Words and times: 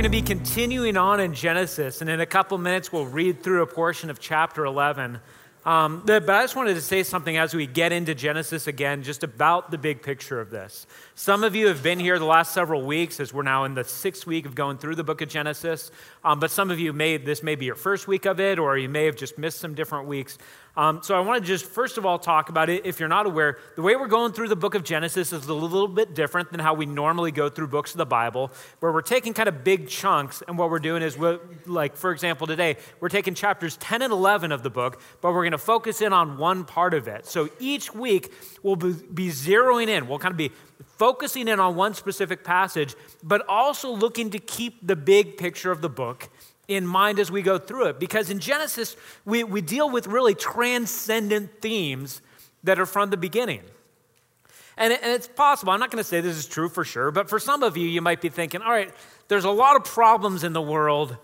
going 0.00 0.10
to 0.10 0.18
be 0.18 0.22
continuing 0.22 0.96
on 0.96 1.20
in 1.20 1.34
Genesis, 1.34 2.00
and 2.00 2.08
in 2.08 2.22
a 2.22 2.24
couple 2.24 2.56
minutes, 2.56 2.90
we'll 2.90 3.04
read 3.04 3.42
through 3.42 3.60
a 3.60 3.66
portion 3.66 4.08
of 4.08 4.18
chapter 4.18 4.64
11. 4.64 5.20
Um, 5.66 6.02
but 6.06 6.30
I 6.30 6.42
just 6.42 6.56
wanted 6.56 6.72
to 6.72 6.80
say 6.80 7.02
something 7.02 7.36
as 7.36 7.52
we 7.52 7.66
get 7.66 7.92
into 7.92 8.14
Genesis 8.14 8.66
again, 8.66 9.02
just 9.02 9.22
about 9.22 9.70
the 9.70 9.76
big 9.76 10.00
picture 10.00 10.40
of 10.40 10.48
this. 10.48 10.86
Some 11.20 11.44
of 11.44 11.54
you 11.54 11.66
have 11.66 11.82
been 11.82 12.00
here 12.00 12.18
the 12.18 12.24
last 12.24 12.54
several 12.54 12.80
weeks, 12.80 13.20
as 13.20 13.30
we're 13.30 13.42
now 13.42 13.64
in 13.64 13.74
the 13.74 13.84
sixth 13.84 14.26
week 14.26 14.46
of 14.46 14.54
going 14.54 14.78
through 14.78 14.94
the 14.94 15.04
book 15.04 15.20
of 15.20 15.28
Genesis. 15.28 15.90
Um, 16.24 16.40
but 16.40 16.50
some 16.50 16.70
of 16.70 16.80
you 16.80 16.94
may, 16.94 17.18
this 17.18 17.42
may 17.42 17.56
be 17.56 17.66
your 17.66 17.74
first 17.74 18.08
week 18.08 18.24
of 18.24 18.40
it, 18.40 18.58
or 18.58 18.78
you 18.78 18.88
may 18.88 19.04
have 19.04 19.16
just 19.16 19.36
missed 19.36 19.58
some 19.58 19.74
different 19.74 20.08
weeks. 20.08 20.38
Um, 20.78 21.00
so 21.02 21.14
I 21.14 21.20
want 21.20 21.42
to 21.42 21.46
just 21.46 21.66
first 21.66 21.98
of 21.98 22.06
all 22.06 22.18
talk 22.18 22.48
about 22.48 22.70
it. 22.70 22.86
If 22.86 22.98
you're 22.98 23.08
not 23.10 23.26
aware, 23.26 23.58
the 23.76 23.82
way 23.82 23.96
we're 23.96 24.08
going 24.08 24.32
through 24.32 24.48
the 24.48 24.56
book 24.56 24.74
of 24.74 24.82
Genesis 24.82 25.30
is 25.30 25.46
a 25.46 25.52
little 25.52 25.88
bit 25.88 26.14
different 26.14 26.52
than 26.52 26.60
how 26.60 26.72
we 26.72 26.86
normally 26.86 27.32
go 27.32 27.50
through 27.50 27.68
books 27.68 27.92
of 27.92 27.98
the 27.98 28.06
Bible, 28.06 28.50
where 28.78 28.90
we're 28.90 29.02
taking 29.02 29.34
kind 29.34 29.48
of 29.48 29.62
big 29.62 29.88
chunks, 29.88 30.42
and 30.48 30.56
what 30.56 30.70
we're 30.70 30.78
doing 30.78 31.02
is, 31.02 31.18
we're, 31.18 31.38
like 31.66 31.96
for 31.96 32.12
example, 32.12 32.46
today 32.46 32.78
we're 32.98 33.10
taking 33.10 33.34
chapters 33.34 33.76
10 33.76 34.00
and 34.00 34.10
11 34.10 34.52
of 34.52 34.62
the 34.62 34.70
book, 34.70 35.02
but 35.20 35.34
we're 35.34 35.42
going 35.42 35.52
to 35.52 35.58
focus 35.58 36.00
in 36.00 36.14
on 36.14 36.38
one 36.38 36.64
part 36.64 36.94
of 36.94 37.08
it. 37.08 37.26
So 37.26 37.50
each 37.58 37.92
week 37.92 38.32
we'll 38.62 38.76
be 38.76 39.28
zeroing 39.28 39.88
in. 39.88 40.08
We'll 40.08 40.18
kind 40.18 40.32
of 40.32 40.38
be 40.38 40.50
focusing 41.00 41.48
in 41.48 41.58
on 41.58 41.76
one 41.76 41.94
specific 41.94 42.44
passage, 42.44 42.94
but 43.22 43.42
also 43.48 43.90
looking 43.90 44.28
to 44.28 44.38
keep 44.38 44.86
the 44.86 44.94
big 44.94 45.38
picture 45.38 45.72
of 45.72 45.80
the 45.80 45.88
book 45.88 46.28
in 46.68 46.86
mind 46.86 47.18
as 47.18 47.30
we 47.30 47.40
go 47.40 47.56
through 47.56 47.86
it. 47.86 47.98
Because 47.98 48.28
in 48.28 48.38
Genesis, 48.38 48.96
we, 49.24 49.42
we 49.42 49.62
deal 49.62 49.88
with 49.88 50.06
really 50.06 50.34
transcendent 50.34 51.62
themes 51.62 52.20
that 52.64 52.78
are 52.78 52.84
from 52.84 53.08
the 53.08 53.16
beginning. 53.16 53.62
And, 54.76 54.92
and 54.92 55.12
it's 55.12 55.26
possible, 55.26 55.72
I'm 55.72 55.80
not 55.80 55.90
going 55.90 56.04
to 56.04 56.08
say 56.08 56.20
this 56.20 56.36
is 56.36 56.44
true 56.44 56.68
for 56.68 56.84
sure, 56.84 57.10
but 57.10 57.30
for 57.30 57.38
some 57.38 57.62
of 57.62 57.78
you, 57.78 57.88
you 57.88 58.02
might 58.02 58.20
be 58.20 58.28
thinking, 58.28 58.60
all 58.60 58.70
right, 58.70 58.92
there's 59.28 59.44
a 59.44 59.50
lot 59.50 59.76
of 59.76 59.84
problems 59.84 60.44
in 60.44 60.52
the 60.52 60.60
world, 60.60 61.16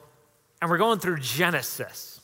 and 0.63 0.71
we're 0.71 0.79
going 0.79 1.01
through 1.01 1.19
Genesis. 1.19 2.16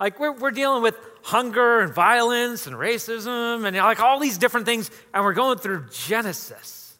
Like, 0.00 0.20
we're, 0.20 0.32
we're 0.32 0.52
dealing 0.52 0.82
with 0.82 0.96
hunger 1.22 1.80
and 1.80 1.92
violence 1.92 2.66
and 2.66 2.76
racism 2.76 3.66
and 3.66 3.76
like 3.76 4.00
all 4.00 4.20
these 4.20 4.38
different 4.38 4.66
things, 4.66 4.90
and 5.12 5.24
we're 5.24 5.32
going 5.32 5.58
through 5.58 5.86
Genesis. 5.90 6.98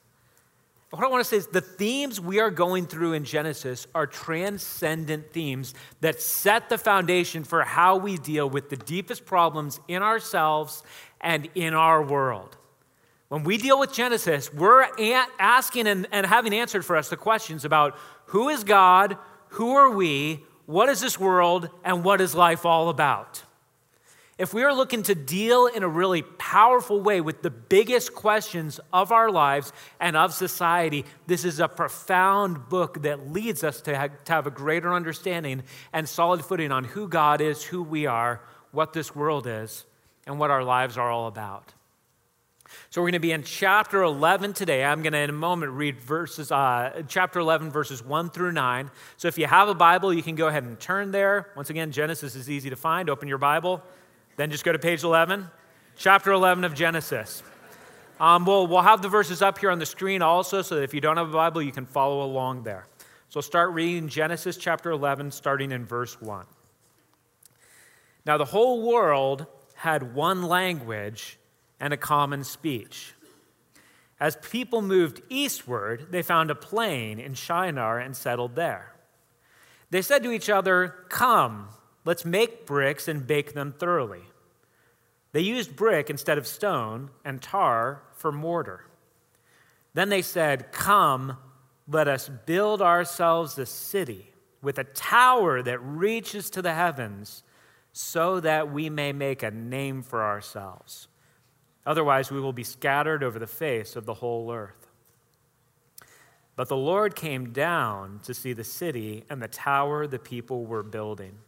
What 0.91 1.05
I 1.05 1.09
want 1.09 1.23
to 1.23 1.29
say 1.29 1.37
is 1.37 1.47
the 1.49 1.61
themes 1.61 2.19
we 2.19 2.41
are 2.41 2.51
going 2.51 2.87
through 2.87 3.13
in 3.13 3.25
Genesis 3.25 3.87
are 3.95 4.07
transcendent 4.07 5.33
themes 5.33 5.75
that 6.01 6.21
set 6.23 6.71
the 6.71 6.79
foundation 6.79 7.45
for 7.45 7.63
how 7.63 7.97
we 7.99 8.17
deal 8.17 8.49
with 8.49 8.71
the 8.71 8.77
deepest 8.77 9.27
problems 9.27 9.81
in 9.87 10.03
ourselves 10.03 10.83
and 11.21 11.49
in 11.55 11.75
our 11.75 12.03
world. 12.03 12.57
When 13.29 13.45
we 13.45 13.59
deal 13.59 13.79
with 13.79 13.93
Genesis, 13.93 14.53
we're 14.55 14.87
asking 15.39 15.87
and, 15.89 16.09
and 16.11 16.25
having 16.25 16.55
answered 16.55 16.87
for 16.87 16.97
us 16.97 17.11
the 17.11 17.19
questions 17.19 17.67
about 17.67 17.99
who 18.27 18.49
is 18.49 18.65
God, 18.65 19.19
who 19.49 19.75
are 19.75 19.91
we, 19.91 20.43
what 20.69 20.91
is 20.91 21.01
this 21.01 21.19
world, 21.19 21.71
and 21.83 22.05
what 22.05 22.21
is 22.21 22.35
life 22.35 22.67
all 22.67 22.91
about? 22.91 23.43
If 24.37 24.53
we 24.53 24.65
are 24.65 24.75
looking 24.75 25.03
to 25.05 25.15
deal 25.15 25.65
in 25.65 25.83
a 25.83 25.89
really 25.89 26.21
powerful 26.21 27.01
way 27.01 27.23
with 27.23 27.41
the 27.41 27.49
biggest 27.49 28.15
questions 28.15 28.79
of 28.93 29.11
our 29.11 29.31
lives 29.31 29.73
and 29.99 30.15
of 30.15 30.35
society, 30.35 31.07
this 31.27 31.47
is 31.47 31.59
a 31.59 31.69
profound 31.69 32.69
book 32.69 33.01
that 33.01 33.33
leads 33.33 33.65
us 33.65 33.81
to 33.81 33.97
have, 33.97 34.25
to 34.25 34.33
have 34.35 34.47
a 34.47 34.51
greater 34.51 34.93
understanding 34.93 35.63
and 35.95 36.07
solid 36.07 36.45
footing 36.45 36.71
on 36.71 36.85
who 36.85 37.09
God 37.09 37.41
is, 37.41 37.65
who 37.65 37.83
we 37.83 38.05
are, 38.05 38.43
what 38.71 38.93
this 38.93 39.17
world 39.17 39.47
is, 39.47 39.87
and 40.27 40.39
what 40.39 40.51
our 40.51 40.63
lives 40.63 40.99
are 40.99 41.11
all 41.11 41.29
about. 41.29 41.73
So 42.91 43.01
we're 43.01 43.07
going 43.07 43.13
to 43.15 43.19
be 43.21 43.33
in 43.33 43.43
chapter 43.43 44.03
11 44.03 44.53
today. 44.53 44.85
I'm 44.85 45.03
going 45.03 45.13
to, 45.13 45.19
in 45.19 45.31
a 45.31 45.33
moment, 45.33 45.73
read 45.73 46.01
verses, 46.01 46.51
uh, 46.51 47.03
chapter 47.09 47.41
11, 47.41 47.71
verses 47.71 48.03
1 48.05 48.31
through 48.31 48.53
9. 48.53 48.91
So 49.17 49.29
if 49.29 49.39
you 49.39 49.47
have 49.47 49.69
a 49.69 49.75
Bible, 49.75 50.13
you 50.13 50.23
can 50.23 50.35
go 50.35 50.49
ahead 50.49 50.65
and 50.65 50.79
turn 50.79 51.11
there. 51.11 51.51
Once 51.57 51.71
again, 51.71 51.93
Genesis 51.93 52.35
is 52.35 52.51
easy 52.51 52.71
to 52.71 52.77
find. 52.77 53.11
Open 53.11 53.29
your 53.29 53.39
Bible. 53.39 53.83
Then 54.37 54.51
just 54.51 54.65
go 54.65 54.73
to 54.73 54.79
page 54.79 55.03
11, 55.03 55.49
chapter 55.97 56.33
11 56.33 56.65
of 56.65 56.75
Genesis. 56.75 57.43
Um, 58.21 58.45
we'll, 58.45 58.67
we'll 58.67 58.83
have 58.83 59.03
the 59.03 59.09
verses 59.09 59.43
up 59.43 59.59
here 59.59 59.71
on 59.71 59.79
the 59.79 59.87
screen 59.87 60.23
also, 60.23 60.63
so 60.63 60.77
that 60.77 60.83
if 60.83 60.93
you 60.93 61.01
don't 61.01 61.17
have 61.17 61.29
a 61.29 61.33
Bible, 61.33 61.63
you 61.63 61.73
can 61.73 61.87
follow 61.87 62.23
along 62.23 62.65
there. 62.65 62.87
So 63.29 63.41
start 63.41 63.73
reading 63.73 64.09
Genesis 64.09 64.57
chapter 64.57 64.91
11, 64.91 65.31
starting 65.31 65.73
in 65.73 65.85
verse 65.85 66.21
1. 66.21 66.47
Now, 68.27 68.37
the 68.37 68.45
whole 68.45 68.87
world 68.87 69.47
had 69.75 70.15
one 70.15 70.43
language 70.43 71.38
and 71.81 71.93
a 71.93 71.97
common 71.99 72.45
speech. 72.45 73.15
As 74.21 74.37
people 74.37 74.83
moved 74.83 75.23
eastward, 75.29 76.09
they 76.11 76.23
found 76.23 76.51
a 76.51 76.55
plain 76.55 77.19
in 77.21 77.35
Shinar 77.35 77.99
and 77.99 78.17
settled 78.17 78.57
there. 78.57 78.95
They 79.91 80.03
said 80.03 80.23
to 80.25 80.33
each 80.33 80.51
other, 80.51 81.07
Come, 81.09 81.69
Let's 82.09 82.25
make 82.25 82.65
bricks 82.65 83.07
and 83.07 83.27
bake 83.27 83.53
them 83.53 83.75
thoroughly. 83.79 84.23
They 85.33 85.43
used 85.43 85.77
brick 85.77 86.09
instead 86.09 86.39
of 86.39 86.47
stone 86.47 87.11
and 87.23 87.43
tar 87.43 88.03
for 88.15 88.33
mortar. 88.33 88.87
Then 89.93 90.09
they 90.09 90.23
said, 90.23 90.73
Come, 90.73 91.37
let 91.87 92.09
us 92.09 92.31
build 92.47 92.81
ourselves 92.81 93.59
a 93.59 93.67
city 93.67 94.33
with 94.63 94.79
a 94.79 94.85
tower 94.85 95.63
that 95.63 95.81
reaches 95.81 96.49
to 96.49 96.63
the 96.63 96.73
heavens 96.73 97.43
so 97.93 98.41
that 98.41 98.73
we 98.73 98.89
may 98.89 99.13
make 99.13 99.43
a 99.43 99.51
name 99.51 100.03
for 100.03 100.25
ourselves. 100.25 101.09
Otherwise, 101.87 102.31
we 102.31 102.41
will 102.41 102.53
be 102.53 102.65
scattered 102.65 103.23
over 103.23 103.39
the 103.39 103.47
face 103.47 103.97
of 103.97 104.05
the 104.05 104.15
whole 104.15 104.53
earth. 104.53 104.89
But 106.57 106.69
the 106.69 106.77
Lord 106.77 107.15
came 107.15 107.53
down 107.53 108.21
to 108.25 108.35
see 108.35 108.53
the 108.53 108.65
city 108.65 109.25
and 109.31 109.41
the 109.41 109.49
tower 109.49 110.07
the 110.07 110.19
people 110.19 110.67
were 110.67 110.83
building. 110.83 111.39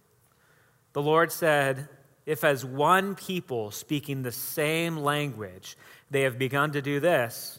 The 0.93 1.03
Lord 1.03 1.33
said, 1.33 1.89
If 2.27 2.45
as 2.45 2.65
one 2.65 3.17
people 3.17 3.71
speaking 3.73 4.23
the 4.23 4.33
same 4.33 4.97
language 4.97 5.77
they 6.11 6.23
have 6.23 6.39
begun 6.39 6.71
to 6.73 6.81
do 6.81 7.01
this, 7.01 7.59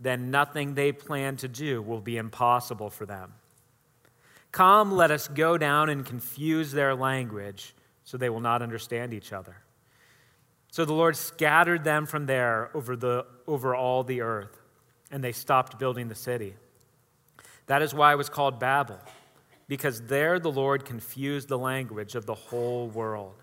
then 0.00 0.30
nothing 0.30 0.74
they 0.74 0.92
plan 0.92 1.36
to 1.36 1.48
do 1.48 1.80
will 1.80 2.00
be 2.00 2.16
impossible 2.16 2.90
for 2.90 3.06
them. 3.06 3.32
Come, 4.50 4.92
let 4.92 5.10
us 5.10 5.28
go 5.28 5.56
down 5.56 5.88
and 5.88 6.04
confuse 6.04 6.72
their 6.72 6.94
language 6.94 7.74
so 8.04 8.16
they 8.16 8.30
will 8.30 8.40
not 8.40 8.62
understand 8.62 9.14
each 9.14 9.32
other. 9.32 9.56
So 10.74 10.84
the 10.84 10.92
Lord 10.92 11.16
scattered 11.16 11.84
them 11.84 12.04
from 12.04 12.26
there 12.26 12.68
over, 12.74 12.96
the, 12.96 13.26
over 13.46 13.76
all 13.76 14.02
the 14.02 14.22
earth, 14.22 14.60
and 15.08 15.22
they 15.22 15.30
stopped 15.30 15.78
building 15.78 16.08
the 16.08 16.16
city. 16.16 16.56
That 17.66 17.80
is 17.80 17.94
why 17.94 18.12
it 18.12 18.16
was 18.16 18.28
called 18.28 18.58
Babel 18.58 18.98
because 19.68 20.00
there 20.00 20.40
the 20.40 20.50
Lord 20.50 20.84
confused 20.84 21.46
the 21.46 21.56
language 21.56 22.16
of 22.16 22.26
the 22.26 22.34
whole 22.34 22.88
world. 22.88 23.36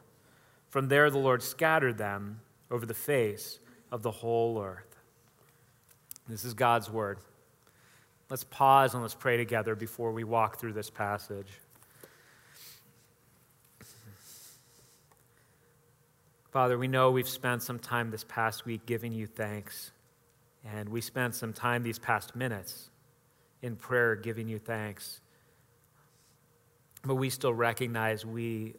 From 0.72 0.90
there 0.90 1.10
the 1.10 1.20
Lord 1.20 1.42
scattered 1.42 1.98
them 1.98 2.42
over 2.70 2.86
the 2.86 2.94
face 2.94 3.60
of 3.94 4.04
the 4.04 4.12
whole 4.12 4.62
earth. 4.62 4.98
This 6.28 6.44
is 6.44 6.54
God's 6.54 6.90
word. 6.90 7.18
Let's 8.30 8.44
pause 8.44 8.94
and 8.94 9.02
let's 9.02 9.16
pray 9.16 9.38
together 9.38 9.74
before 9.74 10.12
we 10.12 10.26
walk 10.26 10.60
through 10.60 10.74
this 10.74 10.90
passage. 10.90 11.62
Father, 16.52 16.78
we 16.78 16.90
know 16.90 17.12
we've 17.12 17.30
spent 17.30 17.64
some 17.64 17.80
time 17.80 18.12
this 18.12 18.26
past 18.26 18.66
week 18.66 18.86
giving 18.86 19.14
you 19.14 19.26
thanks, 19.26 19.94
and 20.66 20.90
we 20.90 21.00
spent 21.00 21.34
some 21.34 21.54
time 21.54 21.82
these 21.82 21.98
past 21.98 22.36
minutes 22.36 22.90
in 23.62 23.78
prayer 23.78 24.18
giving 24.18 24.50
you 24.50 24.60
thanks. 24.60 25.22
But 27.06 27.16
we 27.16 27.30
still 27.30 27.54
recognize 27.54 28.26
we, 28.26 28.76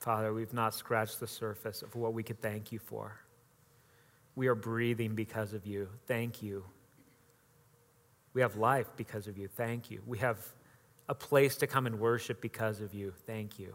Father, 0.00 0.34
we've 0.34 0.52
not 0.52 0.74
scratched 0.74 1.20
the 1.20 1.28
surface 1.28 1.82
of 1.82 1.94
what 1.94 2.14
we 2.14 2.24
could 2.24 2.42
thank 2.42 2.72
you 2.72 2.80
for. 2.80 3.16
We 4.34 4.48
are 4.48 4.56
breathing 4.56 5.14
because 5.14 5.52
of 5.52 5.66
you. 5.66 5.88
Thank 6.08 6.42
you. 6.42 6.64
We 8.34 8.40
have 8.40 8.56
life 8.56 8.88
because 8.96 9.28
of 9.28 9.38
you. 9.38 9.46
Thank 9.46 9.88
you. 9.90 10.02
We 10.04 10.18
have 10.18 10.38
a 11.08 11.14
place 11.14 11.54
to 11.58 11.68
come 11.68 11.86
and 11.86 12.00
worship 12.00 12.40
because 12.40 12.80
of 12.80 12.92
you. 12.92 13.14
Thank 13.24 13.60
you. 13.60 13.72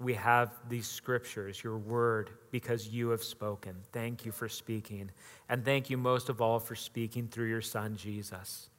We 0.00 0.14
have 0.14 0.52
these 0.68 0.86
scriptures, 0.86 1.62
your 1.62 1.76
word, 1.76 2.30
because 2.52 2.88
you 2.88 3.08
have 3.10 3.22
spoken. 3.22 3.74
Thank 3.92 4.24
you 4.24 4.30
for 4.30 4.48
speaking. 4.48 5.10
And 5.48 5.64
thank 5.64 5.90
you 5.90 5.96
most 5.96 6.28
of 6.28 6.40
all 6.40 6.60
for 6.60 6.76
speaking 6.76 7.26
through 7.26 7.48
your 7.48 7.62
son, 7.62 7.96
Jesus. 7.96 8.70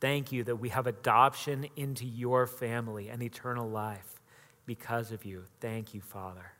Thank 0.00 0.32
you 0.32 0.42
that 0.44 0.56
we 0.56 0.70
have 0.70 0.86
adoption 0.86 1.66
into 1.76 2.04
your 2.04 2.46
family 2.46 3.08
and 3.08 3.22
eternal 3.22 3.68
life 3.68 4.20
because 4.66 5.12
of 5.12 5.24
you. 5.24 5.44
Thank 5.60 5.94
you, 5.94 6.00
Father. 6.00 6.52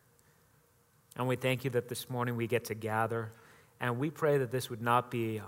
And 1.16 1.26
we 1.26 1.36
thank 1.36 1.64
you 1.64 1.70
that 1.70 1.88
this 1.88 2.08
morning 2.08 2.36
we 2.36 2.46
get 2.46 2.64
to 2.66 2.74
gather, 2.74 3.32
and 3.80 3.98
we 3.98 4.10
pray 4.10 4.38
that 4.38 4.50
this 4.50 4.70
would 4.70 4.82
not 4.82 5.10
be 5.10 5.40
um, 5.40 5.46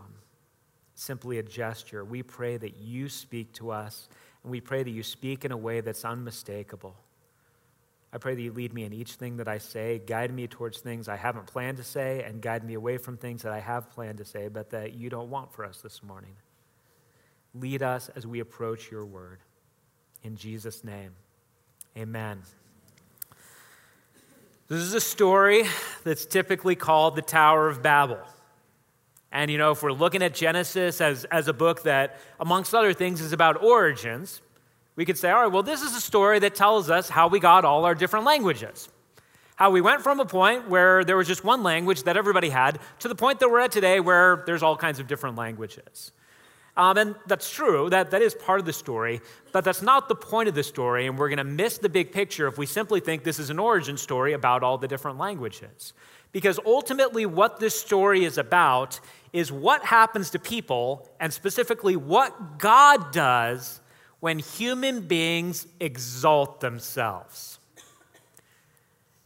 simply 0.94 1.38
a 1.38 1.42
gesture. 1.42 2.04
We 2.04 2.22
pray 2.22 2.56
that 2.56 2.76
you 2.76 3.08
speak 3.08 3.52
to 3.54 3.70
us, 3.70 4.08
and 4.42 4.50
we 4.50 4.60
pray 4.60 4.82
that 4.82 4.90
you 4.90 5.02
speak 5.02 5.44
in 5.44 5.52
a 5.52 5.56
way 5.56 5.80
that's 5.80 6.04
unmistakable. 6.04 6.96
I 8.16 8.18
pray 8.18 8.34
that 8.34 8.40
you 8.40 8.50
lead 8.50 8.72
me 8.72 8.84
in 8.84 8.94
each 8.94 9.12
thing 9.16 9.36
that 9.36 9.46
I 9.46 9.58
say, 9.58 9.98
guide 9.98 10.32
me 10.32 10.46
towards 10.46 10.80
things 10.80 11.06
I 11.06 11.16
haven't 11.16 11.48
planned 11.48 11.76
to 11.76 11.84
say, 11.84 12.22
and 12.22 12.40
guide 12.40 12.64
me 12.64 12.72
away 12.72 12.96
from 12.96 13.18
things 13.18 13.42
that 13.42 13.52
I 13.52 13.60
have 13.60 13.90
planned 13.90 14.16
to 14.16 14.24
say, 14.24 14.48
but 14.48 14.70
that 14.70 14.94
you 14.94 15.10
don't 15.10 15.28
want 15.28 15.52
for 15.52 15.66
us 15.66 15.82
this 15.82 16.02
morning. 16.02 16.34
lead 17.52 17.82
us 17.82 18.08
as 18.16 18.26
we 18.26 18.40
approach 18.40 18.90
your 18.90 19.04
word. 19.04 19.40
In 20.22 20.34
Jesus' 20.34 20.82
name, 20.82 21.10
amen. 21.94 22.40
This 24.68 24.80
is 24.80 24.94
a 24.94 25.00
story 25.00 25.64
that's 26.02 26.24
typically 26.24 26.74
called 26.74 27.16
the 27.16 27.22
Tower 27.22 27.68
of 27.68 27.82
Babel. 27.82 28.22
And, 29.30 29.50
you 29.50 29.58
know, 29.58 29.72
if 29.72 29.82
we're 29.82 29.92
looking 29.92 30.22
at 30.22 30.32
Genesis 30.32 31.02
as, 31.02 31.26
as 31.26 31.48
a 31.48 31.52
book 31.52 31.82
that, 31.82 32.18
amongst 32.40 32.74
other 32.74 32.94
things, 32.94 33.20
is 33.20 33.34
about 33.34 33.62
origins, 33.62 34.40
we 34.96 35.04
could 35.04 35.18
say, 35.18 35.30
all 35.30 35.42
right, 35.42 35.52
well, 35.52 35.62
this 35.62 35.82
is 35.82 35.94
a 35.94 36.00
story 36.00 36.38
that 36.40 36.54
tells 36.54 36.90
us 36.90 37.08
how 37.08 37.28
we 37.28 37.38
got 37.38 37.64
all 37.64 37.84
our 37.84 37.94
different 37.94 38.24
languages. 38.24 38.88
How 39.54 39.70
we 39.70 39.80
went 39.80 40.02
from 40.02 40.20
a 40.20 40.26
point 40.26 40.68
where 40.68 41.04
there 41.04 41.16
was 41.16 41.26
just 41.26 41.44
one 41.44 41.62
language 41.62 42.02
that 42.02 42.16
everybody 42.16 42.48
had 42.48 42.78
to 43.00 43.08
the 43.08 43.14
point 43.14 43.40
that 43.40 43.50
we're 43.50 43.60
at 43.60 43.72
today 43.72 44.00
where 44.00 44.42
there's 44.46 44.62
all 44.62 44.76
kinds 44.76 44.98
of 44.98 45.06
different 45.06 45.36
languages. 45.36 46.12
Um, 46.76 46.98
and 46.98 47.14
that's 47.26 47.50
true, 47.50 47.88
that, 47.88 48.10
that 48.10 48.20
is 48.20 48.34
part 48.34 48.60
of 48.60 48.66
the 48.66 48.72
story, 48.72 49.22
but 49.52 49.64
that's 49.64 49.80
not 49.80 50.08
the 50.08 50.14
point 50.14 50.50
of 50.50 50.54
the 50.54 50.62
story, 50.62 51.06
and 51.06 51.18
we're 51.18 51.30
going 51.30 51.38
to 51.38 51.44
miss 51.44 51.78
the 51.78 51.88
big 51.88 52.12
picture 52.12 52.46
if 52.48 52.58
we 52.58 52.66
simply 52.66 53.00
think 53.00 53.24
this 53.24 53.38
is 53.38 53.48
an 53.48 53.58
origin 53.58 53.96
story 53.96 54.34
about 54.34 54.62
all 54.62 54.76
the 54.76 54.86
different 54.86 55.16
languages. 55.16 55.94
Because 56.32 56.60
ultimately, 56.66 57.24
what 57.24 57.60
this 57.60 57.80
story 57.80 58.26
is 58.26 58.36
about 58.36 59.00
is 59.32 59.50
what 59.50 59.86
happens 59.86 60.28
to 60.30 60.38
people, 60.38 61.08
and 61.18 61.32
specifically 61.32 61.96
what 61.96 62.58
God 62.58 63.10
does 63.10 63.80
when 64.20 64.38
human 64.38 65.02
beings 65.06 65.66
exalt 65.80 66.60
themselves. 66.60 67.58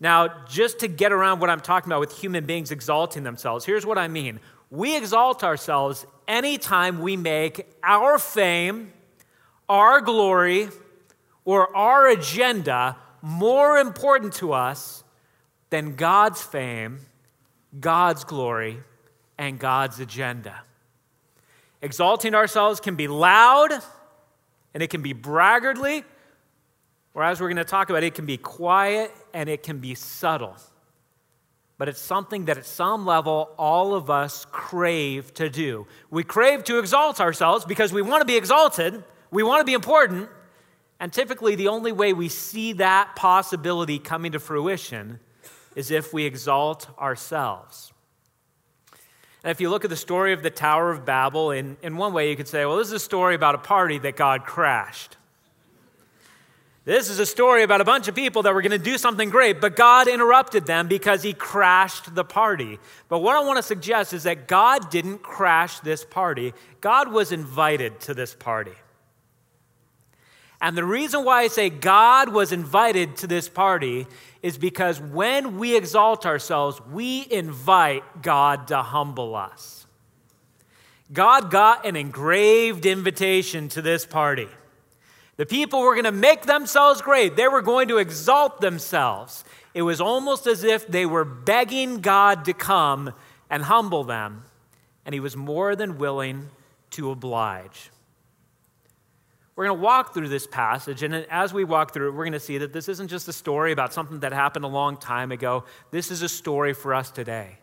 Now, 0.00 0.46
just 0.48 0.80
to 0.80 0.88
get 0.88 1.12
around 1.12 1.40
what 1.40 1.50
I'm 1.50 1.60
talking 1.60 1.90
about 1.90 2.00
with 2.00 2.16
human 2.16 2.46
beings 2.46 2.70
exalting 2.70 3.22
themselves, 3.22 3.64
here's 3.64 3.84
what 3.84 3.98
I 3.98 4.08
mean. 4.08 4.40
We 4.70 4.96
exalt 4.96 5.44
ourselves 5.44 6.06
anytime 6.26 7.00
we 7.00 7.16
make 7.16 7.66
our 7.82 8.18
fame, 8.18 8.92
our 9.68 10.00
glory, 10.00 10.68
or 11.44 11.74
our 11.76 12.08
agenda 12.08 12.96
more 13.20 13.78
important 13.78 14.34
to 14.34 14.52
us 14.52 15.04
than 15.68 15.96
God's 15.96 16.42
fame, 16.42 17.00
God's 17.78 18.24
glory, 18.24 18.78
and 19.36 19.58
God's 19.58 20.00
agenda. 20.00 20.62
Exalting 21.82 22.34
ourselves 22.34 22.80
can 22.80 22.96
be 22.96 23.08
loud 23.08 23.72
and 24.74 24.82
it 24.82 24.90
can 24.90 25.02
be 25.02 25.12
braggartly, 25.12 26.04
or 27.14 27.24
as 27.24 27.40
we're 27.40 27.48
going 27.48 27.56
to 27.56 27.64
talk 27.64 27.90
about, 27.90 28.02
it 28.02 28.14
can 28.14 28.26
be 28.26 28.36
quiet 28.36 29.12
and 29.34 29.48
it 29.48 29.62
can 29.62 29.78
be 29.78 29.94
subtle 29.94 30.56
but 31.80 31.88
it's 31.88 31.98
something 31.98 32.44
that 32.44 32.58
at 32.58 32.66
some 32.66 33.06
level 33.06 33.48
all 33.56 33.94
of 33.94 34.10
us 34.10 34.44
crave 34.52 35.32
to 35.32 35.48
do. 35.48 35.86
We 36.10 36.24
crave 36.24 36.62
to 36.64 36.78
exalt 36.78 37.22
ourselves 37.22 37.64
because 37.64 37.90
we 37.90 38.02
want 38.02 38.20
to 38.20 38.26
be 38.26 38.36
exalted, 38.36 39.02
we 39.30 39.42
want 39.42 39.62
to 39.62 39.64
be 39.64 39.72
important, 39.72 40.28
and 41.00 41.10
typically 41.10 41.54
the 41.54 41.68
only 41.68 41.90
way 41.90 42.12
we 42.12 42.28
see 42.28 42.74
that 42.74 43.16
possibility 43.16 43.98
coming 43.98 44.32
to 44.32 44.38
fruition 44.38 45.20
is 45.74 45.90
if 45.90 46.12
we 46.12 46.26
exalt 46.26 46.86
ourselves. 46.98 47.94
And 49.42 49.50
if 49.50 49.60
you 49.60 49.70
look 49.70 49.84
at 49.84 49.90
the 49.90 49.96
story 49.96 50.32
of 50.32 50.42
the 50.42 50.50
Tower 50.50 50.90
of 50.90 51.04
Babel, 51.04 51.50
in, 51.50 51.76
in 51.82 51.96
one 51.96 52.12
way 52.12 52.30
you 52.30 52.36
could 52.36 52.48
say, 52.48 52.66
well, 52.66 52.76
this 52.76 52.88
is 52.88 52.92
a 52.94 52.98
story 52.98 53.34
about 53.34 53.54
a 53.54 53.58
party 53.58 53.98
that 53.98 54.16
God 54.16 54.44
crashed. 54.44 55.16
This 56.84 57.10
is 57.10 57.18
a 57.18 57.26
story 57.26 57.62
about 57.62 57.80
a 57.80 57.84
bunch 57.84 58.08
of 58.08 58.14
people 58.14 58.42
that 58.42 58.54
were 58.54 58.62
going 58.62 58.70
to 58.72 58.78
do 58.78 58.98
something 58.98 59.28
great, 59.28 59.60
but 59.60 59.76
God 59.76 60.08
interrupted 60.08 60.66
them 60.66 60.88
because 60.88 61.22
he 61.22 61.34
crashed 61.34 62.14
the 62.14 62.24
party. 62.24 62.78
But 63.08 63.18
what 63.18 63.36
I 63.36 63.40
want 63.40 63.58
to 63.58 63.62
suggest 63.62 64.12
is 64.12 64.22
that 64.22 64.48
God 64.48 64.90
didn't 64.90 65.22
crash 65.22 65.80
this 65.80 66.04
party, 66.04 66.54
God 66.80 67.12
was 67.12 67.32
invited 67.32 68.00
to 68.00 68.14
this 68.14 68.34
party. 68.34 68.72
And 70.60 70.76
the 70.76 70.84
reason 70.84 71.24
why 71.24 71.42
I 71.42 71.48
say 71.48 71.70
God 71.70 72.28
was 72.28 72.52
invited 72.52 73.16
to 73.16 73.26
this 73.26 73.48
party 73.48 74.06
is 74.42 74.58
because 74.58 75.00
when 75.00 75.58
we 75.58 75.76
exalt 75.76 76.26
ourselves, 76.26 76.80
we 76.90 77.26
invite 77.30 78.22
God 78.22 78.68
to 78.68 78.82
humble 78.82 79.34
us. 79.34 79.86
God 81.12 81.50
got 81.50 81.86
an 81.86 81.96
engraved 81.96 82.86
invitation 82.86 83.68
to 83.70 83.82
this 83.82 84.06
party. 84.06 84.48
The 85.36 85.46
people 85.46 85.80
were 85.80 85.94
going 85.94 86.04
to 86.04 86.12
make 86.12 86.42
themselves 86.42 87.00
great, 87.00 87.36
they 87.36 87.48
were 87.48 87.62
going 87.62 87.88
to 87.88 87.96
exalt 87.96 88.60
themselves. 88.60 89.44
It 89.72 89.82
was 89.82 90.00
almost 90.00 90.46
as 90.46 90.64
if 90.64 90.86
they 90.86 91.06
were 91.06 91.24
begging 91.24 92.00
God 92.00 92.44
to 92.44 92.52
come 92.52 93.14
and 93.48 93.62
humble 93.62 94.04
them, 94.04 94.44
and 95.06 95.14
He 95.14 95.20
was 95.20 95.36
more 95.36 95.74
than 95.76 95.96
willing 95.96 96.48
to 96.90 97.10
oblige. 97.10 97.90
We're 99.60 99.66
going 99.66 99.78
to 99.78 99.84
walk 99.84 100.14
through 100.14 100.30
this 100.30 100.46
passage, 100.46 101.02
and 101.02 101.14
as 101.14 101.52
we 101.52 101.64
walk 101.64 101.92
through 101.92 102.08
it, 102.08 102.10
we're 102.12 102.24
going 102.24 102.32
to 102.32 102.40
see 102.40 102.56
that 102.56 102.72
this 102.72 102.88
isn't 102.88 103.08
just 103.08 103.28
a 103.28 103.32
story 103.34 103.72
about 103.72 103.92
something 103.92 104.20
that 104.20 104.32
happened 104.32 104.64
a 104.64 104.68
long 104.68 104.96
time 104.96 105.30
ago. 105.30 105.64
This 105.90 106.10
is 106.10 106.22
a 106.22 106.30
story 106.30 106.72
for 106.72 106.94
us 106.94 107.10
today. 107.10 107.58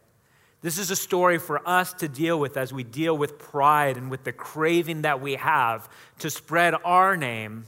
This 0.62 0.78
is 0.78 0.92
a 0.92 0.96
story 0.96 1.40
for 1.40 1.68
us 1.68 1.94
to 1.94 2.08
deal 2.08 2.40
with 2.40 2.56
as 2.56 2.72
we 2.72 2.84
deal 2.84 3.18
with 3.18 3.40
pride 3.40 3.98
and 3.98 4.12
with 4.12 4.26
the 4.26 4.32
craving 4.32 5.02
that 5.02 5.22
we 5.22 5.38
have 5.38 5.90
to 6.20 6.30
spread 6.30 6.76
our 6.86 7.18
name 7.18 7.66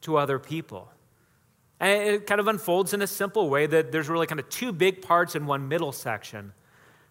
to 0.00 0.16
other 0.16 0.40
people. 0.40 0.90
And 1.78 2.08
it 2.08 2.26
kind 2.26 2.40
of 2.40 2.48
unfolds 2.48 2.92
in 2.92 3.02
a 3.02 3.06
simple 3.06 3.48
way 3.48 3.66
that 3.66 3.92
there's 3.92 4.08
really 4.08 4.26
kind 4.26 4.40
of 4.40 4.48
two 4.48 4.72
big 4.72 5.00
parts 5.00 5.36
in 5.36 5.46
one 5.46 5.68
middle 5.68 5.92
section. 5.92 6.54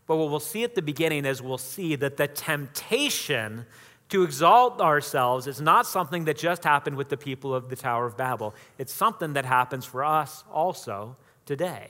But 0.07 0.17
what 0.17 0.29
we'll 0.29 0.41
see 0.41 0.65
at 0.65 0.75
the 0.75 0.81
beginning 0.81 1.23
is 1.23 1.41
we'll 1.41 1.57
see 1.57 1.95
that 1.95 2.17
the 2.17 2.27
temptation 2.27 3.65
to 4.09 4.23
exalt 4.23 4.81
ourselves 4.81 5.47
is 5.47 5.61
not 5.61 5.85
something 5.85 6.25
that 6.25 6.37
just 6.37 6.63
happened 6.63 6.97
with 6.97 7.09
the 7.09 7.17
people 7.17 7.53
of 7.53 7.69
the 7.69 7.75
Tower 7.75 8.05
of 8.05 8.17
Babel. 8.17 8.55
It's 8.77 8.93
something 8.93 9.33
that 9.33 9.45
happens 9.45 9.85
for 9.85 10.03
us 10.03 10.43
also 10.51 11.15
today. 11.45 11.89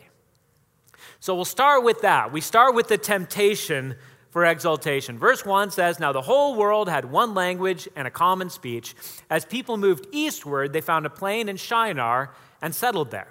So 1.19 1.33
we'll 1.33 1.45
start 1.45 1.83
with 1.83 2.01
that. 2.01 2.31
We 2.31 2.41
start 2.41 2.75
with 2.75 2.89
the 2.89 2.97
temptation 2.97 3.95
for 4.29 4.45
exaltation. 4.45 5.17
Verse 5.17 5.45
1 5.45 5.71
says 5.71 5.99
Now 5.99 6.11
the 6.11 6.21
whole 6.21 6.55
world 6.55 6.89
had 6.89 7.05
one 7.05 7.33
language 7.33 7.88
and 7.95 8.07
a 8.07 8.11
common 8.11 8.49
speech. 8.49 8.95
As 9.29 9.45
people 9.45 9.77
moved 9.77 10.07
eastward, 10.11 10.73
they 10.73 10.81
found 10.81 11.05
a 11.05 11.09
plain 11.09 11.49
in 11.49 11.57
Shinar 11.57 12.33
and 12.61 12.75
settled 12.75 13.11
there. 13.11 13.29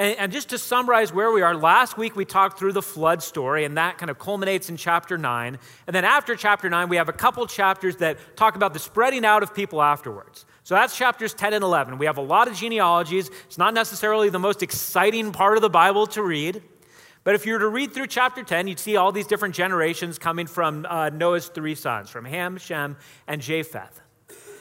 And, 0.00 0.18
and, 0.18 0.32
just 0.32 0.48
to 0.48 0.56
summarize 0.56 1.12
where 1.12 1.30
we 1.30 1.42
are, 1.42 1.54
last 1.54 1.98
week 1.98 2.16
we 2.16 2.24
talked 2.24 2.58
through 2.58 2.72
the 2.72 2.80
flood 2.80 3.22
story, 3.22 3.66
and 3.66 3.76
that 3.76 3.98
kind 3.98 4.08
of 4.08 4.18
culminates 4.18 4.70
in 4.70 4.78
chapter 4.78 5.18
9. 5.18 5.58
And 5.86 5.94
then 5.94 6.06
after 6.06 6.34
chapter 6.36 6.70
9, 6.70 6.88
we 6.88 6.96
have 6.96 7.10
a 7.10 7.12
couple 7.12 7.46
chapters 7.46 7.96
that 7.96 8.16
talk 8.34 8.56
about 8.56 8.72
the 8.72 8.78
spreading 8.78 9.26
out 9.26 9.42
of 9.42 9.54
people 9.54 9.82
afterwards. 9.82 10.46
So 10.62 10.74
that's 10.74 10.96
chapters 10.96 11.34
10 11.34 11.52
and 11.52 11.62
11. 11.62 11.98
We 11.98 12.06
have 12.06 12.16
a 12.16 12.22
lot 12.22 12.48
of 12.48 12.54
genealogies. 12.54 13.30
It's 13.44 13.58
not 13.58 13.74
necessarily 13.74 14.30
the 14.30 14.38
most 14.38 14.62
exciting 14.62 15.32
part 15.32 15.58
of 15.58 15.60
the 15.60 15.68
Bible 15.68 16.06
to 16.06 16.22
read. 16.22 16.62
But 17.22 17.34
if 17.34 17.44
you 17.44 17.52
were 17.52 17.58
to 17.58 17.68
read 17.68 17.92
through 17.92 18.06
chapter 18.06 18.42
10, 18.42 18.68
you'd 18.68 18.78
see 18.78 18.96
all 18.96 19.12
these 19.12 19.26
different 19.26 19.54
generations 19.54 20.18
coming 20.18 20.46
from 20.46 20.86
uh, 20.88 21.10
Noah's 21.10 21.48
three 21.48 21.74
sons, 21.74 22.08
from 22.08 22.24
Ham, 22.24 22.56
Shem, 22.56 22.96
and 23.26 23.42
Japheth. 23.42 24.00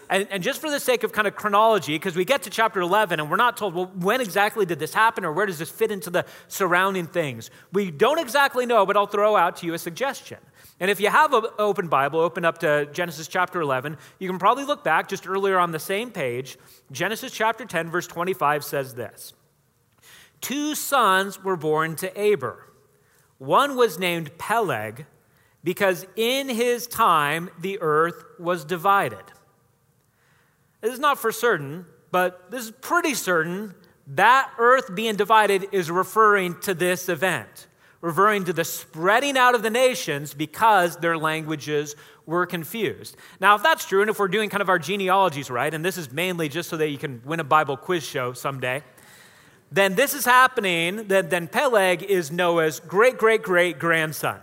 And, 0.10 0.28
and 0.32 0.42
just 0.42 0.60
for 0.60 0.72
the 0.72 0.80
sake 0.80 1.04
of 1.04 1.12
kind 1.12 1.28
of 1.28 1.36
chronology, 1.36 1.94
because 1.94 2.16
we 2.16 2.26
get 2.26 2.42
to 2.44 2.50
chapter 2.50 2.82
11 2.82 3.20
and 3.20 3.30
we're 3.30 3.38
not 3.38 3.58
told, 3.58 3.76
well, 3.76 3.92
when 3.96 4.22
exactly 4.22 4.66
did 4.66 4.80
this 4.80 4.94
happen 4.94 5.24
or 5.24 5.32
where 5.32 5.46
does 5.46 5.60
this 5.60 5.70
fit 5.70 5.92
into 5.92 6.10
the 6.10 6.26
surrounding 6.48 7.06
things? 7.06 7.52
We 7.72 7.92
don't 7.92 8.18
exactly 8.18 8.66
know, 8.66 8.88
but 8.88 8.98
I'll 8.98 9.06
throw 9.06 9.36
out 9.36 9.58
to 9.58 9.68
you 9.68 9.76
a 9.76 9.78
suggestion. 9.78 10.40
And 10.80 10.90
if 10.90 11.00
you 11.00 11.10
have 11.10 11.34
an 11.34 11.44
open 11.60 11.90
Bible, 11.90 12.20
open 12.20 12.44
up 12.44 12.58
to 12.60 12.88
Genesis 12.92 13.28
chapter 13.28 13.62
11, 13.62 13.98
you 14.18 14.28
can 14.28 14.40
probably 14.40 14.64
look 14.64 14.84
back 14.84 15.10
just 15.10 15.28
earlier 15.28 15.60
on 15.60 15.72
the 15.72 15.80
same 15.80 16.10
page. 16.10 16.58
Genesis 16.92 17.32
chapter 17.32 17.66
10, 17.66 17.92
verse 17.92 18.08
25 18.08 18.64
says 18.64 18.96
this 18.96 19.34
Two 20.42 20.74
sons 20.74 21.44
were 21.44 21.58
born 21.58 21.96
to 21.98 22.18
Eber. 22.18 22.66
One 23.38 23.76
was 23.76 24.00
named 24.00 24.38
Peleg 24.38 25.06
because 25.64 26.06
in 26.16 26.50
his 26.50 26.88
time 26.88 27.50
the 27.60 27.80
earth 27.82 28.24
was 28.40 28.66
divided. 28.66 29.24
This 30.82 30.94
is 30.94 31.00
not 31.00 31.20
for 31.20 31.32
certain, 31.32 31.86
but 32.12 32.52
this 32.52 32.64
is 32.64 32.72
pretty 32.72 33.14
certain 33.14 33.76
that 34.08 34.52
earth 34.58 34.96
being 34.96 35.16
divided 35.16 35.68
is 35.72 35.92
referring 35.92 36.60
to 36.62 36.74
this 36.74 37.10
event, 37.10 37.68
referring 38.02 38.46
to 38.46 38.54
the 38.54 38.64
spreading 38.64 39.38
out 39.38 39.54
of 39.54 39.62
the 39.62 39.70
nations 39.70 40.34
because 40.34 40.98
their 40.98 41.18
languages 41.18 41.96
were 42.26 42.46
confused. 42.46 43.18
Now, 43.40 43.56
if 43.56 43.64
that's 43.64 43.86
true, 43.86 44.02
and 44.02 44.10
if 44.10 44.18
we're 44.18 44.28
doing 44.28 44.50
kind 44.50 44.62
of 44.62 44.70
our 44.70 44.80
genealogies 44.80 45.50
right, 45.50 45.72
and 45.72 45.86
this 45.86 45.98
is 45.98 46.12
mainly 46.12 46.50
just 46.50 46.70
so 46.70 46.78
that 46.78 46.90
you 46.90 46.98
can 46.98 47.22
win 47.26 47.40
a 47.40 47.44
Bible 47.44 47.78
quiz 47.78 48.04
show 48.04 48.34
someday, 48.34 48.84
then 49.72 49.94
this 49.94 50.16
is 50.16 50.26
happening, 50.26 51.08
then, 51.08 51.48
Peleg 51.48 52.02
is 52.02 52.32
Noah's 52.32 52.80
great, 52.80 53.20
great, 53.20 53.44
great 53.44 53.78
grandson. 53.78 54.40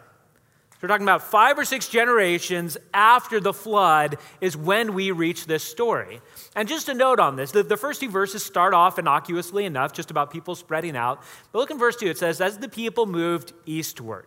We're 0.80 0.88
talking 0.88 1.06
about 1.06 1.22
five 1.22 1.58
or 1.58 1.64
six 1.64 1.88
generations 1.88 2.76
after 2.92 3.40
the 3.40 3.52
flood 3.52 4.18
is 4.40 4.56
when 4.56 4.92
we 4.94 5.10
reach 5.10 5.46
this 5.46 5.64
story. 5.64 6.20
And 6.54 6.68
just 6.68 6.88
a 6.88 6.94
note 6.94 7.18
on 7.18 7.36
this 7.36 7.50
the, 7.50 7.62
the, 7.62 7.76
first 7.76 8.00
two 8.00 8.10
verses 8.10 8.44
start 8.44 8.74
off 8.74 8.98
innocuously 8.98 9.64
enough, 9.64 9.92
just 9.92 10.10
about 10.10 10.30
people 10.30 10.54
spreading 10.54 10.96
out. 10.96 11.22
But 11.50 11.60
look 11.60 11.70
in 11.70 11.78
verse 11.78 11.96
2, 11.96 12.06
it 12.06 12.18
says, 12.18 12.40
As 12.40 12.58
the 12.58 12.68
people 12.68 13.06
moved 13.06 13.52
eastward. 13.64 14.26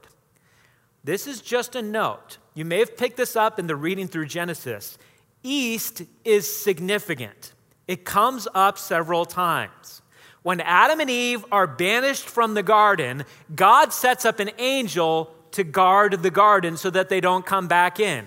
This 1.03 1.27
is 1.27 1.41
just 1.41 1.75
a 1.75 1.81
note. 1.81 2.37
You 2.55 2.65
may 2.65 2.79
have 2.79 2.97
picked 2.97 3.17
this 3.17 3.35
up 3.35 3.59
in 3.59 3.67
the 3.67 3.75
reading 3.75 4.07
through 4.07 4.25
Genesis. 4.25 4.97
East 5.43 6.01
is 6.25 6.53
significant. 6.53 7.53
It 7.87 8.03
comes 8.03 8.47
up 8.53 8.77
several 8.77 9.25
times. 9.25 10.01
When 10.41 10.61
Adam 10.61 10.99
and 10.99 11.09
Eve 11.09 11.45
are 11.51 11.67
banished 11.67 12.27
from 12.27 12.53
the 12.53 12.63
garden, 12.63 13.25
God 13.55 13.93
sets 13.93 14.25
up 14.25 14.39
an 14.39 14.51
angel 14.57 15.33
to 15.51 15.63
guard 15.63 16.23
the 16.23 16.29
garden 16.29 16.77
so 16.77 16.89
that 16.89 17.09
they 17.09 17.21
don't 17.21 17.45
come 17.45 17.67
back 17.67 17.99
in. 17.99 18.25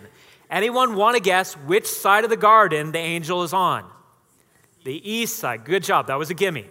Anyone 0.50 0.96
want 0.96 1.16
to 1.16 1.22
guess 1.22 1.54
which 1.54 1.86
side 1.86 2.24
of 2.24 2.30
the 2.30 2.36
garden 2.36 2.92
the 2.92 2.98
angel 2.98 3.42
is 3.42 3.52
on? 3.52 3.88
The 4.84 5.10
east 5.10 5.36
side. 5.36 5.64
Good 5.64 5.82
job. 5.82 6.08
That 6.08 6.18
was 6.18 6.30
a 6.30 6.34
gimme. 6.34 6.66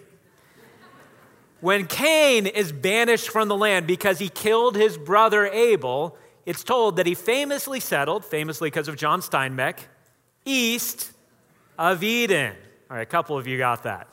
When 1.62 1.88
Cain 1.88 2.48
is 2.48 2.72
banished 2.72 3.30
from 3.30 3.48
the 3.48 3.56
land 3.56 3.88
because 3.88 4.20
he 4.20 4.30
killed 4.30 4.76
his 4.76 4.98
brother 4.98 5.48
Abel, 5.48 6.18
it's 6.46 6.64
told 6.64 6.98
that 6.98 7.06
he 7.06 7.14
famously 7.14 7.80
settled, 7.80 8.26
famously 8.26 8.70
because 8.70 8.88
of 8.88 8.96
John 8.96 9.22
Steinbeck, 9.22 9.78
east 10.44 11.12
of 11.78 12.04
Eden. 12.04 12.56
All 12.90 12.98
right, 12.98 13.04
a 13.04 13.06
couple 13.06 13.38
of 13.38 13.48
you 13.48 13.58
got 13.58 13.84
that. 13.84 14.08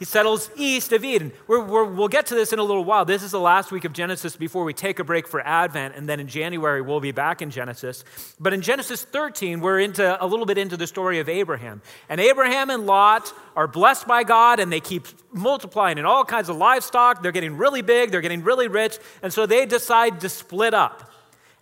He 0.00 0.06
settles 0.06 0.50
east 0.56 0.94
of 0.94 1.04
Eden. 1.04 1.30
we 1.46 1.58
will 1.58 2.08
get 2.08 2.24
to 2.28 2.34
this 2.34 2.54
in 2.54 2.58
a 2.58 2.64
little 2.64 2.84
while. 2.84 3.04
This 3.04 3.22
is 3.22 3.32
the 3.32 3.38
last 3.38 3.70
week 3.70 3.84
of 3.84 3.92
Genesis 3.92 4.34
before 4.34 4.64
we 4.64 4.72
take 4.72 4.98
a 4.98 5.04
break 5.04 5.28
for 5.28 5.46
Advent, 5.46 5.94
and 5.94 6.08
then 6.08 6.20
in 6.20 6.26
January 6.26 6.80
we'll 6.80 7.00
be 7.00 7.12
back 7.12 7.42
in 7.42 7.50
Genesis. 7.50 8.02
But 8.40 8.54
in 8.54 8.62
Genesis 8.62 9.04
13, 9.04 9.60
we're 9.60 9.78
into 9.78 10.16
a 10.18 10.26
little 10.26 10.46
bit 10.46 10.56
into 10.56 10.78
the 10.78 10.86
story 10.86 11.18
of 11.18 11.28
Abraham. 11.28 11.82
And 12.08 12.18
Abraham 12.18 12.70
and 12.70 12.86
Lot 12.86 13.30
are 13.54 13.68
blessed 13.68 14.06
by 14.06 14.24
God, 14.24 14.58
and 14.58 14.72
they 14.72 14.80
keep 14.80 15.06
multiplying 15.34 15.98
in 15.98 16.06
all 16.06 16.24
kinds 16.24 16.48
of 16.48 16.56
livestock. 16.56 17.22
They're 17.22 17.30
getting 17.30 17.58
really 17.58 17.82
big, 17.82 18.10
they're 18.10 18.22
getting 18.22 18.42
really 18.42 18.68
rich, 18.68 18.98
and 19.22 19.30
so 19.30 19.44
they 19.44 19.66
decide 19.66 20.22
to 20.22 20.30
split 20.30 20.72
up. 20.72 21.12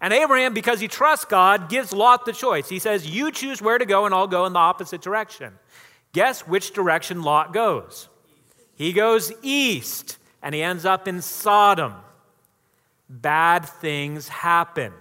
And 0.00 0.12
Abraham, 0.12 0.54
because 0.54 0.78
he 0.78 0.86
trusts 0.86 1.24
God, 1.24 1.68
gives 1.68 1.92
Lot 1.92 2.24
the 2.24 2.32
choice. 2.32 2.68
He 2.68 2.78
says, 2.78 3.04
You 3.04 3.32
choose 3.32 3.60
where 3.60 3.78
to 3.78 3.84
go, 3.84 4.06
and 4.06 4.14
I'll 4.14 4.28
go 4.28 4.46
in 4.46 4.52
the 4.52 4.60
opposite 4.60 5.02
direction. 5.02 5.58
Guess 6.12 6.46
which 6.46 6.72
direction 6.72 7.22
Lot 7.22 7.52
goes? 7.52 8.08
He 8.78 8.92
goes 8.92 9.32
east 9.42 10.18
and 10.40 10.54
he 10.54 10.62
ends 10.62 10.84
up 10.84 11.08
in 11.08 11.20
Sodom. 11.20 11.94
Bad 13.08 13.66
things 13.66 14.28
happen. 14.28 14.92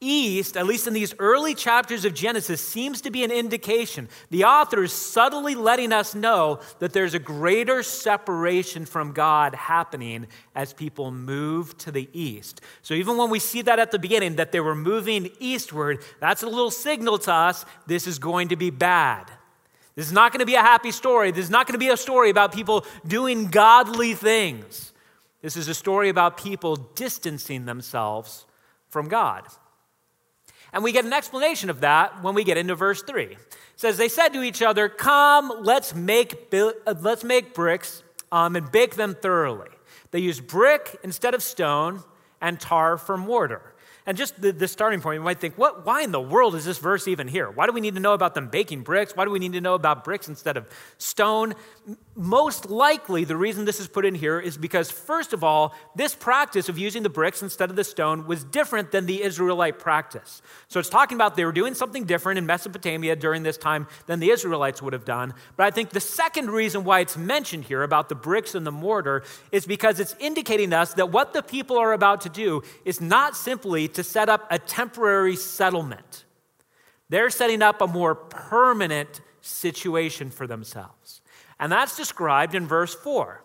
East, 0.00 0.56
at 0.56 0.66
least 0.66 0.88
in 0.88 0.92
these 0.92 1.14
early 1.20 1.54
chapters 1.54 2.04
of 2.04 2.12
Genesis, 2.12 2.60
seems 2.60 3.00
to 3.02 3.10
be 3.12 3.22
an 3.22 3.30
indication. 3.30 4.08
The 4.30 4.44
author 4.44 4.82
is 4.82 4.92
subtly 4.92 5.54
letting 5.54 5.92
us 5.92 6.12
know 6.16 6.58
that 6.80 6.92
there's 6.92 7.14
a 7.14 7.20
greater 7.20 7.84
separation 7.84 8.84
from 8.84 9.12
God 9.12 9.54
happening 9.54 10.26
as 10.56 10.72
people 10.72 11.12
move 11.12 11.78
to 11.78 11.92
the 11.92 12.10
east. 12.12 12.60
So 12.82 12.94
even 12.94 13.16
when 13.16 13.30
we 13.30 13.38
see 13.38 13.62
that 13.62 13.78
at 13.78 13.92
the 13.92 13.98
beginning, 14.00 14.36
that 14.36 14.50
they 14.50 14.60
were 14.60 14.74
moving 14.74 15.30
eastward, 15.38 16.02
that's 16.18 16.42
a 16.42 16.48
little 16.48 16.72
signal 16.72 17.18
to 17.18 17.32
us 17.32 17.64
this 17.86 18.08
is 18.08 18.18
going 18.18 18.48
to 18.48 18.56
be 18.56 18.70
bad. 18.70 19.30
This 19.96 20.06
is 20.06 20.12
not 20.12 20.32
going 20.32 20.40
to 20.40 20.46
be 20.46 20.56
a 20.56 20.60
happy 20.60 20.90
story. 20.90 21.30
This 21.30 21.44
is 21.44 21.50
not 21.50 21.66
going 21.66 21.74
to 21.74 21.84
be 21.84 21.90
a 21.90 21.96
story 21.96 22.30
about 22.30 22.52
people 22.52 22.84
doing 23.06 23.46
godly 23.46 24.14
things. 24.14 24.92
This 25.40 25.56
is 25.56 25.68
a 25.68 25.74
story 25.74 26.08
about 26.08 26.36
people 26.36 26.76
distancing 26.76 27.66
themselves 27.66 28.46
from 28.88 29.08
God. 29.08 29.44
And 30.72 30.82
we 30.82 30.90
get 30.90 31.04
an 31.04 31.12
explanation 31.12 31.70
of 31.70 31.80
that 31.80 32.22
when 32.22 32.34
we 32.34 32.42
get 32.42 32.56
into 32.56 32.74
verse 32.74 33.02
3. 33.02 33.24
It 33.24 33.38
says, 33.76 33.96
They 33.96 34.08
said 34.08 34.30
to 34.30 34.42
each 34.42 34.62
other, 34.62 34.88
Come, 34.88 35.52
let's 35.60 35.94
make, 35.94 36.52
let's 36.52 37.22
make 37.22 37.54
bricks 37.54 38.02
um, 38.32 38.56
and 38.56 38.72
bake 38.72 38.96
them 38.96 39.14
thoroughly. 39.14 39.68
They 40.10 40.18
used 40.18 40.46
brick 40.46 40.96
instead 41.04 41.34
of 41.34 41.42
stone 41.42 42.02
and 42.40 42.58
tar 42.58 42.98
for 42.98 43.16
mortar. 43.16 43.73
And 44.06 44.18
just 44.18 44.38
the, 44.38 44.52
the, 44.52 44.68
starting 44.68 45.00
point, 45.00 45.18
you 45.18 45.24
might 45.24 45.40
think, 45.40 45.56
what, 45.56 45.86
why 45.86 46.02
in 46.02 46.12
the 46.12 46.20
world 46.20 46.54
is 46.54 46.66
this 46.66 46.76
verse 46.76 47.08
even 47.08 47.26
here? 47.26 47.50
Why 47.50 47.64
do 47.64 47.72
we 47.72 47.80
need 47.80 47.94
to 47.94 48.00
know 48.00 48.12
about 48.12 48.34
them 48.34 48.48
baking 48.48 48.82
bricks? 48.82 49.16
Why 49.16 49.24
do 49.24 49.30
we 49.30 49.38
need 49.38 49.54
to 49.54 49.62
know 49.62 49.72
about 49.72 50.04
bricks 50.04 50.28
instead 50.28 50.58
of 50.58 50.68
stone? 50.98 51.54
Most 52.14 52.68
likely, 52.68 53.24
the 53.24 53.36
reason 53.36 53.64
this 53.64 53.80
is 53.80 53.88
put 53.88 54.04
in 54.04 54.14
here 54.14 54.38
is 54.38 54.58
because, 54.58 54.90
first 54.90 55.32
of 55.32 55.42
all, 55.42 55.74
this 55.96 56.14
practice 56.14 56.68
of 56.68 56.78
using 56.78 57.02
the 57.02 57.08
bricks 57.08 57.40
instead 57.40 57.70
of 57.70 57.76
the 57.76 57.84
stone 57.84 58.26
was 58.26 58.44
different 58.44 58.92
than 58.92 59.06
the 59.06 59.22
Israelite 59.22 59.78
practice. 59.78 60.42
So 60.68 60.78
it's 60.78 60.90
talking 60.90 61.16
about 61.16 61.34
they 61.34 61.46
were 61.46 61.52
doing 61.52 61.72
something 61.72 62.04
different 62.04 62.36
in 62.36 62.44
Mesopotamia 62.44 63.16
during 63.16 63.42
this 63.42 63.56
time 63.56 63.86
than 64.04 64.20
the 64.20 64.30
Israelites 64.30 64.82
would 64.82 64.92
have 64.92 65.06
done. 65.06 65.32
But 65.56 65.64
I 65.64 65.70
think 65.70 65.90
the 65.90 66.00
second 66.00 66.50
reason 66.50 66.84
why 66.84 67.00
it's 67.00 67.16
mentioned 67.16 67.64
here 67.64 67.82
about 67.82 68.10
the 68.10 68.14
bricks 68.14 68.54
and 68.54 68.66
the 68.66 68.72
mortar 68.72 69.24
is 69.50 69.64
because 69.64 69.98
it's 69.98 70.14
indicating 70.20 70.74
us 70.74 70.92
that 70.94 71.10
what 71.10 71.32
the 71.32 71.42
people 71.42 71.78
are 71.78 71.94
about 71.94 72.20
to 72.22 72.28
do 72.28 72.62
is 72.84 73.00
not 73.00 73.34
simply 73.34 73.88
to 73.94 74.04
set 74.04 74.28
up 74.28 74.46
a 74.50 74.58
temporary 74.58 75.36
settlement. 75.36 76.24
They're 77.08 77.30
setting 77.30 77.62
up 77.62 77.80
a 77.80 77.86
more 77.86 78.14
permanent 78.14 79.20
situation 79.40 80.30
for 80.30 80.46
themselves. 80.46 81.20
And 81.60 81.70
that's 81.70 81.96
described 81.96 82.54
in 82.54 82.66
verse 82.66 82.94
4. 82.94 83.42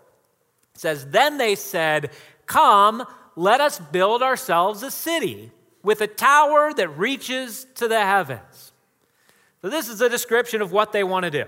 It 0.76 0.80
says, 0.80 1.08
Then 1.08 1.38
they 1.38 1.56
said, 1.56 2.12
Come, 2.46 3.06
let 3.36 3.62
us 3.62 3.80
build 3.80 4.24
ourselves 4.24 4.84
a 4.84 4.92
city 4.92 5.52
with 5.84 6.02
a 6.02 6.08
tower 6.08 6.74
that 6.74 6.90
reaches 6.98 7.66
to 7.76 7.88
the 7.88 8.00
heavens. 8.00 8.74
So, 9.62 9.70
this 9.70 9.90
is 9.90 10.02
a 10.02 10.10
description 10.10 10.62
of 10.62 10.72
what 10.72 10.92
they 10.92 11.04
want 11.04 11.26
to 11.26 11.32
do. 11.32 11.46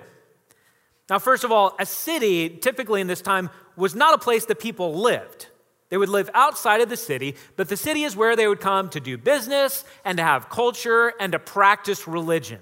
Now, 1.09 1.19
first 1.19 1.43
of 1.43 1.51
all, 1.51 1.75
a 1.79 1.85
city, 1.85 2.49
typically 2.49 3.01
in 3.01 3.07
this 3.07 3.21
time, 3.21 3.49
was 3.75 3.95
not 3.95 4.13
a 4.13 4.17
place 4.17 4.45
that 4.45 4.59
people 4.59 4.93
lived. 4.95 5.47
They 5.91 5.97
would 5.97 6.09
live 6.09 6.29
outside 6.33 6.79
of 6.79 6.87
the 6.87 6.95
city, 6.95 7.35
but 7.57 7.67
the 7.67 7.75
city 7.75 8.03
is 8.03 8.15
where 8.15 8.37
they 8.37 8.47
would 8.47 8.61
come 8.61 8.87
to 8.91 9.01
do 9.01 9.17
business 9.17 9.83
and 10.05 10.17
to 10.17 10.23
have 10.23 10.49
culture 10.49 11.13
and 11.19 11.33
to 11.33 11.39
practice 11.39 12.07
religion. 12.07 12.59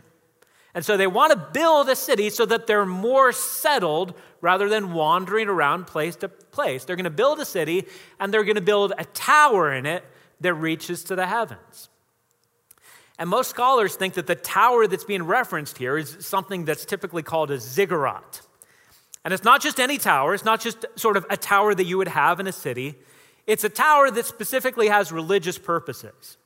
And 0.73 0.83
so 0.83 0.97
they 0.97 1.05
want 1.05 1.33
to 1.33 1.37
build 1.37 1.89
a 1.89 1.95
city 1.95 2.31
so 2.31 2.43
that 2.47 2.65
they're 2.65 2.87
more 2.87 3.31
settled 3.31 4.15
rather 4.41 4.67
than 4.67 4.93
wandering 4.93 5.47
around 5.47 5.85
place 5.85 6.15
to 6.17 6.27
place. 6.27 6.85
They're 6.85 6.95
going 6.95 7.03
to 7.03 7.11
build 7.11 7.39
a 7.39 7.45
city 7.45 7.85
and 8.19 8.33
they're 8.33 8.43
going 8.43 8.55
to 8.55 8.61
build 8.61 8.93
a 8.97 9.05
tower 9.05 9.73
in 9.73 9.85
it 9.85 10.03
that 10.41 10.55
reaches 10.55 11.03
to 11.05 11.15
the 11.15 11.27
heavens. 11.27 11.89
And 13.19 13.29
most 13.29 13.51
scholars 13.51 13.95
think 13.95 14.15
that 14.15 14.25
the 14.25 14.33
tower 14.33 14.87
that's 14.87 15.03
being 15.03 15.23
referenced 15.23 15.77
here 15.77 15.99
is 15.99 16.17
something 16.25 16.65
that's 16.65 16.83
typically 16.83 17.21
called 17.21 17.51
a 17.51 17.59
ziggurat. 17.59 18.41
And 19.23 19.35
it's 19.35 19.43
not 19.43 19.61
just 19.61 19.79
any 19.79 19.99
tower, 19.99 20.33
it's 20.33 20.45
not 20.45 20.61
just 20.61 20.87
sort 20.95 21.15
of 21.15 21.27
a 21.29 21.37
tower 21.37 21.75
that 21.75 21.83
you 21.83 21.99
would 21.99 22.07
have 22.07 22.39
in 22.39 22.47
a 22.47 22.51
city. 22.51 22.95
It's 23.49 23.63
a 23.63 23.69
tower 23.69 24.11
that 24.11 24.27
specifically 24.27 24.89
has 24.89 25.11
religious 25.11 25.57
purposes. 25.57 26.37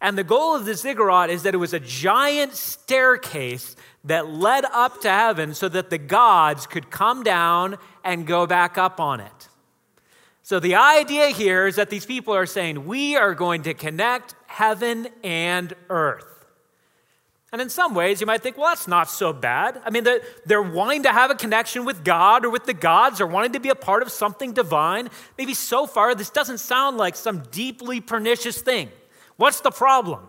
And 0.00 0.18
the 0.18 0.24
goal 0.24 0.56
of 0.56 0.64
the 0.64 0.74
ziggurat 0.74 1.30
is 1.30 1.44
that 1.44 1.54
it 1.54 1.58
was 1.58 1.72
a 1.72 1.78
giant 1.78 2.54
staircase 2.54 3.76
that 4.02 4.28
led 4.28 4.64
up 4.64 5.00
to 5.02 5.08
heaven 5.08 5.54
so 5.54 5.68
that 5.68 5.90
the 5.90 5.98
gods 5.98 6.66
could 6.66 6.90
come 6.90 7.22
down 7.22 7.76
and 8.02 8.26
go 8.26 8.48
back 8.48 8.76
up 8.76 8.98
on 8.98 9.20
it. 9.20 9.48
So 10.42 10.58
the 10.58 10.74
idea 10.74 11.28
here 11.28 11.68
is 11.68 11.76
that 11.76 11.88
these 11.88 12.04
people 12.04 12.34
are 12.34 12.46
saying, 12.46 12.84
we 12.84 13.14
are 13.14 13.34
going 13.34 13.62
to 13.62 13.74
connect 13.74 14.34
heaven 14.48 15.06
and 15.22 15.72
earth. 15.88 16.37
And 17.50 17.62
in 17.62 17.70
some 17.70 17.94
ways, 17.94 18.20
you 18.20 18.26
might 18.26 18.42
think, 18.42 18.58
well, 18.58 18.68
that's 18.68 18.86
not 18.86 19.08
so 19.08 19.32
bad. 19.32 19.80
I 19.84 19.90
mean, 19.90 20.04
they're, 20.04 20.20
they're 20.44 20.62
wanting 20.62 21.04
to 21.04 21.12
have 21.12 21.30
a 21.30 21.34
connection 21.34 21.86
with 21.86 22.04
God 22.04 22.44
or 22.44 22.50
with 22.50 22.66
the 22.66 22.74
gods 22.74 23.22
or 23.22 23.26
wanting 23.26 23.52
to 23.52 23.60
be 23.60 23.70
a 23.70 23.74
part 23.74 24.02
of 24.02 24.10
something 24.10 24.52
divine. 24.52 25.08
Maybe 25.38 25.54
so 25.54 25.86
far, 25.86 26.14
this 26.14 26.28
doesn't 26.28 26.58
sound 26.58 26.98
like 26.98 27.16
some 27.16 27.42
deeply 27.50 28.02
pernicious 28.02 28.60
thing. 28.60 28.90
What's 29.36 29.60
the 29.60 29.70
problem? 29.70 30.28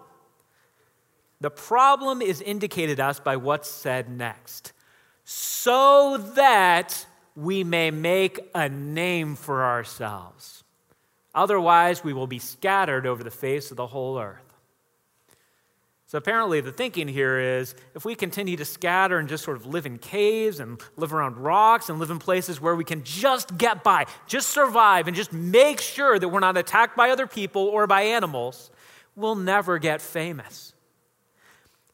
The 1.41 1.51
problem 1.51 2.21
is 2.21 2.39
indicated 2.41 3.01
us 3.01 3.19
by 3.19 3.35
what's 3.35 3.69
said 3.69 4.09
next. 4.09 4.71
So 5.25 6.17
that 6.35 7.05
we 7.35 7.65
may 7.65 7.91
make 7.91 8.39
a 8.55 8.69
name 8.69 9.35
for 9.35 9.63
ourselves. 9.63 10.63
Otherwise, 11.35 12.03
we 12.03 12.13
will 12.13 12.27
be 12.27 12.39
scattered 12.39 13.05
over 13.05 13.23
the 13.23 13.31
face 13.31 13.71
of 13.71 13.77
the 13.77 13.87
whole 13.87 14.19
earth. 14.19 14.48
So 16.09 16.17
apparently, 16.17 16.59
the 16.59 16.71
thinking 16.71 17.07
here 17.07 17.37
is 17.37 17.75
if 17.93 18.03
we 18.03 18.15
continue 18.15 18.57
to 18.57 18.65
scatter 18.65 19.19
and 19.19 19.29
just 19.29 19.43
sort 19.43 19.57
of 19.57 19.67
live 19.67 19.85
in 19.85 19.99
caves 19.99 20.59
and 20.59 20.81
live 20.97 21.13
around 21.13 21.37
rocks 21.37 21.87
and 21.87 21.99
live 21.99 22.09
in 22.09 22.17
places 22.17 22.59
where 22.59 22.73
we 22.73 22.83
can 22.83 23.03
just 23.03 23.55
get 23.59 23.83
by, 23.83 24.07
just 24.25 24.49
survive, 24.49 25.05
and 25.05 25.15
just 25.15 25.31
make 25.31 25.79
sure 25.79 26.17
that 26.17 26.27
we're 26.27 26.39
not 26.39 26.57
attacked 26.57 26.97
by 26.97 27.11
other 27.11 27.27
people 27.27 27.61
or 27.61 27.85
by 27.85 28.01
animals, 28.01 28.71
we'll 29.15 29.35
never 29.35 29.77
get 29.77 30.01
famous. 30.01 30.73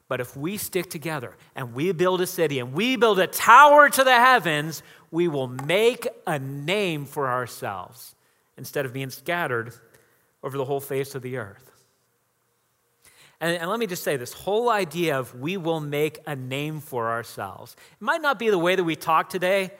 But 0.07 0.21
if 0.21 0.37
we 0.37 0.55
stick 0.55 0.89
together 0.89 1.35
and 1.53 1.73
we 1.73 1.91
build 1.91 2.21
a 2.21 2.27
city 2.27 2.59
and 2.59 2.71
we 2.71 2.95
build 2.95 3.19
a 3.19 3.27
tower 3.27 3.89
to 3.89 4.03
the 4.05 4.15
heavens, 4.15 4.81
we 5.11 5.27
will 5.27 5.47
make 5.47 6.07
a 6.25 6.39
name 6.39 7.05
for 7.05 7.27
ourselves 7.27 8.15
instead 8.57 8.85
of 8.85 8.93
being 8.93 9.09
scattered 9.09 9.73
over 10.41 10.57
the 10.57 10.63
whole 10.63 10.79
face 10.79 11.15
of 11.15 11.21
the 11.21 11.35
earth. 11.35 11.74
And, 13.41 13.57
and, 13.57 13.69
let 13.69 13.79
me 13.79 13.87
just 13.87 14.03
say 14.03 14.17
this 14.17 14.33
whole 14.33 14.69
idea 14.69 15.19
of 15.19 15.35
we 15.35 15.57
will 15.57 15.81
make 15.81 16.19
a 16.25 16.35
name 16.35 16.79
for 16.79 17.09
ourselves. 17.09 17.75
It 17.91 18.03
might 18.03 18.21
not 18.21 18.39
be 18.39 18.49
the 18.49 18.57
way 18.57 18.75
that 18.75 18.83
we 18.83 18.95
talk 18.95 19.29
today, 19.29 19.71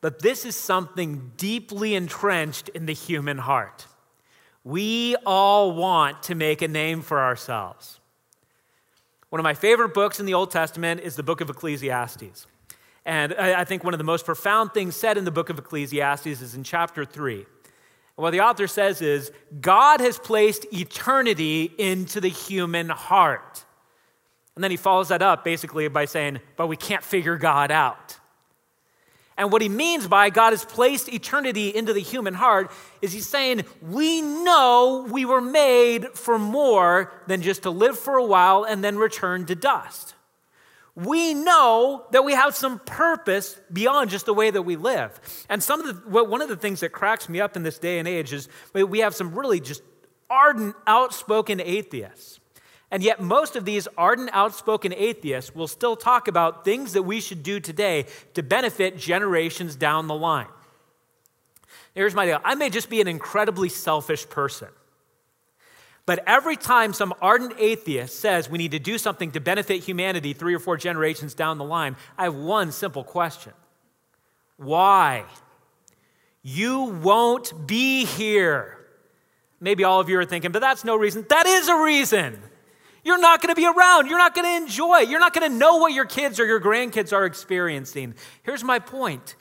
but 0.00 0.20
this 0.20 0.44
is 0.44 0.56
something 0.56 1.32
deeply 1.36 1.94
entrenched 1.94 2.70
in 2.70 2.86
the 2.86 2.94
human 2.94 3.38
heart. 3.38 3.86
We 4.64 5.16
all 5.26 5.72
want 5.72 6.22
to 6.24 6.34
make 6.34 6.62
a 6.62 6.68
name 6.68 7.02
for 7.02 7.20
ourselves. 7.20 8.00
One 9.28 9.40
of 9.40 9.44
my 9.44 9.54
favorite 9.54 9.92
books 9.92 10.20
in 10.20 10.26
the 10.26 10.34
Old 10.34 10.50
Testament 10.50 11.00
is 11.00 11.16
the 11.16 11.22
book 11.22 11.40
of 11.40 11.50
Ecclesiastes. 11.50 12.46
And 13.04 13.34
I 13.34 13.64
think 13.64 13.84
one 13.84 13.92
of 13.92 13.98
the 13.98 14.04
most 14.04 14.24
profound 14.24 14.72
things 14.72 14.96
said 14.96 15.18
in 15.18 15.24
the 15.24 15.30
book 15.30 15.50
of 15.50 15.58
Ecclesiastes 15.58 16.26
is 16.26 16.54
in 16.54 16.64
chapter 16.64 17.04
3. 17.04 17.44
What 18.16 18.30
the 18.30 18.40
author 18.40 18.66
says 18.66 19.02
is 19.02 19.32
God 19.60 20.00
has 20.00 20.18
placed 20.18 20.66
eternity 20.72 21.72
into 21.76 22.20
the 22.20 22.28
human 22.28 22.88
heart. 22.88 23.64
And 24.54 24.62
then 24.62 24.70
he 24.70 24.76
follows 24.76 25.08
that 25.08 25.20
up 25.20 25.44
basically 25.44 25.88
by 25.88 26.04
saying, 26.04 26.40
but 26.56 26.68
we 26.68 26.76
can't 26.76 27.02
figure 27.02 27.36
God 27.36 27.70
out. 27.72 28.18
And 29.36 29.50
what 29.50 29.62
he 29.62 29.68
means 29.68 30.06
by 30.06 30.30
God 30.30 30.50
has 30.50 30.64
placed 30.64 31.12
eternity 31.12 31.74
into 31.74 31.92
the 31.92 32.00
human 32.00 32.34
heart 32.34 32.70
is 33.02 33.12
he's 33.12 33.28
saying, 33.28 33.64
we 33.82 34.22
know 34.22 35.08
we 35.10 35.24
were 35.24 35.40
made 35.40 36.06
for 36.14 36.38
more 36.38 37.12
than 37.26 37.42
just 37.42 37.64
to 37.64 37.70
live 37.70 37.98
for 37.98 38.16
a 38.16 38.24
while 38.24 38.62
and 38.62 38.84
then 38.84 38.96
return 38.96 39.44
to 39.46 39.56
dust. 39.56 40.14
We 40.96 41.34
know 41.34 42.06
that 42.12 42.24
we 42.24 42.34
have 42.34 42.54
some 42.54 42.78
purpose 42.78 43.58
beyond 43.72 44.10
just 44.10 44.26
the 44.26 44.34
way 44.34 44.50
that 44.50 44.62
we 44.62 44.76
live. 44.76 45.18
And 45.48 45.62
some 45.62 45.80
of 45.80 46.04
the, 46.04 46.24
one 46.24 46.40
of 46.40 46.48
the 46.48 46.56
things 46.56 46.80
that 46.80 46.90
cracks 46.90 47.28
me 47.28 47.40
up 47.40 47.56
in 47.56 47.64
this 47.64 47.78
day 47.78 47.98
and 47.98 48.06
age 48.06 48.32
is 48.32 48.48
we 48.72 49.00
have 49.00 49.14
some 49.14 49.34
really 49.34 49.58
just 49.58 49.82
ardent, 50.30 50.76
outspoken 50.86 51.60
atheists 51.60 52.38
and 52.94 53.02
yet, 53.02 53.20
most 53.20 53.56
of 53.56 53.64
these 53.64 53.88
ardent, 53.98 54.30
outspoken 54.32 54.94
atheists 54.94 55.52
will 55.52 55.66
still 55.66 55.96
talk 55.96 56.28
about 56.28 56.64
things 56.64 56.92
that 56.92 57.02
we 57.02 57.20
should 57.20 57.42
do 57.42 57.58
today 57.58 58.06
to 58.34 58.42
benefit 58.44 58.96
generations 58.96 59.74
down 59.74 60.06
the 60.06 60.14
line. 60.14 60.46
Here's 61.92 62.14
my 62.14 62.24
deal 62.24 62.40
I 62.44 62.54
may 62.54 62.70
just 62.70 62.88
be 62.88 63.00
an 63.00 63.08
incredibly 63.08 63.68
selfish 63.68 64.28
person. 64.28 64.68
But 66.06 66.22
every 66.26 66.56
time 66.56 66.92
some 66.92 67.14
ardent 67.22 67.54
atheist 67.58 68.18
says 68.18 68.50
we 68.50 68.58
need 68.58 68.72
to 68.72 68.78
do 68.78 68.98
something 68.98 69.30
to 69.32 69.40
benefit 69.40 69.82
humanity 69.82 70.34
three 70.34 70.54
or 70.54 70.58
four 70.58 70.76
generations 70.76 71.34
down 71.34 71.56
the 71.56 71.64
line, 71.64 71.96
I 72.18 72.24
have 72.24 72.34
one 72.34 72.72
simple 72.72 73.04
question 73.04 73.52
Why? 74.56 75.24
You 76.42 76.84
won't 77.02 77.66
be 77.66 78.04
here. 78.04 78.78
Maybe 79.60 79.82
all 79.82 79.98
of 79.98 80.10
you 80.10 80.18
are 80.18 80.26
thinking, 80.26 80.52
but 80.52 80.60
that's 80.60 80.84
no 80.84 80.94
reason. 80.94 81.24
That 81.30 81.46
is 81.46 81.68
a 81.68 81.82
reason. 81.82 82.38
You're 83.02 83.18
not 83.18 83.40
going 83.40 83.54
to 83.54 83.58
be 83.58 83.66
around. 83.66 84.08
You're 84.08 84.18
not 84.18 84.34
going 84.34 84.46
to 84.46 84.64
enjoy. 84.64 84.98
You're 85.00 85.20
not 85.20 85.32
going 85.32 85.50
to 85.50 85.56
know 85.56 85.76
what 85.76 85.92
your 85.92 86.04
kids 86.04 86.38
or 86.38 86.44
your 86.44 86.60
grandkids 86.60 87.14
are 87.14 87.24
experiencing. 87.24 88.14
Here's 88.42 88.62
my 88.62 88.78
point 88.78 89.36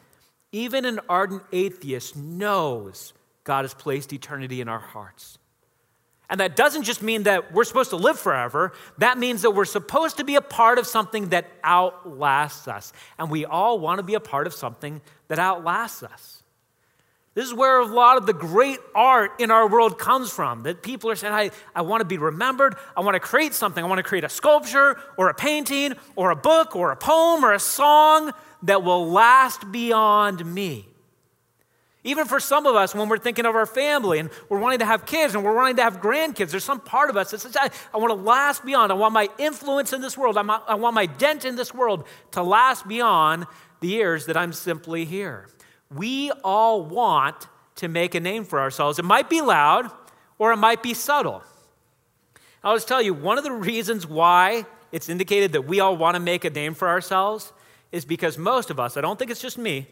even 0.53 0.85
an 0.85 0.99
ardent 1.09 1.43
atheist 1.51 2.15
knows 2.15 3.13
God 3.43 3.63
has 3.63 3.73
placed 3.73 4.13
eternity 4.13 4.61
in 4.61 4.69
our 4.69 4.79
hearts. 4.79 5.39
And 6.33 6.39
that 6.39 6.55
doesn't 6.55 6.81
just 6.81 7.03
mean 7.03 7.23
that 7.23 7.53
we're 7.53 7.63
supposed 7.63 7.91
to 7.91 7.95
live 7.95 8.19
forever. 8.19 8.73
That 8.97 9.19
means 9.19 9.43
that 9.43 9.51
we're 9.51 9.65
supposed 9.65 10.17
to 10.17 10.23
be 10.23 10.33
a 10.33 10.41
part 10.41 10.79
of 10.79 10.87
something 10.87 11.29
that 11.29 11.45
outlasts 11.63 12.67
us. 12.67 12.91
And 13.19 13.29
we 13.29 13.45
all 13.45 13.77
want 13.77 13.99
to 13.99 14.03
be 14.03 14.15
a 14.15 14.19
part 14.19 14.47
of 14.47 14.53
something 14.55 14.99
that 15.27 15.37
outlasts 15.37 16.01
us. 16.01 16.41
This 17.35 17.45
is 17.45 17.53
where 17.53 17.77
a 17.77 17.85
lot 17.85 18.17
of 18.17 18.25
the 18.25 18.33
great 18.33 18.79
art 18.95 19.33
in 19.41 19.51
our 19.51 19.69
world 19.69 19.99
comes 19.99 20.31
from. 20.31 20.63
That 20.63 20.81
people 20.81 21.11
are 21.11 21.15
saying, 21.15 21.35
I, 21.35 21.51
I 21.75 21.83
want 21.83 22.01
to 22.01 22.05
be 22.05 22.17
remembered. 22.17 22.77
I 22.97 23.01
want 23.01 23.13
to 23.13 23.19
create 23.19 23.53
something. 23.53 23.83
I 23.83 23.87
want 23.87 23.99
to 23.99 24.03
create 24.03 24.23
a 24.23 24.29
sculpture 24.29 24.99
or 25.19 25.29
a 25.29 25.35
painting 25.35 25.93
or 26.15 26.31
a 26.31 26.35
book 26.35 26.75
or 26.75 26.89
a 26.89 26.95
poem 26.95 27.45
or 27.45 27.53
a 27.53 27.59
song 27.59 28.31
that 28.63 28.81
will 28.81 29.07
last 29.07 29.71
beyond 29.71 30.43
me. 30.43 30.87
Even 32.03 32.25
for 32.25 32.39
some 32.39 32.65
of 32.65 32.75
us, 32.75 32.93
when 32.93 33.07
we're 33.07 33.17
thinking 33.17 33.45
of 33.45 33.55
our 33.55 33.65
family 33.65 34.19
and 34.19 34.29
we're 34.49 34.59
wanting 34.59 34.79
to 34.79 34.85
have 34.85 35.05
kids 35.05 35.35
and 35.35 35.43
we're 35.43 35.55
wanting 35.55 35.77
to 35.77 35.83
have 35.83 36.01
grandkids, 36.01 36.51
there's 36.51 36.65
some 36.65 36.81
part 36.81 37.09
of 37.09 37.15
us 37.15 37.31
that 37.31 37.39
says, 37.39 37.55
I, 37.55 37.69
I 37.93 37.97
want 37.97 38.11
to 38.11 38.21
last 38.21 38.65
beyond. 38.65 38.91
I 38.91 38.95
want 38.95 39.13
my 39.13 39.29
influence 39.37 39.93
in 39.93 40.01
this 40.01 40.17
world. 40.17 40.37
I 40.37 40.41
I 40.41 40.75
want 40.75 40.95
my 40.95 41.05
dent 41.05 41.45
in 41.45 41.55
this 41.55 41.73
world 41.73 42.05
to 42.31 42.43
last 42.43 42.87
beyond 42.87 43.45
the 43.79 43.87
years 43.87 44.25
that 44.25 44.35
I'm 44.35 44.51
simply 44.51 45.05
here 45.05 45.47
we 45.93 46.31
all 46.43 46.83
want 46.83 47.47
to 47.75 47.87
make 47.87 48.15
a 48.15 48.19
name 48.19 48.45
for 48.45 48.59
ourselves. 48.59 48.99
It 48.99 49.05
might 49.05 49.29
be 49.29 49.41
loud 49.41 49.91
or 50.37 50.51
it 50.51 50.57
might 50.57 50.83
be 50.83 50.93
subtle. 50.93 51.43
I'll 52.63 52.75
just 52.75 52.87
tell 52.87 53.01
you, 53.01 53.13
one 53.13 53.37
of 53.37 53.43
the 53.43 53.51
reasons 53.51 54.07
why 54.07 54.65
it's 54.91 55.09
indicated 55.09 55.53
that 55.53 55.63
we 55.63 55.79
all 55.79 55.97
want 55.97 56.15
to 56.15 56.19
make 56.19 56.45
a 56.45 56.49
name 56.49 56.73
for 56.73 56.87
ourselves 56.87 57.51
is 57.91 58.05
because 58.05 58.37
most 58.37 58.69
of 58.69 58.79
us, 58.79 58.95
I 58.97 59.01
don't 59.01 59.19
think 59.19 59.31
it's 59.31 59.41
just 59.41 59.57
me, 59.57 59.87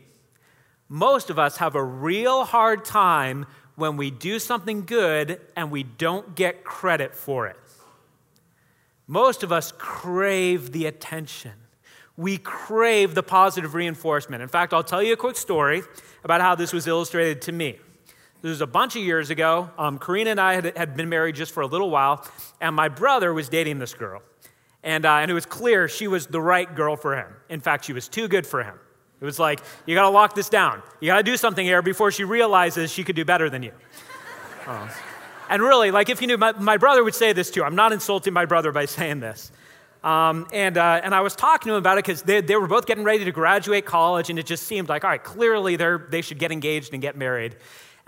most 0.92 1.30
of 1.30 1.40
us 1.40 1.58
have 1.58 1.76
a 1.76 1.84
real 1.84 2.44
hard 2.44 2.86
time 2.86 3.48
when 3.76 3.98
we 3.98 4.12
do 4.12 4.38
something 4.38 4.86
good 4.86 5.42
and 5.56 5.72
we 5.72 5.82
don't 5.84 6.36
get 6.36 6.64
credit 6.64 7.16
for 7.16 7.48
it. 7.48 7.58
Most 9.08 9.42
of 9.42 9.52
us 9.52 9.74
crave 9.78 10.72
the 10.72 10.86
attention 10.86 11.54
we 12.18 12.38
crave 12.38 13.16
the 13.16 13.24
positive 13.24 13.74
reinforcement. 13.74 14.44
In 14.44 14.48
fact, 14.48 14.74
I'll 14.74 14.84
tell 14.84 15.02
you 15.02 15.14
a 15.14 15.18
quick 15.18 15.36
story 15.36 15.82
about 16.24 16.40
how 16.40 16.54
this 16.54 16.74
was 16.74 16.86
illustrated 16.86 17.42
to 17.44 17.52
me. 17.52 17.80
This 18.42 18.50
was 18.50 18.62
a 18.62 18.68
bunch 18.68 18.96
of 18.96 19.04
years 19.04 19.32
ago. 19.32 19.70
Um, 19.78 19.98
Karina 19.98 20.32
and 20.32 20.40
I 20.40 20.54
had, 20.54 20.78
had, 20.78 20.96
been 20.96 21.10
married 21.10 21.36
just 21.36 21.52
for 21.52 21.62
a 21.62 21.68
little 21.68 21.90
while, 21.90 22.26
and 22.60 22.76
my 22.76 22.90
brother 22.90 23.34
was 23.34 23.50
dating 23.50 23.80
this 23.80 23.94
girl. 23.94 24.22
And, 24.84 25.06
uh, 25.06 25.16
and 25.16 25.32
it 25.32 25.34
was 25.34 25.46
clear 25.46 25.88
she 25.88 26.08
was 26.08 26.28
the 26.28 26.42
right 26.42 26.74
girl 26.76 26.96
for 26.96 27.16
him. 27.16 27.28
In 27.50 27.60
fact, 27.60 27.86
she 27.86 27.94
was 27.94 28.08
too 28.08 28.28
good 28.28 28.46
for 28.46 28.64
him. 28.64 28.80
It 29.22 29.26
was 29.26 29.38
like, 29.38 29.62
you 29.86 29.94
gotta 29.94 30.10
lock 30.10 30.34
this 30.34 30.50
down. 30.50 30.82
You 31.00 31.08
gotta 31.08 31.24
do 31.24 31.38
something 31.38 31.64
here 31.64 31.84
before 31.84 32.12
she 32.12 32.24
realizes 32.24 32.92
she 32.92 33.04
could 33.04 33.16
do 33.16 33.24
better 33.24 33.50
than 33.50 33.62
you. 33.62 33.72
Uh, 34.66 34.90
and 35.48 35.62
really, 35.62 35.92
like 35.92 36.10
if 36.10 36.22
you 36.22 36.28
knew, 36.28 36.38
my, 36.38 36.54
my 36.54 36.78
brother 36.78 37.04
would 37.04 37.14
say 37.14 37.32
this 37.32 37.52
too. 37.52 37.64
I'm 37.64 37.76
not 37.76 37.92
insulting 37.92 38.34
my 38.34 38.46
brother 38.46 38.72
by 38.72 38.86
saying 38.98 39.20
this. 39.20 39.52
Um, 40.04 40.48
and, 40.52 40.80
uh, 40.80 41.02
and 41.04 41.14
I 41.14 41.22
was 41.22 41.36
talking 41.36 41.70
to 41.70 41.76
him 41.76 41.78
about 41.78 42.00
it 42.00 42.06
because 42.06 42.24
they, 42.24 42.42
they 42.42 42.56
were 42.56 42.66
both 42.66 42.88
getting 42.88 43.04
ready 43.04 43.24
to 43.24 43.32
graduate 43.32 43.86
college, 43.86 44.32
and 44.32 44.40
it 44.40 44.48
just 44.48 44.64
seemed 44.64 44.90
like, 44.90 45.04
all 45.04 45.12
right, 45.12 45.24
clearly 45.24 45.76
they're, 45.76 46.00
they 46.10 46.22
should 46.22 46.40
get 46.40 46.52
engaged 46.52 46.92
and 46.94 47.04
get 47.04 47.16
married. 47.16 47.56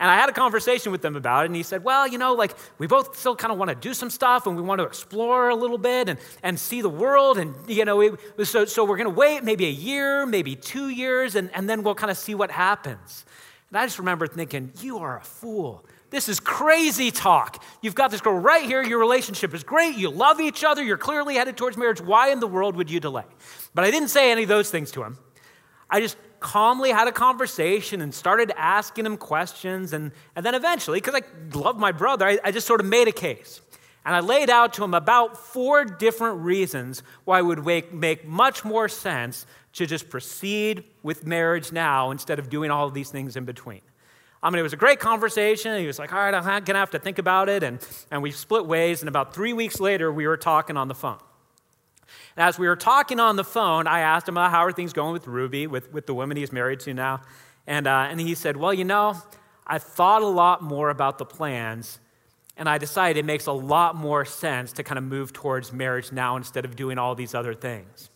And 0.04 0.12
I 0.12 0.18
had 0.18 0.28
a 0.28 0.34
conversation 0.34 0.92
with 0.92 1.02
them 1.02 1.16
about 1.16 1.44
it, 1.44 1.46
and 1.46 1.56
he 1.56 1.64
said, 1.64 1.86
Well, 1.86 2.06
you 2.06 2.18
know, 2.18 2.34
like 2.34 2.54
we 2.78 2.88
both 2.88 3.18
still 3.18 3.38
kind 3.38 3.54
of 3.54 3.58
want 3.58 3.70
to 3.70 3.76
do 3.76 3.94
some 3.94 4.10
stuff 4.10 4.46
and 4.46 4.58
we 4.58 4.62
want 4.62 4.80
to 4.80 4.84
explore 4.84 5.48
a 5.48 5.56
little 5.56 5.78
bit 5.78 6.10
and, 6.10 6.20
and 6.44 6.60
see 6.60 6.82
the 6.82 6.90
world. 6.90 7.38
And, 7.38 7.56
you 7.70 7.86
know, 7.86 8.18
so, 8.44 8.66
so 8.66 8.84
we're 8.84 8.98
going 8.98 9.08
to 9.10 9.16
wait 9.16 9.46
maybe 9.46 9.66
a 9.66 9.72
year, 9.72 10.26
maybe 10.26 10.58
two 10.58 10.90
years, 10.90 11.36
and, 11.36 11.50
and 11.54 11.70
then 11.70 11.84
we'll 11.84 11.96
kind 11.96 12.12
of 12.12 12.18
see 12.18 12.36
what 12.36 12.52
happens. 12.52 13.24
And 13.70 13.78
I 13.78 13.86
just 13.86 13.98
remember 13.98 14.28
thinking, 14.28 14.74
You 14.82 14.98
are 14.98 15.20
a 15.20 15.24
fool. 15.24 15.86
This 16.10 16.28
is 16.28 16.42
crazy 16.42 17.10
talk. 17.10 17.64
You've 17.82 17.96
got 17.96 18.12
this 18.12 18.20
girl 18.20 18.38
right 18.38 18.66
here. 18.66 18.84
Your 18.84 19.00
relationship 19.00 19.54
is 19.54 19.64
great. 19.64 19.96
You 19.96 20.10
love 20.10 20.42
each 20.42 20.66
other. 20.66 20.84
You're 20.84 20.98
clearly 20.98 21.36
headed 21.36 21.56
towards 21.56 21.78
marriage. 21.78 22.02
Why 22.02 22.28
in 22.28 22.42
the 22.42 22.48
world 22.48 22.76
would 22.76 22.92
you 22.92 23.00
delay? 23.00 23.24
But 23.74 23.86
I 23.86 23.92
didn't 23.92 24.10
say 24.10 24.34
any 24.34 24.44
of 24.44 24.50
those 24.50 24.70
things 24.70 24.92
to 24.92 25.04
him. 25.04 25.18
I 25.90 26.02
just 26.02 26.18
calmly 26.44 26.92
had 26.92 27.08
a 27.08 27.12
conversation 27.12 28.02
and 28.02 28.14
started 28.14 28.52
asking 28.56 29.08
him 29.08 29.18
questions. 29.18 29.94
And, 29.94 30.12
and 30.36 30.46
then 30.46 30.54
eventually, 30.54 31.00
because 31.00 31.16
I 31.16 31.58
love 31.58 31.80
my 31.80 31.92
brother, 31.92 32.28
I, 32.28 32.38
I 32.44 32.52
just 32.52 32.68
sort 32.68 32.80
of 32.80 32.86
made 32.86 33.08
a 33.08 33.12
case. 33.12 33.62
And 34.06 34.16
I 34.16 34.20
laid 34.20 34.50
out 34.50 34.74
to 34.74 34.84
him 34.84 34.94
about 34.94 35.38
four 35.38 35.86
different 35.86 36.42
reasons 36.42 37.02
why 37.24 37.40
it 37.40 37.44
would 37.44 37.66
make, 37.66 37.94
make 37.94 38.28
much 38.28 38.64
more 38.64 38.90
sense 38.90 39.46
to 39.74 39.86
just 39.86 40.10
proceed 40.10 40.84
with 41.02 41.26
marriage 41.26 41.72
now 41.72 42.12
instead 42.12 42.38
of 42.38 42.50
doing 42.50 42.70
all 42.70 42.86
of 42.86 42.94
these 42.94 43.10
things 43.10 43.36
in 43.36 43.46
between. 43.46 43.82
I 44.44 44.50
mean, 44.50 44.60
it 44.60 44.64
was 44.64 44.74
a 44.74 44.78
great 44.78 45.00
conversation. 45.00 45.80
He 45.80 45.88
was 45.88 45.98
like, 45.98 46.12
all 46.12 46.20
right, 46.20 46.34
I'm 46.34 46.44
going 46.44 46.66
to 46.66 46.76
have 46.76 46.92
to 46.92 47.00
think 47.00 47.18
about 47.18 47.48
it. 47.48 47.64
And, 47.64 47.80
and 48.12 48.22
we 48.22 48.32
split 48.32 48.66
ways. 48.66 49.02
And 49.02 49.08
about 49.08 49.34
three 49.34 49.54
weeks 49.54 49.80
later, 49.80 50.12
we 50.12 50.28
were 50.28 50.38
talking 50.38 50.76
on 50.76 50.90
the 50.90 50.96
phone. 50.96 51.20
And 52.36 52.48
as 52.48 52.58
we 52.58 52.68
were 52.68 52.76
talking 52.76 53.20
on 53.20 53.36
the 53.36 53.44
phone, 53.44 53.88
I 53.88 54.02
asked 54.02 54.28
him, 54.28 54.36
how 54.36 54.66
are 54.66 54.72
things 54.72 54.94
going 54.94 55.14
with 55.14 55.28
Ruby, 55.28 55.68
with, 55.68 55.92
with 55.92 56.06
the 56.06 56.14
woman 56.14 56.38
he's 56.38 56.52
married 56.52 56.80
to 56.82 56.94
now? 56.94 57.22
And, 57.68 57.88
uh, 57.88 58.08
and 58.10 58.20
he 58.20 58.36
said, 58.36 58.58
well, 58.58 58.74
you 58.74 58.84
know, 58.84 59.16
I 59.66 59.78
thought 59.80 60.22
a 60.22 60.28
lot 60.28 60.62
more 60.62 60.90
about 60.90 61.18
the 61.18 61.26
plans. 61.26 62.00
And 62.58 62.70
I 62.70 62.78
decided 62.78 63.18
it 63.18 63.26
makes 63.26 63.48
a 63.48 63.52
lot 63.52 63.96
more 63.96 64.26
sense 64.26 64.74
to 64.74 64.84
kind 64.84 64.98
of 64.98 65.04
move 65.04 65.34
towards 65.34 65.74
marriage 65.74 66.12
now 66.12 66.36
instead 66.38 66.66
of 66.66 66.76
doing 66.76 66.98
all 66.98 67.16
these 67.16 67.34
other 67.34 67.54
things. 67.54 68.10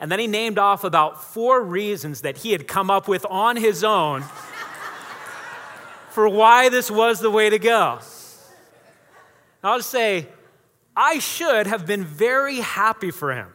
And 0.00 0.12
then 0.12 0.18
he 0.18 0.26
named 0.26 0.58
off 0.58 0.84
about 0.84 1.22
four 1.22 1.62
reasons 1.62 2.20
that 2.22 2.38
he 2.38 2.52
had 2.52 2.68
come 2.68 2.90
up 2.90 3.08
with 3.08 3.26
on 3.28 3.56
his 3.56 3.82
own 3.82 4.22
for 6.10 6.28
why 6.28 6.68
this 6.68 6.90
was 6.90 7.20
the 7.20 7.30
way 7.30 7.50
to 7.50 7.58
go. 7.58 7.98
I'll 9.62 9.78
just 9.78 9.90
say, 9.90 10.28
I 11.00 11.20
should 11.20 11.68
have 11.68 11.86
been 11.86 12.02
very 12.02 12.56
happy 12.56 13.12
for 13.12 13.32
him. 13.32 13.46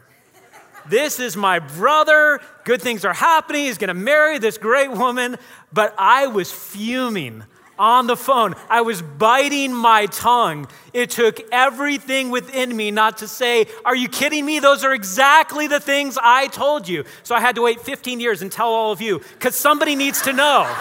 This 0.88 1.20
is 1.20 1.36
my 1.36 1.60
brother. 1.60 2.40
Good 2.64 2.82
things 2.82 3.04
are 3.04 3.14
happening. 3.14 3.66
He's 3.66 3.78
going 3.78 3.90
to 3.90 3.94
marry 3.94 4.38
this 4.40 4.58
great 4.58 4.90
woman. 4.90 5.36
But 5.74 5.94
I 5.98 6.28
was 6.28 6.54
fuming 6.54 7.44
on 7.78 8.08
the 8.08 8.16
phone. 8.16 8.56
I 8.70 8.80
was 8.80 9.02
biting 9.02 9.74
my 9.74 10.06
tongue. 10.06 10.68
It 10.94 11.10
took 11.10 11.42
everything 11.52 12.30
within 12.30 12.74
me 12.74 12.92
not 12.92 13.18
to 13.18 13.28
say, 13.28 13.66
Are 13.84 13.96
you 13.96 14.08
kidding 14.08 14.46
me? 14.46 14.60
Those 14.60 14.86
are 14.86 14.94
exactly 14.94 15.68
the 15.68 15.82
things 15.82 16.18
I 16.22 16.48
told 16.48 16.88
you. 16.88 17.04
So 17.24 17.36
I 17.36 17.42
had 17.42 17.56
to 17.56 17.62
wait 17.62 17.82
15 17.82 18.22
years 18.22 18.42
and 18.42 18.50
tell 18.50 18.70
all 18.70 18.94
of 18.94 19.02
you 19.02 19.20
because 19.20 19.58
somebody 19.58 19.98
needs 19.98 20.22
to 20.22 20.32
know. 20.32 20.74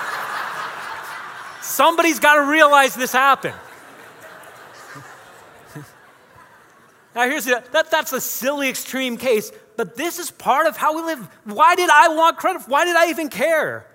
Somebody's 1.61 2.21
got 2.21 2.35
to 2.35 2.43
realize 2.43 2.95
this 2.95 3.13
happened. 3.13 3.57
Now, 7.15 7.29
here's 7.29 7.45
the, 7.45 7.63
that, 7.73 7.91
that's 7.91 8.13
a 8.13 8.21
silly 8.21 8.69
extreme 8.69 9.17
case, 9.17 9.53
but 9.77 9.97
this 9.97 10.19
is 10.19 10.31
part 10.31 10.67
of 10.67 10.77
how 10.77 10.97
we 10.97 11.03
live. 11.03 11.29
Why 11.45 11.75
did 11.75 11.91
I 11.91 12.09
want 12.09 12.39
credit? 12.39 12.63
Why 12.67 12.85
did 12.85 12.97
I 12.97 13.11
even 13.11 13.29
care? 13.29 13.87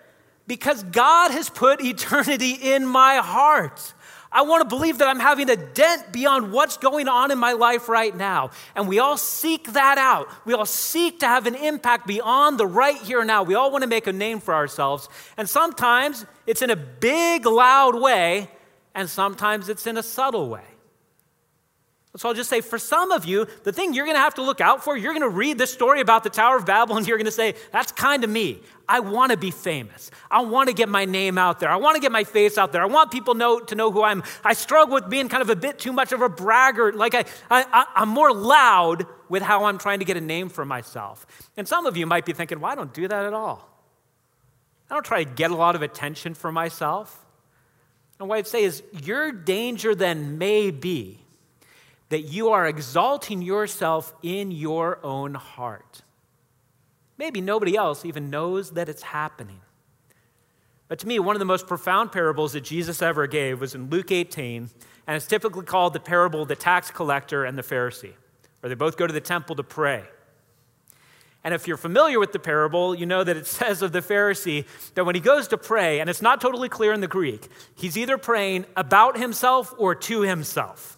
Because 0.45 0.83
God 0.83 1.31
has 1.31 1.49
put 1.49 1.81
eternity 1.81 2.51
in 2.51 2.85
my 2.85 3.15
heart. 3.17 3.93
I 4.31 4.41
want 4.41 4.61
to 4.61 4.75
believe 4.75 4.97
that 4.97 5.07
I'm 5.07 5.19
having 5.19 5.49
a 5.49 5.55
dent 5.55 6.11
beyond 6.11 6.51
what's 6.51 6.77
going 6.77 7.07
on 7.07 7.31
in 7.31 7.37
my 7.37 7.53
life 7.53 7.87
right 7.87 8.15
now. 8.15 8.51
And 8.75 8.87
we 8.87 8.99
all 8.99 9.17
seek 9.17 9.73
that 9.73 9.97
out. 9.97 10.29
We 10.45 10.53
all 10.53 10.65
seek 10.65 11.21
to 11.21 11.27
have 11.27 11.47
an 11.47 11.55
impact 11.55 12.05
beyond 12.07 12.59
the 12.59 12.67
right 12.67 12.97
here 12.97 13.19
and 13.19 13.27
now. 13.27 13.43
We 13.43 13.55
all 13.55 13.71
want 13.71 13.83
to 13.83 13.87
make 13.87 14.05
a 14.05 14.13
name 14.13 14.39
for 14.39 14.53
ourselves. 14.53 15.07
And 15.37 15.49
sometimes 15.49 16.25
it's 16.45 16.61
in 16.61 16.69
a 16.69 16.75
big, 16.75 17.45
loud 17.45 17.99
way, 17.99 18.49
and 18.93 19.09
sometimes 19.09 19.69
it's 19.69 19.87
in 19.87 19.97
a 19.97 20.03
subtle 20.03 20.49
way. 20.49 20.65
So 22.17 22.29
I'll 22.29 22.35
just 22.35 22.49
say 22.49 22.61
for 22.61 22.79
some 22.79 23.11
of 23.11 23.25
you, 23.25 23.45
the 23.63 23.71
thing 23.71 23.93
you're 23.93 24.05
going 24.05 24.15
to 24.15 24.21
have 24.21 24.35
to 24.35 24.41
look 24.41 24.59
out 24.59 24.83
for, 24.83 24.97
you're 24.97 25.13
going 25.13 25.21
to 25.21 25.29
read 25.29 25.59
this 25.59 25.71
story 25.71 26.01
about 26.01 26.23
the 26.23 26.31
Tower 26.31 26.57
of 26.57 26.65
Babel 26.65 26.97
and 26.97 27.07
you're 27.07 27.17
going 27.17 27.25
to 27.25 27.31
say, 27.31 27.53
that's 27.71 27.91
kind 27.91 28.23
of 28.23 28.29
me. 28.29 28.59
I 28.89 29.01
want 29.01 29.31
to 29.31 29.37
be 29.37 29.51
famous. 29.51 30.09
I 30.31 30.41
want 30.41 30.69
to 30.69 30.73
get 30.73 30.89
my 30.89 31.05
name 31.05 31.37
out 31.37 31.59
there. 31.59 31.69
I 31.69 31.75
want 31.75 31.95
to 31.95 32.01
get 32.01 32.11
my 32.11 32.23
face 32.23 32.57
out 32.57 32.71
there. 32.71 32.81
I 32.81 32.87
want 32.87 33.11
people 33.11 33.35
know, 33.35 33.59
to 33.59 33.75
know 33.75 33.91
who 33.91 34.01
I'm. 34.01 34.23
I 34.43 34.53
struggle 34.53 34.95
with 34.95 35.09
being 35.09 35.29
kind 35.29 35.43
of 35.43 35.51
a 35.51 35.55
bit 35.55 35.77
too 35.77 35.93
much 35.93 36.11
of 36.11 36.21
a 36.21 36.29
braggart. 36.29 36.95
Like 36.95 37.13
I, 37.13 37.25
I, 37.51 37.85
I'm 37.95 38.09
more 38.09 38.33
loud 38.33 39.05
with 39.29 39.43
how 39.43 39.65
I'm 39.65 39.77
trying 39.77 39.99
to 39.99 40.05
get 40.05 40.17
a 40.17 40.21
name 40.21 40.49
for 40.49 40.65
myself. 40.65 41.27
And 41.55 41.67
some 41.67 41.85
of 41.85 41.97
you 41.97 42.07
might 42.07 42.25
be 42.25 42.33
thinking, 42.33 42.59
well, 42.59 42.71
I 42.71 42.75
don't 42.75 42.93
do 42.93 43.07
that 43.07 43.25
at 43.25 43.33
all. 43.33 43.69
I 44.89 44.95
don't 44.95 45.05
try 45.05 45.23
to 45.23 45.29
get 45.29 45.51
a 45.51 45.55
lot 45.55 45.75
of 45.75 45.83
attention 45.83 46.33
for 46.33 46.51
myself. 46.51 47.25
And 48.19 48.27
what 48.27 48.39
I'd 48.39 48.47
say 48.47 48.63
is, 48.63 48.81
your 49.03 49.31
danger 49.31 49.93
then 49.93 50.39
may 50.39 50.71
be 50.71 51.19
that 52.09 52.21
you 52.21 52.49
are 52.49 52.67
exalting 52.67 53.41
yourself 53.41 54.13
in 54.23 54.51
your 54.51 54.99
own 55.03 55.33
heart. 55.33 56.01
Maybe 57.17 57.41
nobody 57.41 57.75
else 57.75 58.05
even 58.05 58.29
knows 58.29 58.71
that 58.71 58.89
it's 58.89 59.01
happening. 59.01 59.61
But 60.87 60.99
to 60.99 61.07
me, 61.07 61.19
one 61.19 61.35
of 61.35 61.39
the 61.39 61.45
most 61.45 61.67
profound 61.67 62.11
parables 62.11 62.53
that 62.53 62.61
Jesus 62.61 63.01
ever 63.01 63.27
gave 63.27 63.59
was 63.59 63.75
in 63.75 63.89
Luke 63.89 64.11
18, 64.11 64.69
and 65.05 65.15
it's 65.15 65.27
typically 65.27 65.65
called 65.65 65.93
the 65.93 65.99
parable 65.99 66.43
of 66.43 66.47
the 66.47 66.55
tax 66.55 66.91
collector 66.91 67.43
and 67.43 67.57
the 67.57 67.63
Pharisee, 67.63 68.13
where 68.61 68.69
they 68.69 68.75
both 68.75 68.97
go 68.97 69.05
to 69.05 69.13
the 69.13 69.19
temple 69.19 69.55
to 69.57 69.63
pray. 69.63 70.03
And 71.43 71.53
if 71.53 71.67
you're 71.67 71.77
familiar 71.77 72.19
with 72.19 72.31
the 72.31 72.39
parable, 72.39 72.95
you 72.95 73.05
know 73.05 73.23
that 73.23 73.35
it 73.35 73.47
says 73.47 73.81
of 73.81 73.91
the 73.91 74.01
Pharisee 74.01 74.65
that 74.93 75.05
when 75.05 75.15
he 75.15 75.21
goes 75.21 75.49
to 75.49 75.57
pray, 75.57 75.99
and 75.99 76.09
it's 76.09 76.21
not 76.21 76.39
totally 76.39 76.69
clear 76.69 76.93
in 76.93 77.01
the 77.01 77.07
Greek, 77.07 77.47
he's 77.75 77.97
either 77.97 78.17
praying 78.17 78.65
about 78.75 79.17
himself 79.17 79.73
or 79.77 79.93
to 79.93 80.21
himself. 80.21 80.96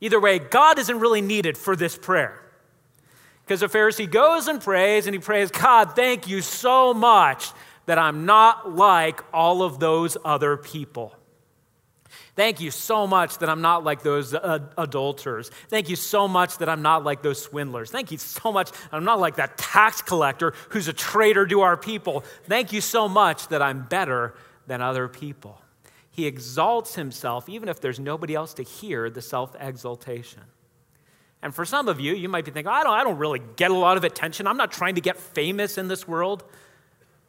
Either 0.00 0.20
way, 0.20 0.38
God 0.38 0.78
isn't 0.78 0.98
really 0.98 1.20
needed 1.20 1.58
for 1.58 1.76
this 1.76 1.96
prayer. 1.96 2.40
Because 3.44 3.60
the 3.60 3.66
Pharisee 3.66 4.10
goes 4.10 4.48
and 4.48 4.60
prays, 4.60 5.06
and 5.06 5.14
he 5.14 5.20
prays, 5.20 5.50
God, 5.50 5.96
thank 5.96 6.28
you 6.28 6.40
so 6.40 6.94
much 6.94 7.50
that 7.86 7.98
I'm 7.98 8.24
not 8.24 8.76
like 8.76 9.22
all 9.34 9.62
of 9.62 9.80
those 9.80 10.16
other 10.24 10.56
people. 10.56 11.14
Thank 12.36 12.60
you 12.60 12.70
so 12.70 13.06
much 13.06 13.38
that 13.38 13.48
I'm 13.48 13.60
not 13.60 13.84
like 13.84 14.02
those 14.02 14.32
uh, 14.32 14.60
adulterers. 14.78 15.50
Thank 15.68 15.88
you 15.88 15.96
so 15.96 16.28
much 16.28 16.58
that 16.58 16.68
I'm 16.68 16.82
not 16.82 17.04
like 17.04 17.22
those 17.22 17.42
swindlers. 17.42 17.90
Thank 17.90 18.12
you 18.12 18.18
so 18.18 18.52
much 18.52 18.70
I'm 18.92 19.04
not 19.04 19.18
like 19.18 19.36
that 19.36 19.58
tax 19.58 20.00
collector 20.00 20.54
who's 20.70 20.88
a 20.88 20.92
traitor 20.92 21.46
to 21.46 21.60
our 21.62 21.76
people. 21.76 22.24
Thank 22.44 22.72
you 22.72 22.80
so 22.80 23.08
much 23.08 23.48
that 23.48 23.60
I'm 23.60 23.82
better 23.82 24.34
than 24.66 24.80
other 24.80 25.08
people. 25.08 25.59
He 26.20 26.26
exalts 26.26 26.96
himself, 26.96 27.48
even 27.48 27.70
if 27.70 27.80
there's 27.80 27.98
nobody 27.98 28.34
else 28.34 28.52
to 28.54 28.62
hear 28.62 29.08
the 29.08 29.22
self 29.22 29.56
exaltation. 29.58 30.42
And 31.40 31.54
for 31.54 31.64
some 31.64 31.88
of 31.88 31.98
you, 31.98 32.14
you 32.14 32.28
might 32.28 32.44
be 32.44 32.50
thinking, 32.50 32.70
I 32.70 32.82
don't, 32.82 32.92
I 32.92 33.02
don't 33.04 33.16
really 33.16 33.40
get 33.56 33.70
a 33.70 33.74
lot 33.74 33.96
of 33.96 34.04
attention. 34.04 34.46
I'm 34.46 34.58
not 34.58 34.70
trying 34.70 34.96
to 34.96 35.00
get 35.00 35.16
famous 35.16 35.78
in 35.78 35.88
this 35.88 36.06
world. 36.06 36.44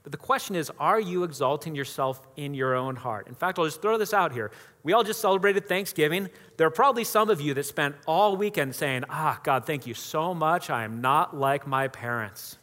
But 0.04 0.12
the 0.12 0.18
question 0.18 0.58
is, 0.58 0.70
are 0.78 1.00
you 1.00 1.24
exalting 1.24 1.74
yourself 1.74 2.28
in 2.36 2.54
your 2.54 2.76
own 2.76 2.98
heart? 2.98 3.30
In 3.30 3.34
fact, 3.34 3.60
I'll 3.60 3.64
just 3.64 3.82
throw 3.82 3.98
this 3.98 4.14
out 4.14 4.34
here. 4.34 4.52
We 4.84 4.92
all 4.92 5.06
just 5.06 5.22
celebrated 5.22 5.70
Thanksgiving. 5.70 6.28
There 6.58 6.68
are 6.68 6.72
probably 6.72 7.06
some 7.06 7.30
of 7.30 7.40
you 7.40 7.54
that 7.54 7.64
spent 7.64 7.96
all 8.06 8.36
weekend 8.36 8.76
saying, 8.76 9.06
Ah, 9.10 9.40
God, 9.42 9.66
thank 9.66 9.88
you 9.88 9.94
so 9.94 10.34
much. 10.34 10.70
I 10.70 10.84
am 10.84 11.00
not 11.00 11.34
like 11.34 11.66
my 11.66 11.88
parents. 11.88 12.58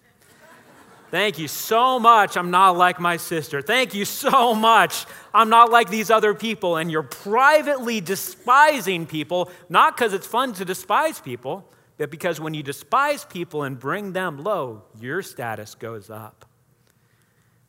Thank 1.11 1.39
you 1.39 1.49
so 1.49 1.99
much. 1.99 2.37
I'm 2.37 2.51
not 2.51 2.77
like 2.77 3.01
my 3.01 3.17
sister. 3.17 3.63
Thank 3.63 3.95
you 3.95 4.05
so 4.05 4.55
much. 4.55 5.07
I'm 5.33 5.49
not 5.49 5.71
like 5.71 5.89
these 5.89 6.11
other 6.11 6.35
people. 6.35 6.77
And 6.77 6.91
you're 6.91 7.03
privately 7.03 8.01
despising 8.01 9.07
people, 9.07 9.51
not 9.69 9.97
because 9.97 10.13
it's 10.13 10.27
fun 10.27 10.53
to 10.55 10.65
despise 10.65 11.21
people, 11.21 11.71
but 11.97 12.11
because 12.11 12.41
when 12.41 12.55
you 12.55 12.63
despise 12.63 13.25
people 13.25 13.63
and 13.63 13.79
bring 13.79 14.13
them 14.13 14.43
low, 14.43 14.83
your 15.01 15.23
status 15.23 15.75
goes 15.75 16.11
up. 16.11 16.48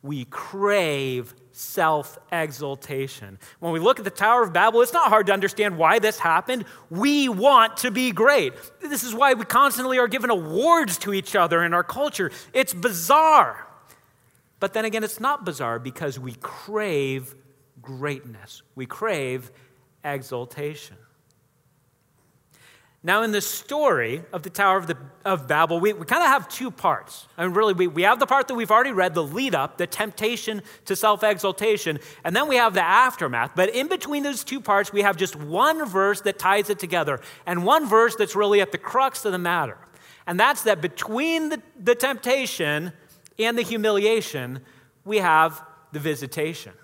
We 0.02 0.24
crave 0.24 1.34
self 1.52 2.18
exaltation. 2.32 3.38
When 3.58 3.72
we 3.72 3.80
look 3.80 3.98
at 3.98 4.04
the 4.04 4.10
Tower 4.10 4.42
of 4.42 4.52
Babel, 4.52 4.80
it's 4.80 4.92
not 4.92 5.08
hard 5.08 5.26
to 5.26 5.32
understand 5.32 5.76
why 5.76 5.98
this 5.98 6.18
happened. 6.18 6.64
We 6.88 7.28
want 7.28 7.78
to 7.78 7.90
be 7.90 8.12
great. 8.12 8.54
This 8.80 9.04
is 9.04 9.14
why 9.14 9.34
we 9.34 9.44
constantly 9.44 9.98
are 9.98 10.08
given 10.08 10.30
awards 10.30 10.96
to 10.98 11.12
each 11.12 11.36
other 11.36 11.62
in 11.62 11.74
our 11.74 11.84
culture. 11.84 12.30
It's 12.54 12.72
bizarre. 12.72 13.66
But 14.58 14.72
then 14.72 14.84
again, 14.84 15.04
it's 15.04 15.20
not 15.20 15.44
bizarre 15.44 15.78
because 15.78 16.18
we 16.18 16.34
crave 16.40 17.34
greatness, 17.82 18.62
we 18.74 18.86
crave 18.86 19.50
exaltation. 20.04 20.96
Now, 23.02 23.22
in 23.22 23.32
the 23.32 23.40
story 23.40 24.22
of 24.30 24.42
the 24.42 24.50
Tower 24.50 24.76
of, 24.76 24.86
the, 24.86 24.96
of 25.24 25.48
Babel, 25.48 25.80
we, 25.80 25.94
we 25.94 26.04
kind 26.04 26.22
of 26.22 26.28
have 26.28 26.48
two 26.48 26.70
parts. 26.70 27.26
I 27.38 27.46
mean, 27.46 27.54
really, 27.54 27.72
we, 27.72 27.86
we 27.86 28.02
have 28.02 28.20
the 28.20 28.26
part 28.26 28.46
that 28.48 28.54
we've 28.54 28.70
already 28.70 28.92
read, 28.92 29.14
the 29.14 29.22
lead 29.22 29.54
up, 29.54 29.78
the 29.78 29.86
temptation 29.86 30.60
to 30.84 30.94
self 30.94 31.24
exaltation, 31.24 31.98
and 32.24 32.36
then 32.36 32.46
we 32.46 32.56
have 32.56 32.74
the 32.74 32.82
aftermath. 32.82 33.52
But 33.56 33.70
in 33.70 33.88
between 33.88 34.22
those 34.22 34.44
two 34.44 34.60
parts, 34.60 34.92
we 34.92 35.00
have 35.00 35.16
just 35.16 35.34
one 35.34 35.86
verse 35.86 36.20
that 36.22 36.38
ties 36.38 36.68
it 36.68 36.78
together, 36.78 37.20
and 37.46 37.64
one 37.64 37.88
verse 37.88 38.16
that's 38.16 38.36
really 38.36 38.60
at 38.60 38.70
the 38.70 38.78
crux 38.78 39.24
of 39.24 39.32
the 39.32 39.38
matter. 39.38 39.78
And 40.26 40.38
that's 40.38 40.64
that 40.64 40.82
between 40.82 41.48
the, 41.48 41.62
the 41.82 41.94
temptation 41.94 42.92
and 43.38 43.56
the 43.56 43.62
humiliation, 43.62 44.60
we 45.06 45.18
have 45.18 45.64
the 45.92 46.00
visitation. 46.00 46.74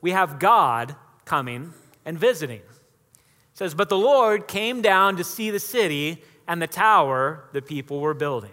We 0.00 0.12
have 0.12 0.38
God 0.38 0.96
coming 1.26 1.74
and 2.06 2.18
visiting 2.18 2.62
says, 3.54 3.74
But 3.74 3.88
the 3.88 3.96
Lord 3.96 4.46
came 4.46 4.82
down 4.82 5.16
to 5.16 5.24
see 5.24 5.50
the 5.50 5.60
city 5.60 6.22
and 6.46 6.60
the 6.60 6.66
tower 6.66 7.44
the 7.52 7.62
people 7.62 8.00
were 8.00 8.14
building. 8.14 8.50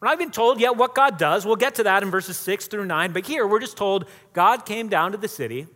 We're 0.00 0.08
not 0.08 0.20
even 0.20 0.30
told 0.30 0.60
yet 0.60 0.76
what 0.76 0.94
God 0.94 1.18
does. 1.18 1.44
We'll 1.44 1.56
get 1.56 1.74
to 1.76 1.82
that 1.82 2.02
in 2.02 2.10
verses 2.10 2.36
6 2.36 2.68
through 2.68 2.86
9. 2.86 3.12
But 3.12 3.26
here 3.26 3.46
we're 3.46 3.58
just 3.58 3.76
told 3.76 4.08
God 4.32 4.64
came 4.64 4.88
down 4.88 5.12
to 5.12 5.18
the 5.18 5.28
city 5.28 5.66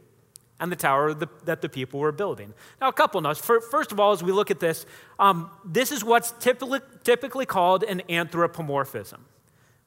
and 0.61 0.71
the 0.71 0.77
tower 0.77 1.13
that 1.13 1.61
the 1.61 1.69
people 1.69 1.99
were 1.99 2.13
building. 2.13 2.55
Now, 2.81 2.87
a 2.87 2.93
couple 2.93 3.21
notes. 3.21 3.41
First 3.41 3.91
of 3.91 3.99
all, 3.99 4.13
as 4.13 4.23
we 4.23 4.31
look 4.31 4.53
at 4.53 4.61
this, 4.61 4.87
um, 5.19 5.51
this 5.65 5.91
is 5.91 6.05
what's 6.05 6.31
typically, 6.39 6.79
typically 7.03 7.47
called 7.47 7.83
an 7.83 8.03
anthropomorphism, 8.09 9.25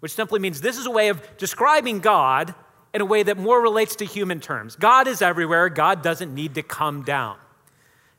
which 0.01 0.12
simply 0.12 0.39
means 0.41 0.60
this 0.60 0.77
is 0.77 0.86
a 0.86 0.91
way 0.91 1.08
of 1.08 1.21
describing 1.38 1.99
God 1.99 2.53
in 2.93 2.99
a 2.99 3.05
way 3.05 3.23
that 3.23 3.38
more 3.38 3.62
relates 3.62 3.95
to 3.97 4.05
human 4.05 4.41
terms. 4.41 4.75
God 4.75 5.08
is 5.08 5.21
everywhere, 5.21 5.69
God 5.69 6.01
doesn't 6.01 6.36
need 6.36 6.55
to 6.55 6.62
come 6.62 7.03
down. 7.03 7.38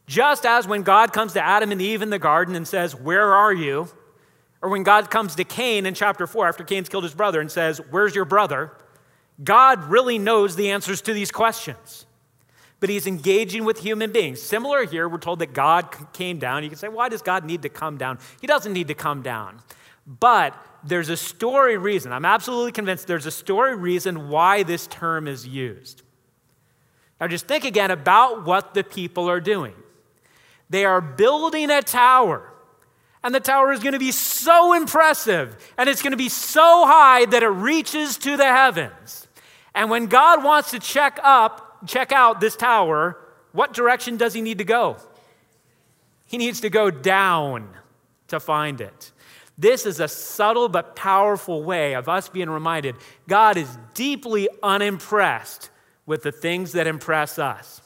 Just 0.07 0.47
as 0.47 0.69
when 0.69 0.83
God 0.83 1.13
comes 1.13 1.33
to 1.33 1.45
Adam 1.45 1.73
and 1.73 1.83
Eve 1.83 2.01
in 2.01 2.11
the 2.11 2.19
garden 2.19 2.55
and 2.55 2.67
says, 2.67 2.95
Where 2.95 3.33
are 3.33 3.53
you? 3.53 3.89
Or 4.63 4.71
when 4.71 4.85
God 4.85 5.11
comes 5.11 5.35
to 5.35 5.45
Cain 5.45 5.85
in 5.87 5.95
chapter 5.95 6.27
4 6.27 6.49
after 6.49 6.65
Cain's 6.65 6.89
killed 6.89 7.05
his 7.05 7.15
brother 7.15 7.41
and 7.41 7.51
says, 7.51 7.81
Where's 7.91 8.15
your 8.15 8.25
brother? 8.25 8.73
God 9.43 9.85
really 9.85 10.19
knows 10.19 10.57
the 10.57 10.71
answers 10.71 11.03
to 11.03 11.13
these 11.13 11.31
questions. 11.31 12.07
But 12.79 12.89
he's 12.91 13.07
engaging 13.07 13.65
with 13.65 13.81
human 13.81 14.13
beings. 14.13 14.41
Similar 14.41 14.85
here, 14.87 15.09
we're 15.09 15.19
told 15.19 15.41
that 15.41 15.53
God 15.53 15.95
came 16.13 16.39
down. 16.39 16.63
You 16.63 16.69
can 16.69 16.79
say, 16.79 16.89
Why 16.89 17.09
does 17.09 17.23
God 17.23 17.45
need 17.45 17.63
to 17.63 17.69
come 17.69 17.99
down? 17.99 18.19
He 18.41 18.47
doesn't 18.47 18.73
need 18.73 18.89
to 18.89 18.95
come 18.95 19.23
down. 19.23 19.61
But 20.07 20.57
there's 20.85 21.09
a 21.09 21.17
story 21.17 21.77
reason. 21.77 22.13
I'm 22.13 22.25
absolutely 22.25 22.71
convinced 22.71 23.09
there's 23.09 23.27
a 23.27 23.31
story 23.31 23.75
reason 23.75 24.29
why 24.29 24.63
this 24.63 24.87
term 24.87 25.27
is 25.27 25.47
used. 25.47 26.03
Now, 27.21 27.27
just 27.27 27.49
think 27.49 27.65
again 27.65 27.91
about 27.91 28.45
what 28.45 28.75
the 28.75 28.85
people 28.85 29.29
are 29.29 29.41
doing. 29.41 29.75
They 30.71 30.85
are 30.85 31.01
building 31.01 31.71
a 31.71 31.83
tower. 31.83 32.53
And 33.23 33.35
the 33.35 33.41
tower 33.41 33.73
is 33.73 33.81
going 33.81 33.95
to 33.95 33.99
be 33.99 34.13
so 34.13 34.73
impressive 34.73 35.57
and 35.77 35.89
it's 35.89 36.01
going 36.01 36.13
to 36.13 36.17
be 36.17 36.29
so 36.29 36.87
high 36.87 37.25
that 37.27 37.43
it 37.43 37.49
reaches 37.49 38.19
to 38.19 38.37
the 38.37 38.45
heavens. 38.45 39.27
And 39.75 39.91
when 39.91 40.07
God 40.07 40.45
wants 40.45 40.71
to 40.71 40.79
check 40.79 41.19
up, 41.23 41.87
check 41.87 42.13
out 42.13 42.41
this 42.41 42.57
tower, 42.57 43.19
what 43.53 43.73
direction 43.73 44.17
does 44.17 44.33
he 44.33 44.43
need 44.43 44.59
to 44.59 44.65
go? 44.65 44.97
He 46.27 46.39
needs 46.39 46.61
to 46.61 46.71
go 46.71 46.91
down 46.91 47.69
to 48.29 48.39
find 48.39 48.81
it. 48.81 49.13
This 49.59 49.87
is 49.87 50.01
a 50.01 50.09
subtle 50.09 50.69
but 50.69 50.95
powerful 50.97 51.63
way 51.63 51.95
of 51.95 52.09
us 52.09 52.29
being 52.29 52.51
reminded 52.51 52.97
God 53.27 53.57
is 53.57 53.79
deeply 53.95 54.49
unimpressed 54.63 55.71
with 56.05 56.23
the 56.23 56.33
things 56.33 56.73
that 56.73 56.87
impress 56.87 57.39
us. 57.39 57.81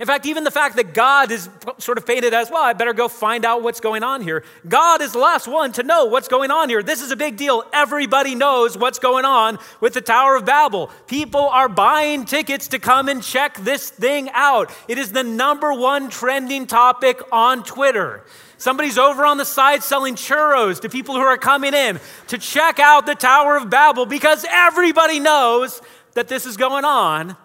In 0.00 0.06
fact, 0.06 0.26
even 0.26 0.42
the 0.42 0.50
fact 0.50 0.74
that 0.74 0.92
God 0.92 1.30
is 1.30 1.48
sort 1.78 1.98
of 1.98 2.06
painted 2.06 2.34
as, 2.34 2.50
well, 2.50 2.64
I 2.64 2.72
better 2.72 2.92
go 2.92 3.06
find 3.06 3.44
out 3.44 3.62
what's 3.62 3.78
going 3.78 4.02
on 4.02 4.22
here. 4.22 4.42
God 4.66 5.00
is 5.00 5.12
the 5.12 5.20
last 5.20 5.46
one 5.46 5.70
to 5.74 5.84
know 5.84 6.06
what's 6.06 6.26
going 6.26 6.50
on 6.50 6.68
here. 6.68 6.82
This 6.82 7.00
is 7.00 7.12
a 7.12 7.16
big 7.16 7.36
deal. 7.36 7.62
Everybody 7.72 8.34
knows 8.34 8.76
what's 8.76 8.98
going 8.98 9.24
on 9.24 9.56
with 9.80 9.94
the 9.94 10.00
Tower 10.00 10.34
of 10.34 10.44
Babel. 10.44 10.90
People 11.06 11.42
are 11.42 11.68
buying 11.68 12.24
tickets 12.24 12.66
to 12.68 12.80
come 12.80 13.08
and 13.08 13.22
check 13.22 13.56
this 13.58 13.88
thing 13.88 14.30
out. 14.32 14.72
It 14.88 14.98
is 14.98 15.12
the 15.12 15.22
number 15.22 15.72
one 15.72 16.10
trending 16.10 16.66
topic 16.66 17.20
on 17.30 17.62
Twitter. 17.62 18.24
Somebody's 18.58 18.98
over 18.98 19.24
on 19.24 19.36
the 19.36 19.44
side 19.44 19.84
selling 19.84 20.16
churros 20.16 20.80
to 20.80 20.88
people 20.88 21.14
who 21.14 21.20
are 21.20 21.38
coming 21.38 21.72
in 21.72 22.00
to 22.28 22.38
check 22.38 22.80
out 22.80 23.06
the 23.06 23.14
Tower 23.14 23.56
of 23.56 23.70
Babel 23.70 24.06
because 24.06 24.44
everybody 24.50 25.20
knows 25.20 25.80
that 26.14 26.26
this 26.26 26.46
is 26.46 26.56
going 26.56 26.84
on. 26.84 27.36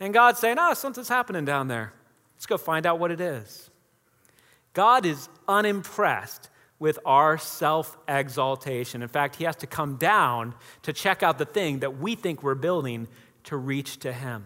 And 0.00 0.12
God's 0.12 0.38
saying, 0.38 0.56
oh, 0.58 0.74
something's 0.74 1.08
happening 1.08 1.44
down 1.44 1.68
there. 1.68 1.92
Let's 2.34 2.46
go 2.46 2.58
find 2.58 2.86
out 2.86 2.98
what 2.98 3.10
it 3.10 3.20
is. 3.20 3.70
God 4.72 5.06
is 5.06 5.28
unimpressed 5.48 6.50
with 6.78 6.98
our 7.06 7.38
self 7.38 7.96
exaltation. 8.06 9.02
In 9.02 9.08
fact, 9.08 9.36
He 9.36 9.44
has 9.44 9.56
to 9.56 9.66
come 9.66 9.96
down 9.96 10.54
to 10.82 10.92
check 10.92 11.22
out 11.22 11.38
the 11.38 11.46
thing 11.46 11.78
that 11.78 11.98
we 11.98 12.14
think 12.14 12.42
we're 12.42 12.54
building 12.54 13.08
to 13.44 13.56
reach 13.56 13.98
to 14.00 14.12
Him. 14.12 14.44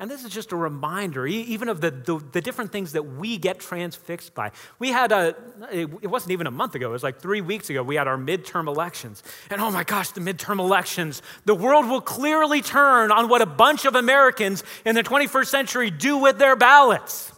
And 0.00 0.10
this 0.10 0.24
is 0.24 0.30
just 0.32 0.50
a 0.50 0.56
reminder, 0.56 1.24
even 1.24 1.68
of 1.68 1.80
the, 1.80 1.92
the, 1.92 2.18
the, 2.32 2.40
different 2.40 2.72
things 2.72 2.92
that 2.92 3.02
we 3.04 3.38
get 3.38 3.60
transfixed 3.60 4.34
by. 4.34 4.50
We 4.80 4.90
had 4.90 5.12
a, 5.12 5.36
it 5.70 6.10
wasn't 6.10 6.32
even 6.32 6.48
a 6.48 6.50
month 6.50 6.74
ago, 6.74 6.88
it 6.88 6.92
was 6.92 7.04
like 7.04 7.20
three 7.20 7.40
weeks 7.40 7.70
ago, 7.70 7.80
we 7.84 7.94
had 7.94 8.08
our 8.08 8.18
midterm 8.18 8.66
elections. 8.66 9.22
And 9.50 9.60
oh 9.60 9.70
my 9.70 9.84
gosh, 9.84 10.10
the 10.10 10.20
midterm 10.20 10.58
elections, 10.58 11.22
the 11.44 11.54
world 11.54 11.88
will 11.88 12.00
clearly 12.00 12.60
turn 12.60 13.12
on 13.12 13.28
what 13.28 13.40
a 13.40 13.46
bunch 13.46 13.84
of 13.84 13.94
Americans 13.94 14.64
in 14.84 14.96
the 14.96 15.04
21st 15.04 15.46
century 15.46 15.90
do 15.92 16.18
with 16.18 16.38
their 16.38 16.56
ballots. 16.56 17.32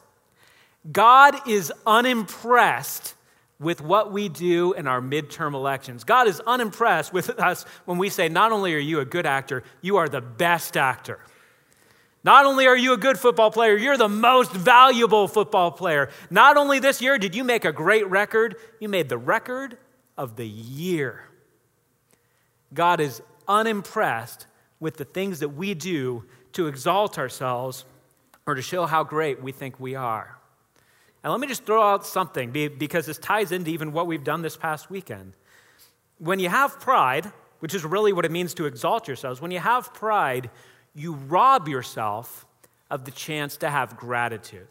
God 0.90 1.46
is 1.46 1.70
unimpressed 1.86 3.14
with 3.58 3.82
what 3.82 4.12
we 4.12 4.30
do 4.30 4.72
in 4.72 4.86
our 4.86 5.02
midterm 5.02 5.52
elections. 5.52 6.04
God 6.04 6.26
is 6.26 6.40
unimpressed 6.40 7.12
with 7.12 7.30
us 7.38 7.64
when 7.84 7.98
we 7.98 8.08
say, 8.08 8.28
not 8.30 8.52
only 8.52 8.74
are 8.74 8.78
you 8.78 9.00
a 9.00 9.04
good 9.04 9.26
actor, 9.26 9.62
you 9.82 9.98
are 9.98 10.08
the 10.08 10.20
best 10.22 10.76
actor. 10.76 11.18
Not 12.26 12.44
only 12.44 12.66
are 12.66 12.76
you 12.76 12.92
a 12.92 12.96
good 12.96 13.20
football 13.20 13.52
player, 13.52 13.76
you're 13.76 13.96
the 13.96 14.08
most 14.08 14.50
valuable 14.50 15.28
football 15.28 15.70
player. 15.70 16.10
Not 16.28 16.56
only 16.56 16.80
this 16.80 17.00
year 17.00 17.18
did 17.18 17.36
you 17.36 17.44
make 17.44 17.64
a 17.64 17.70
great 17.70 18.04
record, 18.10 18.56
you 18.80 18.88
made 18.88 19.08
the 19.08 19.16
record 19.16 19.78
of 20.18 20.34
the 20.34 20.44
year. 20.44 21.28
God 22.74 22.98
is 22.98 23.22
unimpressed 23.46 24.48
with 24.80 24.96
the 24.96 25.04
things 25.04 25.38
that 25.38 25.50
we 25.50 25.74
do 25.74 26.24
to 26.54 26.66
exalt 26.66 27.16
ourselves 27.16 27.84
or 28.44 28.56
to 28.56 28.62
show 28.62 28.86
how 28.86 29.04
great 29.04 29.40
we 29.40 29.52
think 29.52 29.78
we 29.78 29.94
are. 29.94 30.36
And 31.22 31.30
let 31.30 31.38
me 31.38 31.46
just 31.46 31.64
throw 31.64 31.80
out 31.80 32.04
something 32.04 32.50
because 32.50 33.06
this 33.06 33.18
ties 33.18 33.52
into 33.52 33.70
even 33.70 33.92
what 33.92 34.08
we've 34.08 34.24
done 34.24 34.42
this 34.42 34.56
past 34.56 34.90
weekend. 34.90 35.34
When 36.18 36.40
you 36.40 36.48
have 36.48 36.80
pride, 36.80 37.30
which 37.60 37.72
is 37.72 37.84
really 37.84 38.12
what 38.12 38.24
it 38.24 38.32
means 38.32 38.52
to 38.54 38.66
exalt 38.66 39.06
yourselves, 39.06 39.40
when 39.40 39.52
you 39.52 39.60
have 39.60 39.94
pride, 39.94 40.50
you 40.96 41.12
rob 41.12 41.68
yourself 41.68 42.46
of 42.90 43.04
the 43.04 43.10
chance 43.10 43.58
to 43.58 43.68
have 43.68 43.96
gratitude. 43.96 44.66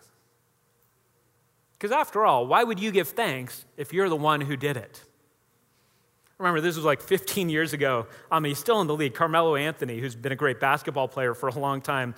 Because 1.73 1.91
after 1.91 2.25
all, 2.25 2.47
why 2.47 2.63
would 2.63 2.79
you 2.79 2.91
give 2.91 3.09
thanks 3.09 3.63
if 3.77 3.93
you're 3.93 4.09
the 4.09 4.15
one 4.15 4.41
who 4.41 4.57
did 4.57 4.75
it? 4.75 5.03
Remember, 6.38 6.59
this 6.59 6.75
was 6.75 6.83
like 6.83 7.01
15 7.01 7.47
years 7.49 7.73
ago. 7.73 8.07
I 8.31 8.39
mean, 8.39 8.51
he's 8.51 8.59
still 8.59 8.81
in 8.81 8.88
the 8.88 8.95
league. 8.95 9.13
Carmelo 9.13 9.55
Anthony, 9.55 9.99
who's 9.99 10.15
been 10.15 10.31
a 10.31 10.35
great 10.35 10.59
basketball 10.59 11.07
player 11.07 11.33
for 11.33 11.47
a 11.47 11.57
long 11.57 11.79
time, 11.79 12.15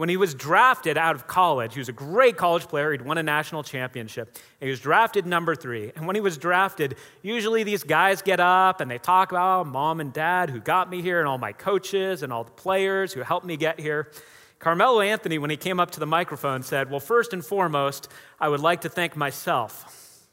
when 0.00 0.08
he 0.08 0.16
was 0.16 0.32
drafted 0.32 0.96
out 0.96 1.14
of 1.14 1.26
college, 1.26 1.74
he 1.74 1.78
was 1.78 1.90
a 1.90 1.92
great 1.92 2.38
college 2.38 2.66
player. 2.66 2.90
He'd 2.90 3.02
won 3.02 3.18
a 3.18 3.22
national 3.22 3.62
championship. 3.62 4.34
He 4.58 4.70
was 4.70 4.80
drafted 4.80 5.26
number 5.26 5.54
three. 5.54 5.92
And 5.94 6.06
when 6.06 6.16
he 6.16 6.22
was 6.22 6.38
drafted, 6.38 6.96
usually 7.20 7.64
these 7.64 7.82
guys 7.82 8.22
get 8.22 8.40
up 8.40 8.80
and 8.80 8.90
they 8.90 8.96
talk 8.96 9.30
about 9.30 9.60
oh, 9.60 9.64
mom 9.64 10.00
and 10.00 10.10
dad 10.10 10.48
who 10.48 10.58
got 10.58 10.88
me 10.88 11.02
here 11.02 11.18
and 11.18 11.28
all 11.28 11.36
my 11.36 11.52
coaches 11.52 12.22
and 12.22 12.32
all 12.32 12.44
the 12.44 12.50
players 12.50 13.12
who 13.12 13.20
helped 13.20 13.44
me 13.44 13.58
get 13.58 13.78
here. 13.78 14.10
Carmelo 14.58 15.02
Anthony, 15.02 15.36
when 15.36 15.50
he 15.50 15.58
came 15.58 15.78
up 15.78 15.90
to 15.90 16.00
the 16.00 16.06
microphone, 16.06 16.62
said, 16.62 16.90
Well, 16.90 16.98
first 16.98 17.34
and 17.34 17.44
foremost, 17.44 18.10
I 18.40 18.48
would 18.48 18.60
like 18.60 18.80
to 18.80 18.88
thank 18.88 19.16
myself 19.16 20.24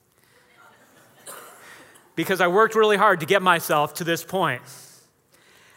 because 2.15 2.39
I 2.39 2.47
worked 2.47 2.73
really 2.73 2.95
hard 2.95 3.19
to 3.19 3.25
get 3.25 3.41
myself 3.41 3.95
to 3.95 4.05
this 4.05 4.23
point. 4.23 4.61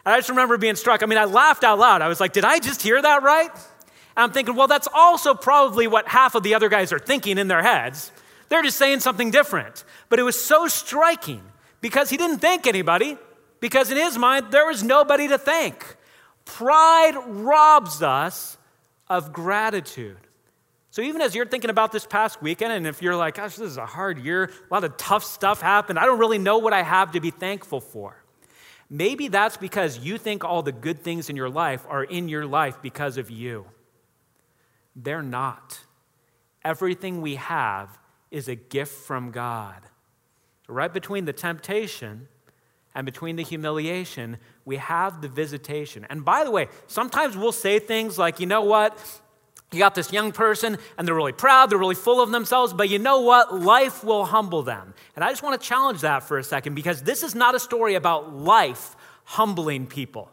And 0.04 0.14
I 0.14 0.18
just 0.18 0.28
remember 0.28 0.58
being 0.58 0.76
struck. 0.76 1.02
I 1.02 1.06
mean, 1.06 1.18
I 1.18 1.24
laughed 1.24 1.64
out 1.64 1.80
loud. 1.80 2.02
I 2.02 2.06
was 2.06 2.20
like, 2.20 2.32
did 2.32 2.44
I 2.44 2.60
just 2.60 2.82
hear 2.82 3.02
that 3.02 3.24
right? 3.24 3.50
And 4.20 4.28
I'm 4.28 4.34
thinking, 4.34 4.54
well, 4.54 4.66
that's 4.66 4.86
also 4.92 5.32
probably 5.32 5.86
what 5.86 6.06
half 6.06 6.34
of 6.34 6.42
the 6.42 6.54
other 6.54 6.68
guys 6.68 6.92
are 6.92 6.98
thinking 6.98 7.38
in 7.38 7.48
their 7.48 7.62
heads. 7.62 8.12
They're 8.50 8.62
just 8.62 8.76
saying 8.76 9.00
something 9.00 9.30
different. 9.30 9.82
But 10.10 10.18
it 10.18 10.24
was 10.24 10.38
so 10.38 10.68
striking 10.68 11.40
because 11.80 12.10
he 12.10 12.18
didn't 12.18 12.40
thank 12.40 12.66
anybody, 12.66 13.16
because 13.60 13.90
in 13.90 13.96
his 13.96 14.18
mind, 14.18 14.48
there 14.50 14.66
was 14.66 14.82
nobody 14.82 15.26
to 15.28 15.38
thank. 15.38 15.96
Pride 16.44 17.14
robs 17.28 18.02
us 18.02 18.58
of 19.08 19.32
gratitude. 19.32 20.18
So 20.90 21.00
even 21.00 21.22
as 21.22 21.34
you're 21.34 21.46
thinking 21.46 21.70
about 21.70 21.90
this 21.90 22.04
past 22.04 22.42
weekend, 22.42 22.74
and 22.74 22.86
if 22.86 23.00
you're 23.00 23.16
like, 23.16 23.36
gosh, 23.36 23.56
this 23.56 23.70
is 23.70 23.78
a 23.78 23.86
hard 23.86 24.18
year, 24.18 24.44
a 24.44 24.74
lot 24.74 24.84
of 24.84 24.98
tough 24.98 25.24
stuff 25.24 25.62
happened, 25.62 25.98
I 25.98 26.04
don't 26.04 26.18
really 26.18 26.36
know 26.36 26.58
what 26.58 26.74
I 26.74 26.82
have 26.82 27.12
to 27.12 27.20
be 27.20 27.30
thankful 27.30 27.80
for. 27.80 28.22
Maybe 28.90 29.28
that's 29.28 29.56
because 29.56 30.00
you 30.00 30.18
think 30.18 30.44
all 30.44 30.60
the 30.60 30.72
good 30.72 31.00
things 31.00 31.30
in 31.30 31.36
your 31.36 31.48
life 31.48 31.86
are 31.88 32.04
in 32.04 32.28
your 32.28 32.44
life 32.44 32.82
because 32.82 33.16
of 33.16 33.30
you. 33.30 33.64
They're 34.94 35.22
not. 35.22 35.80
Everything 36.64 37.20
we 37.20 37.36
have 37.36 37.98
is 38.30 38.48
a 38.48 38.54
gift 38.54 38.92
from 38.92 39.30
God. 39.30 39.80
Right 40.68 40.92
between 40.92 41.24
the 41.24 41.32
temptation 41.32 42.28
and 42.94 43.04
between 43.04 43.36
the 43.36 43.42
humiliation, 43.42 44.38
we 44.64 44.76
have 44.76 45.20
the 45.20 45.28
visitation. 45.28 46.06
And 46.10 46.24
by 46.24 46.44
the 46.44 46.50
way, 46.50 46.68
sometimes 46.86 47.36
we'll 47.36 47.52
say 47.52 47.78
things 47.78 48.18
like, 48.18 48.40
you 48.40 48.46
know 48.46 48.62
what? 48.62 48.98
You 49.72 49.78
got 49.78 49.94
this 49.94 50.12
young 50.12 50.32
person, 50.32 50.78
and 50.98 51.06
they're 51.06 51.14
really 51.14 51.32
proud, 51.32 51.70
they're 51.70 51.78
really 51.78 51.94
full 51.94 52.20
of 52.20 52.32
themselves, 52.32 52.72
but 52.72 52.88
you 52.88 52.98
know 52.98 53.20
what? 53.20 53.54
Life 53.60 54.02
will 54.02 54.24
humble 54.24 54.62
them. 54.62 54.94
And 55.14 55.24
I 55.24 55.30
just 55.30 55.44
want 55.44 55.60
to 55.60 55.66
challenge 55.66 56.00
that 56.00 56.24
for 56.24 56.38
a 56.38 56.44
second 56.44 56.74
because 56.74 57.02
this 57.02 57.22
is 57.22 57.36
not 57.36 57.54
a 57.54 57.60
story 57.60 57.94
about 57.94 58.34
life 58.34 58.96
humbling 59.24 59.86
people. 59.86 60.28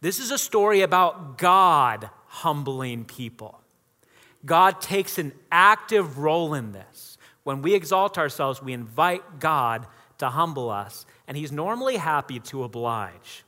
This 0.00 0.18
is 0.18 0.32
a 0.32 0.38
story 0.38 0.82
about 0.82 1.38
God 1.38 2.10
humbling 2.34 3.04
people. 3.04 3.60
God 4.44 4.80
takes 4.80 5.18
an 5.18 5.32
active 5.50 6.18
role 6.18 6.54
in 6.54 6.72
this. 6.72 7.16
When 7.44 7.62
we 7.62 7.74
exalt 7.74 8.18
ourselves, 8.18 8.62
we 8.62 8.72
invite 8.72 9.40
God 9.40 9.86
to 10.18 10.28
humble 10.28 10.70
us, 10.70 11.06
and 11.26 11.36
He's 11.36 11.52
normally 11.52 11.96
happy 11.96 12.40
to 12.40 12.64
oblige. 12.64 13.44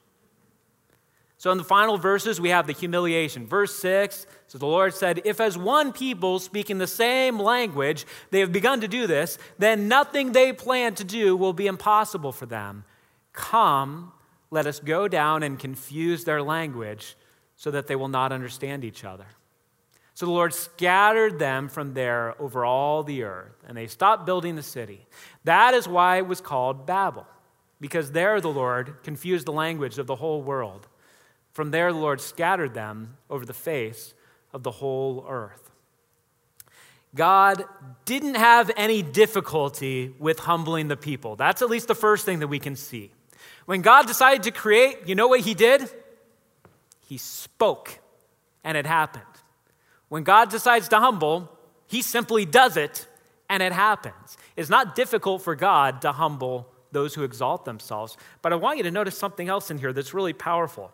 So 1.38 1.51
in 1.51 1.59
the 1.59 1.64
final 1.64 1.99
verses, 1.99 2.40
we 2.40 2.49
have 2.49 2.66
the 2.66 2.72
humiliation. 2.72 3.46
Verse 3.46 3.75
6 3.77 4.27
so 4.49 4.59
the 4.59 4.66
Lord 4.66 4.94
said, 4.94 5.22
If 5.25 5.40
as 5.40 5.59
one 5.59 5.92
people 5.92 6.38
speaking 6.38 6.79
the 6.79 6.87
same 6.87 7.38
language 7.38 8.07
they 8.31 8.40
have 8.40 8.53
begun 8.53 8.81
to 8.81 8.88
do 8.88 9.07
this, 9.07 9.38
then 9.59 9.88
nothing 9.88 10.33
they 10.33 10.53
plan 10.53 10.94
to 10.94 11.05
do 11.05 11.37
will 11.37 11.53
be 11.53 11.66
impossible 11.66 12.33
for 12.33 12.46
them. 12.46 12.85
Come, 13.33 14.12
let 14.51 14.66
us 14.66 14.79
go 14.79 15.09
down 15.09 15.42
and 15.42 15.59
confuse 15.59 16.25
their 16.25 16.42
language 16.42 17.16
so 17.57 17.71
that 17.71 17.87
they 17.87 17.97
will 17.97 18.09
not 18.09 18.33
understand 18.33 18.85
each 18.85 19.05
other. 19.05 19.27
So 20.14 20.25
the 20.25 20.33
Lord 20.33 20.55
scattered 20.55 21.38
them 21.38 21.69
from 21.69 21.92
there 21.92 22.40
over 22.40 22.64
all 22.64 23.03
the 23.03 23.25
earth, 23.25 23.53
and 23.66 23.77
they 23.77 23.87
stopped 23.87 24.25
building 24.25 24.57
the 24.57 24.62
city. 24.62 25.07
That 25.45 25.75
is 25.75 25.87
why 25.87 26.16
it 26.16 26.27
was 26.27 26.40
called 26.40 26.87
Babel, 26.87 27.27
because 27.81 28.12
there 28.12 28.40
the 28.40 28.49
Lord 28.49 29.03
confused 29.03 29.47
the 29.47 29.53
language 29.53 29.99
of 29.99 30.07
the 30.07 30.16
whole 30.16 30.42
world. 30.42 30.88
From 31.53 31.71
there 31.71 31.92
the 31.92 31.99
Lord 31.99 32.21
scattered 32.21 32.73
them 32.73 33.16
over 33.29 33.45
the 33.45 33.53
face 33.53 34.14
of 34.55 34.62
the 34.62 34.71
whole 34.71 35.27
earth. 35.29 35.71
God 37.14 37.64
didn't 38.05 38.37
have 38.37 38.71
any 38.77 39.03
difficulty 39.03 40.14
with 40.19 40.38
humbling 40.40 40.88
the 40.88 40.97
people. 40.97 41.37
That's 41.37 41.62
at 41.62 41.71
least 41.71 41.88
the 41.88 41.95
first 41.95 42.25
thing 42.25 42.40
that 42.40 42.49
we 42.49 42.59
can 42.59 42.77
see. 42.77 43.11
When 43.64 43.83
God 43.83 44.07
decided 44.07 44.45
to 44.45 44.51
create, 44.51 45.07
you 45.07 45.14
know 45.14 45.29
what 45.29 45.40
he 45.40 45.55
did? 45.55 45.90
He 47.07 47.19
spoke, 47.19 48.01
and 48.64 48.77
it 48.77 48.85
happened. 48.85 49.25
When 50.09 50.25
God 50.25 50.51
decides 50.51 50.88
to 50.88 50.99
humble, 50.99 51.51
he 51.87 52.03
simply 52.03 52.45
does 52.45 52.77
it, 52.77 53.07
and 53.49 53.62
it 53.62 53.73
happens. 53.73 54.37
It's 54.57 54.69
not 54.69 54.95
difficult 54.95 55.42
for 55.42 55.55
God 55.55 56.03
to 56.03 56.12
humble 56.12 56.69
those 56.92 57.14
who 57.14 57.23
exalt 57.23 57.64
themselves. 57.64 58.16
But 58.42 58.53
I 58.53 58.57
want 58.57 58.79
you 58.79 58.83
to 58.85 58.90
notice 58.90 59.16
something 59.16 59.49
else 59.49 59.71
in 59.71 59.79
here 59.79 59.92
that's 59.92 60.14
really 60.14 60.33
powerful. 60.33 60.92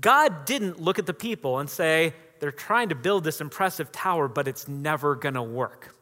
God 0.00 0.44
didn't 0.44 0.80
look 0.80 0.98
at 0.98 1.06
the 1.06 1.14
people 1.14 1.58
and 1.58 1.68
say, 1.68 2.14
they're 2.40 2.50
trying 2.50 2.90
to 2.90 2.94
build 2.94 3.24
this 3.24 3.40
impressive 3.40 3.92
tower, 3.92 4.28
but 4.28 4.46
it's 4.48 4.68
never 4.68 5.14
going 5.14 5.34
to 5.34 5.42
work. 5.42 5.94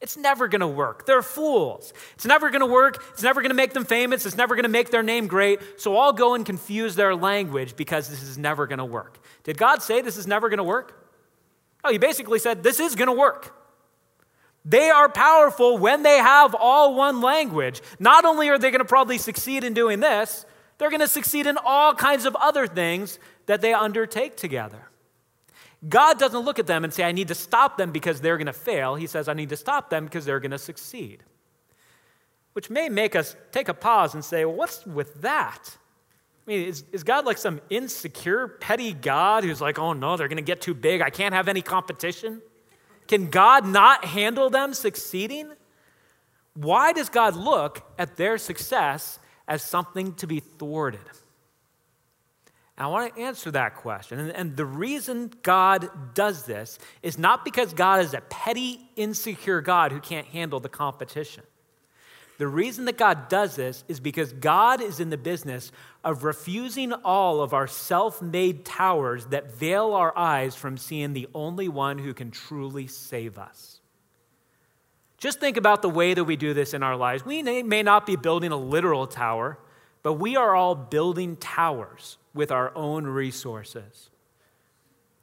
It's 0.00 0.16
never 0.16 0.48
going 0.48 0.60
to 0.60 0.66
work. 0.66 1.04
They're 1.04 1.22
fools. 1.22 1.92
It's 2.14 2.24
never 2.24 2.48
going 2.50 2.60
to 2.60 2.66
work. 2.66 3.04
It's 3.10 3.22
never 3.22 3.42
going 3.42 3.50
to 3.50 3.56
make 3.56 3.74
them 3.74 3.84
famous. 3.84 4.24
It's 4.24 4.36
never 4.36 4.54
going 4.54 4.62
to 4.64 4.70
make 4.70 4.90
their 4.90 5.02
name 5.02 5.26
great. 5.26 5.60
So 5.78 5.96
I'll 5.98 6.14
go 6.14 6.34
and 6.34 6.46
confuse 6.46 6.94
their 6.94 7.14
language 7.14 7.76
because 7.76 8.08
this 8.08 8.22
is 8.22 8.38
never 8.38 8.66
going 8.66 8.78
to 8.78 8.84
work. 8.84 9.18
Did 9.44 9.58
God 9.58 9.82
say 9.82 10.00
this 10.00 10.16
is 10.16 10.26
never 10.26 10.48
going 10.48 10.58
to 10.58 10.64
work? 10.64 11.06
Oh, 11.84 11.92
he 11.92 11.98
basically 11.98 12.38
said, 12.38 12.62
This 12.62 12.80
is 12.80 12.94
going 12.94 13.08
to 13.08 13.12
work. 13.12 13.54
They 14.64 14.90
are 14.90 15.08
powerful 15.08 15.78
when 15.78 16.02
they 16.02 16.18
have 16.18 16.54
all 16.54 16.94
one 16.94 17.20
language. 17.20 17.80
Not 17.98 18.24
only 18.24 18.48
are 18.50 18.58
they 18.58 18.70
going 18.70 18.80
to 18.80 18.84
probably 18.84 19.18
succeed 19.18 19.64
in 19.64 19.72
doing 19.72 20.00
this, 20.00 20.44
they're 20.78 20.90
going 20.90 21.00
to 21.00 21.08
succeed 21.08 21.46
in 21.46 21.56
all 21.64 21.94
kinds 21.94 22.26
of 22.26 22.36
other 22.36 22.66
things 22.66 23.18
that 23.46 23.60
they 23.60 23.72
undertake 23.72 24.36
together. 24.36 24.89
God 25.88 26.18
doesn't 26.18 26.40
look 26.40 26.58
at 26.58 26.66
them 26.66 26.84
and 26.84 26.92
say, 26.92 27.04
I 27.04 27.12
need 27.12 27.28
to 27.28 27.34
stop 27.34 27.78
them 27.78 27.90
because 27.90 28.20
they're 28.20 28.36
going 28.36 28.46
to 28.46 28.52
fail. 28.52 28.96
He 28.96 29.06
says, 29.06 29.28
I 29.28 29.32
need 29.32 29.48
to 29.48 29.56
stop 29.56 29.88
them 29.88 30.04
because 30.04 30.26
they're 30.26 30.40
going 30.40 30.50
to 30.50 30.58
succeed. 30.58 31.24
Which 32.52 32.68
may 32.68 32.88
make 32.88 33.16
us 33.16 33.34
take 33.52 33.68
a 33.68 33.74
pause 33.74 34.14
and 34.14 34.24
say, 34.24 34.44
well, 34.44 34.56
what's 34.56 34.84
with 34.84 35.22
that? 35.22 35.76
I 36.46 36.50
mean, 36.50 36.66
is, 36.66 36.84
is 36.92 37.02
God 37.02 37.24
like 37.24 37.38
some 37.38 37.60
insecure, 37.70 38.48
petty 38.48 38.92
God 38.92 39.44
who's 39.44 39.60
like, 39.60 39.78
oh 39.78 39.92
no, 39.92 40.16
they're 40.16 40.28
going 40.28 40.36
to 40.36 40.42
get 40.42 40.60
too 40.60 40.74
big. 40.74 41.00
I 41.00 41.10
can't 41.10 41.34
have 41.34 41.48
any 41.48 41.62
competition? 41.62 42.42
Can 43.06 43.30
God 43.30 43.66
not 43.66 44.04
handle 44.04 44.50
them 44.50 44.74
succeeding? 44.74 45.50
Why 46.54 46.92
does 46.92 47.08
God 47.08 47.36
look 47.36 47.82
at 47.98 48.16
their 48.16 48.36
success 48.36 49.18
as 49.48 49.62
something 49.62 50.14
to 50.14 50.26
be 50.26 50.40
thwarted? 50.40 51.00
I 52.80 52.86
want 52.86 53.14
to 53.14 53.20
answer 53.20 53.50
that 53.50 53.76
question. 53.76 54.18
And, 54.18 54.30
and, 54.30 54.56
the 54.56 54.64
reason 54.64 55.30
God 55.42 56.14
does 56.14 56.46
this 56.46 56.78
is 57.02 57.18
not 57.18 57.44
because 57.44 57.74
God 57.74 58.00
is 58.00 58.14
a 58.14 58.22
petty, 58.22 58.80
insecure 58.96 59.60
God 59.60 59.92
who 59.92 60.00
can't 60.00 60.26
handle 60.26 60.60
the 60.60 60.70
competition. 60.70 61.44
The 62.38 62.48
reason 62.48 62.86
that 62.86 62.96
God 62.96 63.28
does 63.28 63.54
this 63.54 63.84
is 63.86 64.00
because 64.00 64.32
God 64.32 64.80
is 64.80 64.98
in 64.98 65.10
the 65.10 65.18
business 65.18 65.72
of 66.02 66.24
refusing 66.24 66.94
all 66.94 67.42
of 67.42 67.52
our 67.52 67.66
self 67.66 68.22
made 68.22 68.64
towers 68.64 69.26
that 69.26 69.52
veil 69.54 69.92
our 69.92 70.16
eyes 70.16 70.54
from 70.54 70.78
seeing 70.78 71.12
the 71.12 71.28
only 71.34 71.68
one 71.68 71.98
who 71.98 72.14
can 72.14 72.30
truly 72.30 72.86
save 72.86 73.38
us. 73.38 73.80
Just 75.18 75.38
think 75.38 75.58
about 75.58 75.82
the 75.82 75.90
way 75.90 76.14
that 76.14 76.24
we 76.24 76.36
do 76.36 76.54
this 76.54 76.72
in 76.72 76.82
our 76.82 76.96
lives. 76.96 77.26
We 77.26 77.42
may 77.42 77.82
not 77.82 78.06
be 78.06 78.16
building 78.16 78.52
a 78.52 78.56
literal 78.56 79.06
tower, 79.06 79.58
but 80.02 80.14
we 80.14 80.36
are 80.36 80.54
all 80.54 80.74
building 80.74 81.36
towers 81.36 82.18
with 82.34 82.50
our 82.50 82.72
own 82.74 83.06
resources. 83.06 84.10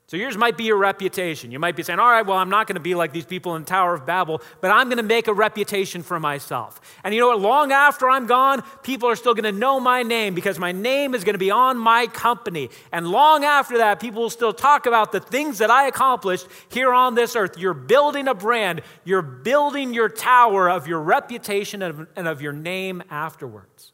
So 0.10 0.16
yours 0.16 0.38
might 0.38 0.56
be 0.56 0.64
your 0.64 0.78
reputation. 0.78 1.52
You 1.52 1.60
might 1.60 1.76
be 1.76 1.84
saying, 1.84 2.00
all 2.00 2.10
right, 2.10 2.26
well, 2.26 2.38
I'm 2.38 2.50
not 2.50 2.66
going 2.66 2.76
to 2.76 2.82
be 2.82 2.96
like 2.96 3.12
these 3.12 3.26
people 3.26 3.58
in 3.58 3.66
Tower 3.66 3.94
of 3.94 4.06
Babel, 4.06 4.42
but 4.62 4.72
I'm 4.72 4.88
going 4.88 4.98
to 4.98 5.04
make 5.04 5.28
a 5.28 5.34
reputation 5.34 6.02
for 6.02 6.18
myself. 6.18 6.80
And 7.04 7.14
you 7.14 7.20
know 7.20 7.28
what? 7.28 7.42
Long 7.42 7.74
after 7.74 8.10
I'm 8.10 8.26
gone, 8.26 8.64
people 8.84 9.10
are 9.10 9.18
still 9.18 9.34
going 9.34 9.54
to 9.54 9.60
know 9.60 9.82
my 9.82 10.04
name 10.04 10.34
because 10.34 10.60
my 10.60 10.72
name 10.72 11.14
is 11.14 11.26
going 11.26 11.34
to 11.34 11.40
be 11.40 11.52
on 11.52 11.78
my 11.78 12.08
company. 12.08 12.70
And 12.94 13.10
long 13.10 13.44
after 13.44 13.80
that, 13.80 14.00
people 14.00 14.22
will 14.22 14.30
still 14.30 14.54
talk 14.54 14.86
about 14.86 15.12
the 15.12 15.20
things 15.20 15.58
that 15.58 15.70
I 15.70 15.88
accomplished 15.88 16.48
here 16.70 16.94
on 16.94 17.16
this 17.16 17.36
earth. 17.36 17.58
You're 17.58 17.74
building 17.74 18.30
a 18.30 18.34
brand, 18.34 18.84
you're 19.04 19.22
building 19.22 19.94
your 19.94 20.08
tower 20.08 20.70
of 20.70 20.88
your 20.88 21.02
reputation 21.02 21.82
and 21.82 22.28
of 22.30 22.42
your 22.42 22.54
name 22.54 23.04
afterwards. 23.10 23.92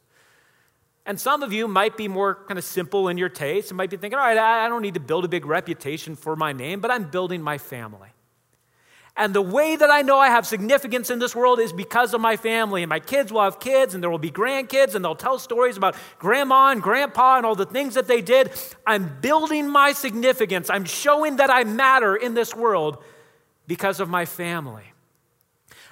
And 1.06 1.20
some 1.20 1.42
of 1.42 1.52
you 1.52 1.68
might 1.68 1.96
be 1.96 2.08
more 2.08 2.34
kind 2.46 2.58
of 2.58 2.64
simple 2.64 3.08
in 3.08 3.18
your 3.18 3.28
taste 3.28 3.70
and 3.70 3.76
might 3.76 3.90
be 3.90 3.96
thinking, 3.98 4.18
all 4.18 4.24
right, 4.24 4.38
I 4.38 4.68
don't 4.68 4.82
need 4.82 4.94
to 4.94 5.00
build 5.00 5.24
a 5.24 5.28
big 5.28 5.44
reputation 5.44 6.16
for 6.16 6.34
my 6.34 6.52
name, 6.52 6.80
but 6.80 6.90
I'm 6.90 7.10
building 7.10 7.42
my 7.42 7.58
family. 7.58 8.08
And 9.16 9.32
the 9.32 9.42
way 9.42 9.76
that 9.76 9.90
I 9.90 10.02
know 10.02 10.18
I 10.18 10.28
have 10.28 10.44
significance 10.44 11.08
in 11.08 11.20
this 11.20 11.36
world 11.36 11.60
is 11.60 11.72
because 11.72 12.14
of 12.14 12.20
my 12.20 12.36
family. 12.36 12.82
And 12.82 12.88
my 12.88 12.98
kids 12.98 13.32
will 13.32 13.42
have 13.42 13.60
kids, 13.60 13.94
and 13.94 14.02
there 14.02 14.10
will 14.10 14.18
be 14.18 14.30
grandkids, 14.30 14.96
and 14.96 15.04
they'll 15.04 15.14
tell 15.14 15.38
stories 15.38 15.76
about 15.76 15.94
grandma 16.18 16.70
and 16.70 16.82
grandpa 16.82 17.36
and 17.36 17.46
all 17.46 17.54
the 17.54 17.66
things 17.66 17.94
that 17.94 18.08
they 18.08 18.20
did. 18.20 18.50
I'm 18.84 19.20
building 19.20 19.68
my 19.68 19.92
significance. 19.92 20.68
I'm 20.68 20.84
showing 20.84 21.36
that 21.36 21.48
I 21.48 21.62
matter 21.62 22.16
in 22.16 22.34
this 22.34 22.56
world 22.56 23.04
because 23.68 24.00
of 24.00 24.08
my 24.08 24.24
family. 24.24 24.93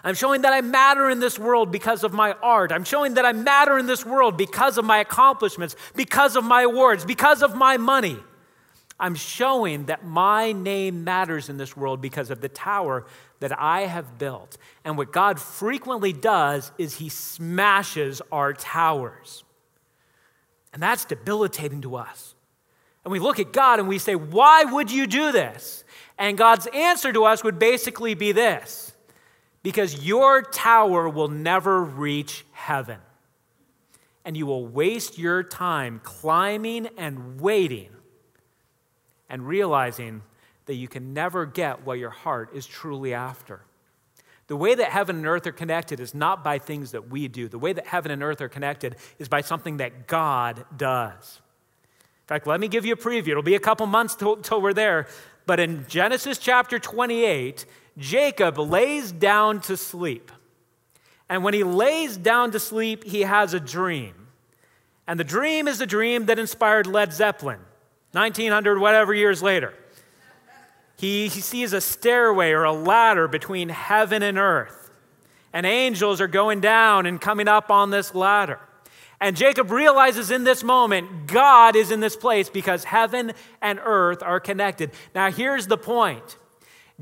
I'm 0.05 0.15
showing 0.15 0.43
that 0.43 0.53
I 0.53 0.61
matter 0.61 1.09
in 1.11 1.21
this 1.21 1.38
world 1.38 1.71
because 1.71 2.03
of 2.03 2.12
my 2.12 2.33
art. 2.43 2.73
I'm 2.73 2.85
showing 2.85 3.15
that 3.15 3.25
I 3.25 3.33
matter 3.33 3.79
in 3.79 3.87
this 3.87 4.05
world 4.05 4.37
because 4.37 4.77
of 4.77 4.85
my 4.85 4.99
accomplishments, 4.99 5.77
because 5.95 6.35
of 6.35 6.45
my 6.45 6.62
awards, 6.62 7.05
because 7.05 7.43
of 7.43 7.55
my 7.55 7.77
money. 7.77 8.19
I'm 8.99 9.15
showing 9.15 9.87
that 9.87 10.05
my 10.05 10.53
name 10.53 11.05
matters 11.05 11.49
in 11.49 11.57
this 11.57 11.77
world 11.77 12.01
because 12.01 12.31
of 12.31 12.41
the 12.41 12.49
tower 12.49 13.05
that 13.41 13.59
I 13.59 13.83
have 13.83 14.19
built. 14.19 14.57
And 14.85 14.97
what 14.97 15.12
God 15.12 15.41
frequently 15.41 16.12
does 16.12 16.73
is 16.79 16.97
he 16.97 17.09
smashes 17.09 18.23
our 18.31 18.53
towers. 18.53 19.45
And 20.73 20.83
that's 20.83 21.05
debilitating 21.05 21.81
to 21.83 21.97
us. 21.97 22.35
And 23.05 23.11
we 23.11 23.19
look 23.19 23.41
at 23.41 23.53
God 23.53 23.79
and 23.79 23.88
we 23.88 23.99
say, 23.99 24.15
Why 24.15 24.65
would 24.65 24.91
you 24.91 25.07
do 25.07 25.33
this? 25.33 25.85
And 26.19 26.38
God's 26.38 26.69
answer 26.73 27.12
to 27.12 27.25
us 27.25 27.43
would 27.43 27.59
basically 27.59 28.15
be 28.15 28.33
this 28.33 28.91
because 29.62 30.05
your 30.05 30.42
tower 30.42 31.09
will 31.09 31.29
never 31.29 31.83
reach 31.83 32.44
heaven. 32.53 32.98
And 34.25 34.37
you 34.37 34.46
will 34.46 34.66
waste 34.66 35.18
your 35.18 35.42
time 35.42 36.01
climbing 36.05 36.88
and 36.96 37.40
waiting 37.40 37.90
and 39.29 39.46
realizing 39.46 40.22
that 40.66 40.75
you 40.75 40.87
can 40.88 41.12
never 41.12 41.44
get 41.46 41.85
what 41.85 41.98
your 41.98 42.11
heart 42.11 42.51
is 42.55 42.66
truly 42.66 43.14
after. 43.14 43.62
The 44.46 44.57
way 44.57 44.75
that 44.75 44.90
heaven 44.90 45.16
and 45.16 45.27
earth 45.27 45.46
are 45.46 45.53
connected 45.53 45.98
is 45.98 46.14
not 46.14 46.44
by 46.44 46.59
things 46.59 46.90
that 46.92 47.09
we 47.09 47.29
do. 47.29 47.48
The 47.48 47.59
way 47.59 47.72
that 47.72 47.87
heaven 47.87 48.11
and 48.11 48.22
earth 48.22 48.40
are 48.40 48.48
connected 48.48 48.96
is 49.18 49.29
by 49.29 49.40
something 49.40 49.79
that 49.79 50.07
God 50.07 50.64
does. 50.77 51.40
In 52.22 52.27
fact, 52.27 52.46
let 52.46 52.61
me 52.61 52.68
give 52.68 52.85
you 52.85 52.92
a 52.92 52.96
preview. 52.96 53.29
It'll 53.29 53.42
be 53.42 53.55
a 53.55 53.61
couple 53.61 53.87
months 53.87 54.14
till, 54.14 54.37
till 54.37 54.61
we're 54.61 54.72
there. 54.72 55.09
But 55.46 55.59
in 55.59 55.87
Genesis 55.88 56.38
chapter 56.38 56.79
28, 56.79 57.66
Jacob 57.98 58.59
lays 58.59 59.12
down 59.12 59.61
to 59.62 59.76
sleep. 59.76 60.33
And 61.28 61.44
when 61.44 61.55
he 61.55 61.64
lays 61.64 62.16
down 62.16 62.50
to 62.52 62.61
sleep, 62.61 63.05
he 63.05 63.22
has 63.22 63.55
a 63.55 63.61
dream. 63.61 64.28
And 65.07 65.18
the 65.18 65.24
dream 65.24 65.66
is 65.68 65.78
the 65.78 65.87
dream 65.87 66.26
that 66.26 66.38
inspired 66.38 66.87
Led 66.87 67.12
Zeppelin, 67.12 67.59
1900 68.12 68.78
whatever 68.78 69.12
years 69.12 69.42
later. 69.42 69.74
He, 70.96 71.28
he 71.28 71.40
sees 71.40 71.72
a 71.72 71.81
stairway 71.81 72.52
or 72.52 72.64
a 72.64 72.72
ladder 72.72 73.26
between 73.26 73.68
heaven 73.68 74.22
and 74.22 74.38
earth. 74.38 74.90
And 75.53 75.66
angels 75.66 76.20
are 76.20 76.28
going 76.28 76.61
down 76.61 77.07
and 77.07 77.20
coming 77.20 77.49
up 77.49 77.70
on 77.70 77.90
this 77.90 78.14
ladder. 78.14 78.61
And 79.20 79.36
Jacob 79.36 79.70
realizes 79.70 80.30
in 80.30 80.45
this 80.45 80.64
moment, 80.64 81.26
God 81.26 81.76
is 81.76 81.90
in 81.90 82.01
this 82.01 82.16
place 82.16 82.49
because 82.49 82.84
heaven 82.84 83.32
and 83.61 83.78
earth 83.82 84.22
are 84.22 84.40
connected. 84.40 84.90
Now, 85.14 85.30
here's 85.30 85.66
the 85.66 85.78
point 85.78 86.36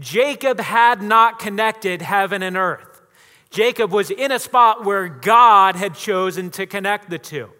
Jacob 0.00 0.58
had 0.58 1.02
not 1.02 1.38
connected 1.38 2.02
heaven 2.02 2.42
and 2.42 2.56
earth. 2.56 3.02
Jacob 3.50 3.92
was 3.92 4.10
in 4.10 4.32
a 4.32 4.38
spot 4.38 4.84
where 4.84 5.08
God 5.08 5.76
had 5.76 5.94
chosen 5.94 6.50
to 6.52 6.66
connect 6.66 7.10
the 7.10 7.18
two. 7.18 7.50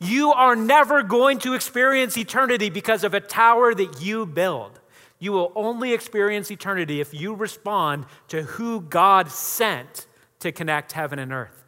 You 0.00 0.32
are 0.32 0.56
never 0.56 1.02
going 1.02 1.38
to 1.40 1.54
experience 1.54 2.16
eternity 2.16 2.70
because 2.70 3.04
of 3.04 3.14
a 3.14 3.20
tower 3.20 3.74
that 3.74 4.00
you 4.00 4.26
build. 4.26 4.80
You 5.18 5.32
will 5.32 5.52
only 5.54 5.92
experience 5.92 6.50
eternity 6.50 7.00
if 7.00 7.14
you 7.14 7.34
respond 7.34 8.06
to 8.28 8.42
who 8.42 8.80
God 8.80 9.30
sent 9.30 10.06
to 10.40 10.52
connect 10.52 10.92
heaven 10.92 11.18
and 11.18 11.32
earth. 11.32 11.64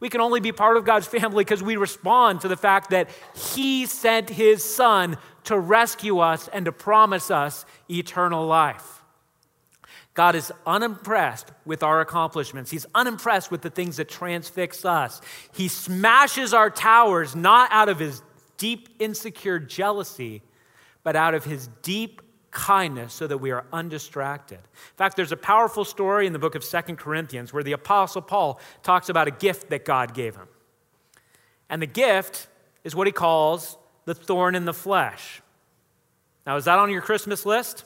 We 0.00 0.08
can 0.08 0.20
only 0.20 0.38
be 0.38 0.52
part 0.52 0.76
of 0.76 0.84
God's 0.84 1.08
family 1.08 1.42
because 1.42 1.62
we 1.62 1.76
respond 1.76 2.42
to 2.42 2.48
the 2.48 2.56
fact 2.56 2.90
that 2.90 3.10
He 3.34 3.86
sent 3.86 4.30
His 4.30 4.62
Son 4.62 5.16
to 5.44 5.58
rescue 5.58 6.18
us 6.18 6.48
and 6.48 6.64
to 6.64 6.72
promise 6.72 7.30
us 7.30 7.64
eternal 7.90 8.46
life. 8.46 9.02
God 10.14 10.34
is 10.34 10.52
unimpressed 10.66 11.52
with 11.64 11.84
our 11.84 12.00
accomplishments. 12.00 12.72
He's 12.72 12.86
unimpressed 12.94 13.52
with 13.52 13.62
the 13.62 13.70
things 13.70 13.98
that 13.98 14.08
transfix 14.08 14.84
us. 14.84 15.20
He 15.52 15.68
smashes 15.68 16.52
our 16.52 16.70
towers 16.70 17.36
not 17.36 17.70
out 17.70 17.88
of 17.88 18.00
his 18.00 18.20
deep, 18.56 18.88
insecure 18.98 19.60
jealousy, 19.60 20.42
but 21.04 21.14
out 21.14 21.34
of 21.34 21.44
his 21.44 21.68
deep 21.82 22.20
kindness 22.50 23.14
so 23.14 23.26
that 23.26 23.38
we 23.38 23.52
are 23.52 23.64
undistracted. 23.72 24.58
In 24.58 24.96
fact, 24.96 25.16
there's 25.16 25.30
a 25.30 25.36
powerful 25.36 25.84
story 25.84 26.26
in 26.26 26.32
the 26.32 26.38
book 26.38 26.54
of 26.56 26.64
Second 26.64 26.96
Corinthians 26.96 27.52
where 27.52 27.62
the 27.62 27.72
Apostle 27.72 28.22
Paul 28.22 28.60
talks 28.82 29.08
about 29.08 29.28
a 29.28 29.30
gift 29.30 29.70
that 29.70 29.84
God 29.84 30.14
gave 30.14 30.34
him. 30.34 30.48
And 31.70 31.80
the 31.80 31.86
gift 31.86 32.48
is 32.82 32.94
what 32.94 33.06
he 33.06 33.12
calls 33.12 33.76
the 34.08 34.14
thorn 34.14 34.54
in 34.54 34.64
the 34.64 34.72
flesh. 34.72 35.42
Now, 36.46 36.56
is 36.56 36.64
that 36.64 36.78
on 36.78 36.90
your 36.90 37.02
Christmas 37.02 37.44
list? 37.44 37.84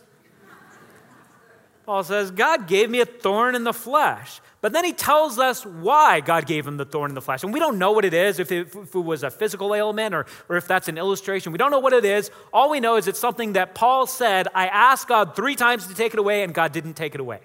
Paul 1.85 2.05
says, 2.05 2.31
God 2.31 2.69
gave 2.69 2.89
me 2.89 3.01
a 3.01 3.05
thorn 3.05 3.57
in 3.57 3.65
the 3.65 3.73
flesh. 3.73 4.41
But 4.61 4.73
then 4.73 4.85
he 4.85 4.93
tells 4.93 5.41
us 5.41 5.67
why 5.67 6.21
God 6.21 6.47
gave 6.47 6.65
him 6.65 6.77
the 6.77 6.85
thorn 6.85 7.11
in 7.11 7.17
the 7.17 7.21
flesh. 7.21 7.43
And 7.43 7.53
we 7.53 7.59
don't 7.59 7.77
know 7.77 7.91
what 7.91 8.05
it 8.05 8.15
is, 8.15 8.39
if 8.39 8.53
it, 8.53 8.69
if 8.69 8.95
it, 8.95 8.99
was 9.01 9.25
a 9.25 9.33
physical 9.33 9.75
ailment 9.75 10.15
or, 10.15 10.27
or 10.49 10.57
if 10.57 10.69
that's 10.69 10.87
an 10.87 10.97
illustration. 10.97 11.51
We 11.51 11.59
don't 11.59 11.73
know 11.73 11.81
what 11.81 11.93
it 11.93 12.05
is. 12.05 12.31
All 12.53 12.71
we 12.71 12.79
know 12.79 12.95
is 12.95 13.09
it's 13.09 13.19
something 13.19 13.55
that 13.55 13.75
Paul 13.75 14.07
said, 14.07 14.47
I 14.55 14.69
asked 14.69 15.09
God 15.09 15.35
three 15.35 15.57
times 15.57 15.89
to 15.89 15.95
take 15.95 16.13
it 16.13 16.21
away, 16.21 16.45
and 16.45 16.55
God 16.55 16.71
didn't 16.71 16.95
take 16.95 17.17
it 17.17 17.21
away. 17.21 17.41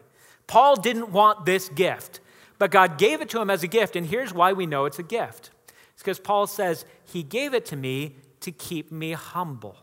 Paul 0.46 0.76
didn't 0.76 1.12
want 1.12 1.48
this 1.48 1.68
gift, 1.70 2.20
but 2.60 2.70
God 2.70 3.00
gave 3.00 3.22
it 3.22 3.30
to 3.30 3.42
him 3.42 3.50
as 3.50 3.64
a 3.64 3.68
gift. 3.68 3.96
And 3.96 4.06
here's 4.06 4.36
why 4.36 4.54
we 4.54 4.68
know 4.68 4.86
it's 4.86 5.00
a 5.00 5.04
gift 5.04 5.50
it's 5.94 6.04
because 6.04 6.20
Paul 6.20 6.46
says, 6.46 6.86
He 7.06 7.24
gave 7.24 7.56
it 7.56 7.66
to 7.66 7.76
me 7.76 8.18
to 8.42 8.52
keep 8.52 8.92
me 8.92 9.14
humble. 9.14 9.78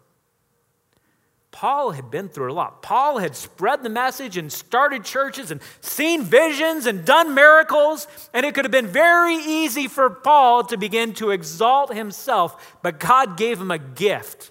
Paul 1.55 1.93
had 1.93 2.11
been 2.11 2.29
through 2.29 2.51
a 2.51 2.53
lot. 2.53 2.83
Paul 2.83 3.19
had 3.19 3.37
spread 3.37 3.85
the 3.85 3.89
message 3.89 4.37
and 4.37 4.53
started 4.53 5.05
churches 5.05 5.53
and 5.53 5.61
seen 5.81 6.25
visions 6.25 6.85
and 6.87 7.05
done 7.05 7.33
miracles. 7.33 8.09
And 8.35 8.45
it 8.45 8.57
could 8.57 8.65
have 8.65 8.73
been 8.73 8.89
very 8.89 9.37
easy 9.37 9.87
for 9.87 10.11
Paul 10.11 10.65
to 10.65 10.77
begin 10.77 11.13
to 11.15 11.31
exalt 11.31 11.95
himself, 11.95 12.77
but 12.83 12.99
God 12.99 13.37
gave 13.37 13.61
him 13.61 13.71
a 13.71 13.79
gift. 13.79 14.51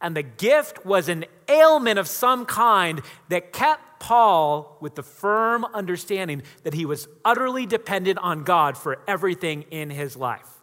And 0.00 0.16
the 0.16 0.24
gift 0.24 0.84
was 0.84 1.08
an 1.08 1.24
ailment 1.48 2.00
of 2.00 2.08
some 2.08 2.46
kind 2.46 3.00
that 3.28 3.52
kept 3.52 4.00
Paul 4.00 4.76
with 4.80 4.96
the 4.96 5.04
firm 5.04 5.64
understanding 5.66 6.42
that 6.64 6.74
he 6.74 6.84
was 6.84 7.06
utterly 7.24 7.64
dependent 7.64 8.18
on 8.18 8.42
God 8.42 8.76
for 8.76 8.98
everything 9.06 9.66
in 9.70 9.88
his 9.90 10.16
life. 10.16 10.61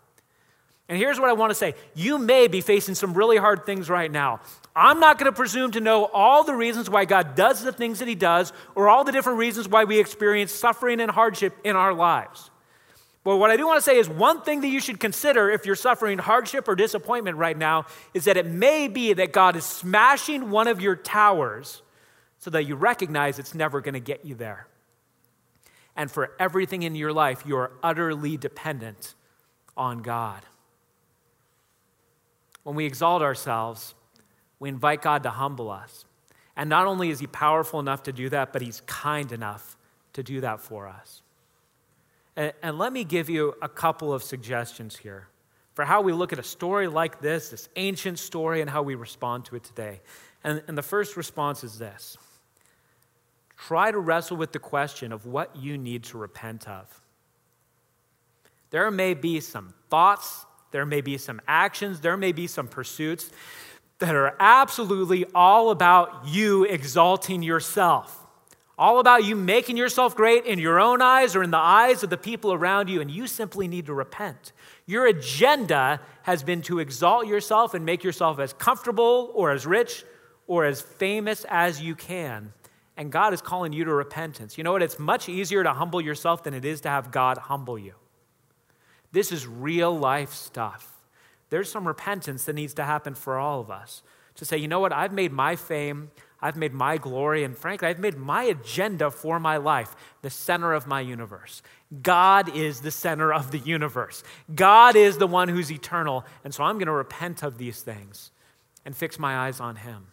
And 0.89 0.97
here's 0.97 1.19
what 1.19 1.29
I 1.29 1.33
want 1.33 1.51
to 1.51 1.55
say 1.55 1.75
you 1.93 2.17
may 2.17 2.47
be 2.47 2.61
facing 2.61 2.95
some 2.95 3.13
really 3.13 3.37
hard 3.37 3.65
things 3.65 3.89
right 3.89 4.11
now. 4.11 4.41
I'm 4.75 4.99
not 4.99 5.19
going 5.19 5.31
to 5.31 5.35
presume 5.35 5.71
to 5.71 5.79
know 5.79 6.05
all 6.05 6.43
the 6.43 6.55
reasons 6.55 6.89
why 6.89 7.05
God 7.05 7.35
does 7.35 7.63
the 7.63 7.71
things 7.71 7.99
that 7.99 8.07
He 8.07 8.15
does 8.15 8.51
or 8.75 8.89
all 8.89 9.03
the 9.03 9.11
different 9.11 9.37
reasons 9.37 9.67
why 9.69 9.83
we 9.83 9.99
experience 9.99 10.51
suffering 10.51 10.99
and 10.99 11.11
hardship 11.11 11.55
in 11.63 11.75
our 11.75 11.93
lives. 11.93 12.49
But 13.23 13.37
what 13.37 13.51
I 13.51 13.57
do 13.57 13.67
want 13.67 13.77
to 13.77 13.83
say 13.83 13.97
is 13.97 14.09
one 14.09 14.41
thing 14.41 14.61
that 14.61 14.69
you 14.69 14.79
should 14.79 14.99
consider 14.99 15.49
if 15.51 15.65
you're 15.65 15.75
suffering 15.75 16.17
hardship 16.17 16.67
or 16.67 16.75
disappointment 16.75 17.37
right 17.37 17.57
now 17.57 17.85
is 18.13 18.25
that 18.25 18.37
it 18.37 18.47
may 18.47 18.87
be 18.87 19.13
that 19.13 19.33
God 19.33 19.55
is 19.55 19.65
smashing 19.65 20.49
one 20.49 20.67
of 20.67 20.81
your 20.81 20.95
towers 20.95 21.83
so 22.39 22.49
that 22.49 22.63
you 22.63 22.75
recognize 22.75 23.37
it's 23.37 23.53
never 23.53 23.81
going 23.81 23.93
to 23.93 23.99
get 23.99 24.25
you 24.25 24.33
there. 24.33 24.67
And 25.95 26.09
for 26.09 26.31
everything 26.39 26.83
in 26.83 26.95
your 26.95 27.11
life, 27.11 27.43
you 27.45 27.57
are 27.57 27.71
utterly 27.83 28.37
dependent 28.37 29.13
on 29.75 30.01
God. 30.01 30.41
When 32.63 32.75
we 32.75 32.85
exalt 32.85 33.21
ourselves, 33.21 33.95
we 34.59 34.69
invite 34.69 35.01
God 35.01 35.23
to 35.23 35.29
humble 35.29 35.69
us. 35.69 36.05
And 36.55 36.69
not 36.69 36.87
only 36.87 37.09
is 37.09 37.19
He 37.19 37.27
powerful 37.27 37.79
enough 37.79 38.03
to 38.03 38.11
do 38.11 38.29
that, 38.29 38.51
but 38.51 38.61
He's 38.61 38.81
kind 38.81 39.31
enough 39.31 39.77
to 40.13 40.23
do 40.23 40.41
that 40.41 40.59
for 40.59 40.87
us. 40.87 41.21
And, 42.35 42.53
and, 42.61 42.77
let 42.77 42.93
me 42.93 43.03
give 43.03 43.29
you 43.29 43.55
a 43.61 43.69
couple 43.69 44.13
of 44.13 44.23
suggestions 44.23 44.95
here 44.97 45.27
for 45.73 45.85
how 45.85 46.01
we 46.01 46.13
look 46.13 46.33
at 46.33 46.39
a 46.39 46.43
story 46.43 46.87
like 46.87 47.21
this, 47.21 47.49
this 47.49 47.69
ancient 47.75 48.19
story, 48.19 48.61
and 48.61 48.69
how 48.69 48.81
we 48.81 48.95
respond 48.95 49.45
to 49.45 49.55
it 49.55 49.63
today. 49.63 50.01
And, 50.43 50.61
and 50.67 50.77
the 50.77 50.83
first 50.83 51.17
response 51.17 51.63
is 51.63 51.79
this 51.79 52.17
try 53.57 53.91
to 53.91 53.99
wrestle 53.99 54.37
with 54.37 54.51
the 54.51 54.59
question 54.59 55.11
of 55.11 55.25
what 55.25 55.55
you 55.55 55.77
need 55.77 56.03
to 56.05 56.17
repent 56.17 56.67
of. 56.67 57.01
There 58.69 58.89
may 58.91 59.13
be 59.13 59.39
some 59.39 59.73
thoughts 59.89 60.45
there 60.71 60.85
may 60.85 61.01
be 61.01 61.17
some 61.17 61.41
actions, 61.47 62.01
there 62.01 62.17
may 62.17 62.31
be 62.31 62.47
some 62.47 62.67
pursuits 62.67 63.29
that 63.99 64.15
are 64.15 64.35
absolutely 64.39 65.25
all 65.35 65.71
about 65.71 66.27
you 66.27 66.63
exalting 66.63 67.43
yourself. 67.43 68.15
All 68.77 68.99
about 68.99 69.25
you 69.25 69.35
making 69.35 69.75
yourself 69.75 70.15
great 70.15 70.45
in 70.45 70.57
your 70.57 70.79
own 70.79 71.01
eyes 71.01 71.35
or 71.35 71.43
in 71.43 71.51
the 71.51 71.57
eyes 71.57 72.01
of 72.01 72.09
the 72.09 72.17
people 72.17 72.53
around 72.53 72.89
you, 72.89 73.01
and 73.01 73.11
you 73.11 73.27
simply 73.27 73.67
need 73.67 73.87
to 73.87 73.93
repent. 73.93 74.53
Your 74.85 75.05
agenda 75.05 75.99
has 76.23 76.43
been 76.43 76.61
to 76.63 76.79
exalt 76.79 77.27
yourself 77.27 77.73
and 77.73 77.85
make 77.85 78.05
yourself 78.05 78.39
as 78.39 78.53
comfortable 78.53 79.31
or 79.33 79.51
as 79.51 79.65
rich 79.65 80.05
or 80.47 80.63
as 80.63 80.81
famous 80.81 81.45
as 81.49 81.81
you 81.81 81.93
can. 81.93 82.53
And 82.95 83.11
God 83.11 83.33
is 83.33 83.41
calling 83.41 83.73
you 83.73 83.83
to 83.83 83.93
repentance. 83.93 84.57
You 84.57 84.63
know 84.63 84.71
what? 84.71 84.81
It's 84.81 84.97
much 84.97 85.27
easier 85.27 85.61
to 85.63 85.73
humble 85.73 85.99
yourself 85.99 86.43
than 86.43 86.53
it 86.53 86.63
is 86.63 86.81
to 86.81 86.89
have 86.89 87.11
God 87.11 87.37
humble 87.37 87.77
you. 87.77 87.93
This 89.11 89.31
is 89.31 89.47
real 89.47 89.97
life 89.97 90.33
stuff. 90.33 91.01
There's 91.49 91.71
some 91.71 91.87
repentance 91.87 92.45
that 92.45 92.53
needs 92.53 92.73
to 92.75 92.83
happen 92.83 93.15
for 93.15 93.37
all 93.37 93.59
of 93.59 93.71
us 93.71 94.03
to 94.35 94.45
say, 94.45 94.57
you 94.57 94.67
know 94.67 94.79
what, 94.79 94.93
I've 94.93 95.11
made 95.11 95.33
my 95.33 95.55
fame, 95.55 96.11
I've 96.41 96.55
made 96.55 96.73
my 96.73 96.97
glory, 96.97 97.43
and 97.43 97.57
frankly, 97.57 97.89
I've 97.89 97.99
made 97.99 98.17
my 98.17 98.43
agenda 98.43 99.11
for 99.11 99.39
my 99.39 99.57
life 99.57 99.95
the 100.21 100.29
center 100.29 100.73
of 100.73 100.87
my 100.87 101.01
universe. 101.01 101.61
God 102.01 102.55
is 102.55 102.79
the 102.79 102.91
center 102.91 103.33
of 103.33 103.51
the 103.51 103.59
universe. 103.59 104.23
God 104.55 104.95
is 104.95 105.17
the 105.17 105.27
one 105.27 105.49
who's 105.49 105.71
eternal. 105.71 106.23
And 106.43 106.53
so 106.53 106.63
I'm 106.63 106.77
going 106.77 106.87
to 106.87 106.93
repent 106.93 107.43
of 107.43 107.57
these 107.57 107.81
things 107.81 108.31
and 108.85 108.95
fix 108.95 109.19
my 109.19 109.37
eyes 109.37 109.59
on 109.59 109.75
Him. 109.75 110.07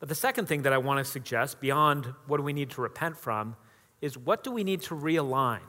But 0.00 0.08
the 0.10 0.14
second 0.14 0.46
thing 0.46 0.62
that 0.62 0.72
I 0.72 0.78
want 0.78 0.98
to 0.98 1.10
suggest, 1.10 1.60
beyond 1.60 2.06
what 2.26 2.36
do 2.36 2.42
we 2.42 2.52
need 2.52 2.70
to 2.70 2.82
repent 2.82 3.16
from, 3.16 3.56
is 4.00 4.18
what 4.18 4.44
do 4.44 4.50
we 4.50 4.62
need 4.62 4.82
to 4.82 4.94
realign? 4.94 5.60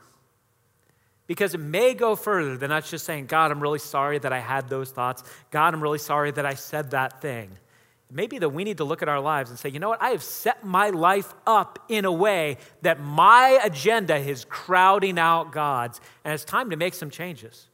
Because 1.30 1.54
it 1.54 1.60
may 1.60 1.94
go 1.94 2.16
further 2.16 2.58
than 2.58 2.72
us 2.72 2.90
just 2.90 3.06
saying, 3.06 3.28
God, 3.28 3.52
I'm 3.52 3.62
really 3.62 3.78
sorry 3.78 4.18
that 4.18 4.34
I 4.34 4.40
had 4.40 4.68
those 4.68 4.90
thoughts. 4.90 5.24
God, 5.52 5.76
I'm 5.76 5.84
really 5.84 6.00
sorry 6.00 6.32
that 6.32 6.44
I 6.44 6.56
said 6.56 6.90
that 6.90 7.22
thing. 7.22 7.52
It 8.10 8.16
may 8.16 8.26
be 8.26 8.40
that 8.40 8.50
we 8.50 8.64
need 8.64 8.78
to 8.78 8.84
look 8.84 9.04
at 9.04 9.10
our 9.10 9.20
lives 9.20 9.52
and 9.52 9.60
say, 9.60 9.70
you 9.70 9.78
know 9.78 9.90
what? 9.90 10.02
I 10.02 10.10
have 10.10 10.24
set 10.24 10.66
my 10.66 10.90
life 10.90 11.32
up 11.46 11.78
in 11.88 12.06
a 12.06 12.12
way 12.12 12.58
that 12.82 13.00
my 13.00 13.60
agenda 13.64 14.18
is 14.18 14.44
crowding 14.44 15.20
out 15.20 15.52
God's, 15.52 16.02
and 16.24 16.34
it's 16.34 16.44
time 16.44 16.72
to 16.72 16.76
make 16.76 16.96
some 16.96 17.12
changes. 17.12 17.68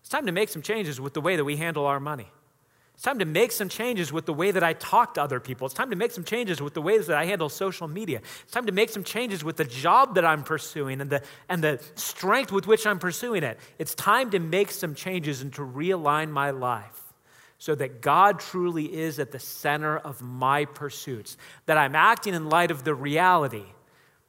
It's 0.00 0.10
time 0.10 0.26
to 0.26 0.32
make 0.32 0.50
some 0.50 0.60
changes 0.60 1.00
with 1.00 1.14
the 1.14 1.22
way 1.22 1.36
that 1.36 1.44
we 1.44 1.56
handle 1.56 1.86
our 1.86 2.00
money. 2.00 2.30
It's 3.00 3.06
time 3.06 3.20
to 3.20 3.24
make 3.24 3.50
some 3.50 3.70
changes 3.70 4.12
with 4.12 4.26
the 4.26 4.34
way 4.34 4.50
that 4.50 4.62
I 4.62 4.74
talk 4.74 5.14
to 5.14 5.22
other 5.22 5.40
people. 5.40 5.64
It's 5.64 5.72
time 5.72 5.88
to 5.88 5.96
make 5.96 6.10
some 6.10 6.22
changes 6.22 6.60
with 6.60 6.74
the 6.74 6.82
ways 6.82 7.06
that 7.06 7.16
I 7.16 7.24
handle 7.24 7.48
social 7.48 7.88
media. 7.88 8.20
It's 8.42 8.52
time 8.52 8.66
to 8.66 8.72
make 8.72 8.90
some 8.90 9.04
changes 9.04 9.42
with 9.42 9.56
the 9.56 9.64
job 9.64 10.16
that 10.16 10.26
I'm 10.26 10.44
pursuing 10.44 11.00
and 11.00 11.08
the, 11.08 11.22
and 11.48 11.64
the 11.64 11.80
strength 11.94 12.52
with 12.52 12.66
which 12.66 12.86
I'm 12.86 12.98
pursuing 12.98 13.42
it. 13.42 13.58
It's 13.78 13.94
time 13.94 14.32
to 14.32 14.38
make 14.38 14.70
some 14.70 14.94
changes 14.94 15.40
and 15.40 15.50
to 15.54 15.62
realign 15.62 16.28
my 16.28 16.50
life 16.50 17.00
so 17.56 17.74
that 17.74 18.02
God 18.02 18.38
truly 18.38 18.84
is 18.84 19.18
at 19.18 19.32
the 19.32 19.38
center 19.38 19.96
of 19.96 20.20
my 20.20 20.66
pursuits, 20.66 21.38
that 21.64 21.78
I'm 21.78 21.94
acting 21.94 22.34
in 22.34 22.50
light 22.50 22.70
of 22.70 22.84
the 22.84 22.94
reality 22.94 23.64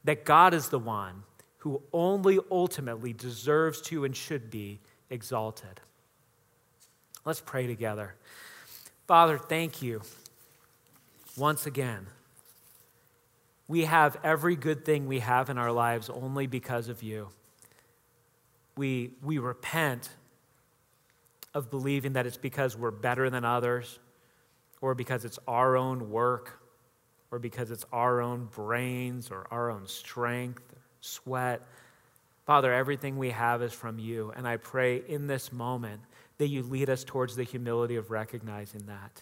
that 0.05 0.23
God 0.23 0.53
is 0.53 0.69
the 0.69 0.79
one 0.79 1.23
who 1.57 1.81
only 1.91 2.39
ultimately 2.49 3.11
deserves 3.11 3.81
to 3.81 4.05
and 4.05 4.15
should 4.15 4.49
be 4.49 4.79
exalted. 5.09 5.81
Let's 7.25 7.41
pray 7.41 7.67
together. 7.67 8.15
Father, 9.11 9.37
thank 9.37 9.81
you 9.81 10.01
once 11.35 11.65
again. 11.65 12.07
We 13.67 13.83
have 13.83 14.15
every 14.23 14.55
good 14.55 14.85
thing 14.85 15.05
we 15.05 15.19
have 15.19 15.49
in 15.49 15.57
our 15.57 15.73
lives 15.73 16.09
only 16.09 16.47
because 16.47 16.87
of 16.87 17.03
you. 17.03 17.27
We, 18.77 19.11
we 19.21 19.37
repent 19.37 20.07
of 21.53 21.69
believing 21.69 22.13
that 22.13 22.25
it's 22.25 22.37
because 22.37 22.77
we're 22.77 22.89
better 22.89 23.29
than 23.29 23.43
others, 23.43 23.99
or 24.79 24.95
because 24.95 25.25
it's 25.25 25.39
our 25.45 25.75
own 25.75 26.09
work, 26.09 26.61
or 27.31 27.39
because 27.39 27.69
it's 27.69 27.83
our 27.91 28.21
own 28.21 28.45
brains, 28.45 29.29
or 29.29 29.45
our 29.51 29.71
own 29.71 29.87
strength, 29.87 30.63
sweat. 31.01 31.67
Father, 32.45 32.71
everything 32.73 33.17
we 33.17 33.31
have 33.31 33.61
is 33.61 33.73
from 33.73 33.99
you. 33.99 34.31
And 34.33 34.47
I 34.47 34.55
pray 34.55 35.03
in 35.05 35.27
this 35.27 35.51
moment 35.51 35.99
that 36.41 36.47
you 36.47 36.63
lead 36.63 36.89
us 36.89 37.03
towards 37.03 37.35
the 37.35 37.43
humility 37.43 37.95
of 37.97 38.09
recognizing 38.09 38.87
that. 38.87 39.21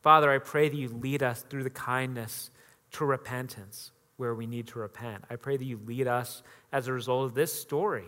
Father, 0.00 0.30
I 0.30 0.38
pray 0.38 0.68
that 0.68 0.76
you 0.76 0.88
lead 0.88 1.24
us 1.24 1.42
through 1.42 1.64
the 1.64 1.70
kindness 1.70 2.52
to 2.92 3.04
repentance 3.04 3.90
where 4.16 4.32
we 4.32 4.46
need 4.46 4.68
to 4.68 4.78
repent. 4.78 5.24
I 5.28 5.34
pray 5.34 5.56
that 5.56 5.64
you 5.64 5.80
lead 5.84 6.06
us 6.06 6.44
as 6.72 6.86
a 6.86 6.92
result 6.92 7.24
of 7.24 7.34
this 7.34 7.52
story 7.52 8.06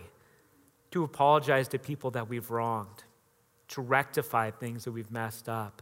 to 0.91 1.03
apologize 1.03 1.67
to 1.67 1.77
people 1.77 2.11
that 2.11 2.29
we've 2.29 2.49
wronged, 2.49 3.03
to 3.67 3.81
rectify 3.81 4.51
things 4.51 4.85
that 4.85 4.93
we've 4.93 5.11
messed 5.11 5.49
up, 5.49 5.81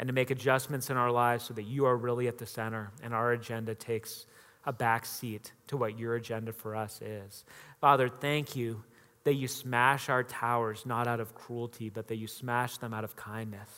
and 0.00 0.08
to 0.08 0.12
make 0.12 0.32
adjustments 0.32 0.90
in 0.90 0.96
our 0.96 1.12
lives 1.12 1.44
so 1.44 1.54
that 1.54 1.62
you 1.62 1.84
are 1.84 1.96
really 1.96 2.26
at 2.26 2.38
the 2.38 2.46
center 2.46 2.90
and 3.04 3.14
our 3.14 3.30
agenda 3.30 3.72
takes 3.76 4.26
a 4.66 4.72
back 4.72 5.06
seat 5.06 5.52
to 5.68 5.76
what 5.76 5.96
your 5.96 6.16
agenda 6.16 6.52
for 6.52 6.74
us 6.74 7.00
is. 7.00 7.44
Father, 7.80 8.08
thank 8.08 8.56
you 8.56 8.82
that 9.24 9.34
you 9.34 9.48
smash 9.48 10.08
our 10.08 10.22
towers 10.22 10.84
not 10.86 11.06
out 11.06 11.20
of 11.20 11.34
cruelty, 11.34 11.88
but 11.88 12.08
that 12.08 12.16
you 12.16 12.26
smash 12.26 12.76
them 12.78 12.94
out 12.94 13.04
of 13.04 13.16
kindness. 13.16 13.70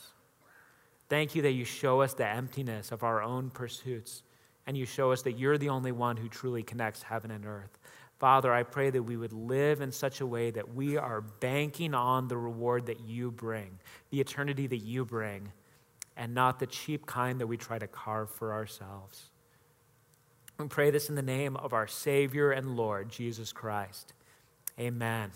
Thank 1.09 1.35
you 1.35 1.41
that 1.43 1.53
you 1.53 1.63
show 1.63 2.01
us 2.01 2.13
the 2.13 2.27
emptiness 2.27 2.91
of 2.91 3.03
our 3.03 3.21
own 3.21 3.49
pursuits, 3.49 4.23
and 4.65 4.77
you 4.77 4.85
show 4.85 5.13
us 5.13 5.21
that 5.21 5.39
you're 5.39 5.57
the 5.57 5.69
only 5.69 5.93
one 5.93 6.17
who 6.17 6.27
truly 6.27 6.63
connects 6.63 7.01
heaven 7.01 7.31
and 7.31 7.45
earth. 7.45 7.79
Father, 8.19 8.51
I 8.51 8.63
pray 8.63 8.89
that 8.89 9.03
we 9.03 9.15
would 9.15 9.31
live 9.31 9.79
in 9.79 9.91
such 9.91 10.21
a 10.21 10.25
way 10.25 10.51
that 10.51 10.73
we 10.73 10.97
are 10.97 11.21
banking 11.21 11.93
on 11.93 12.27
the 12.27 12.37
reward 12.37 12.87
that 12.87 12.99
you 12.99 13.31
bring, 13.31 13.79
the 14.09 14.19
eternity 14.19 14.67
that 14.67 14.77
you 14.77 15.05
bring, 15.05 15.51
and 16.17 16.33
not 16.33 16.59
the 16.59 16.67
cheap 16.67 17.05
kind 17.05 17.39
that 17.39 17.47
we 17.47 17.57
try 17.57 17.77
to 17.77 17.87
carve 17.87 18.31
for 18.31 18.51
ourselves. 18.51 19.29
We 20.57 20.67
pray 20.67 20.89
this 20.89 21.09
in 21.09 21.15
the 21.15 21.21
name 21.21 21.55
of 21.55 21.73
our 21.73 21.85
Savior 21.85 22.51
and 22.51 22.75
Lord, 22.75 23.09
Jesus 23.09 23.53
Christ. 23.53 24.13
Amen. 24.79 25.31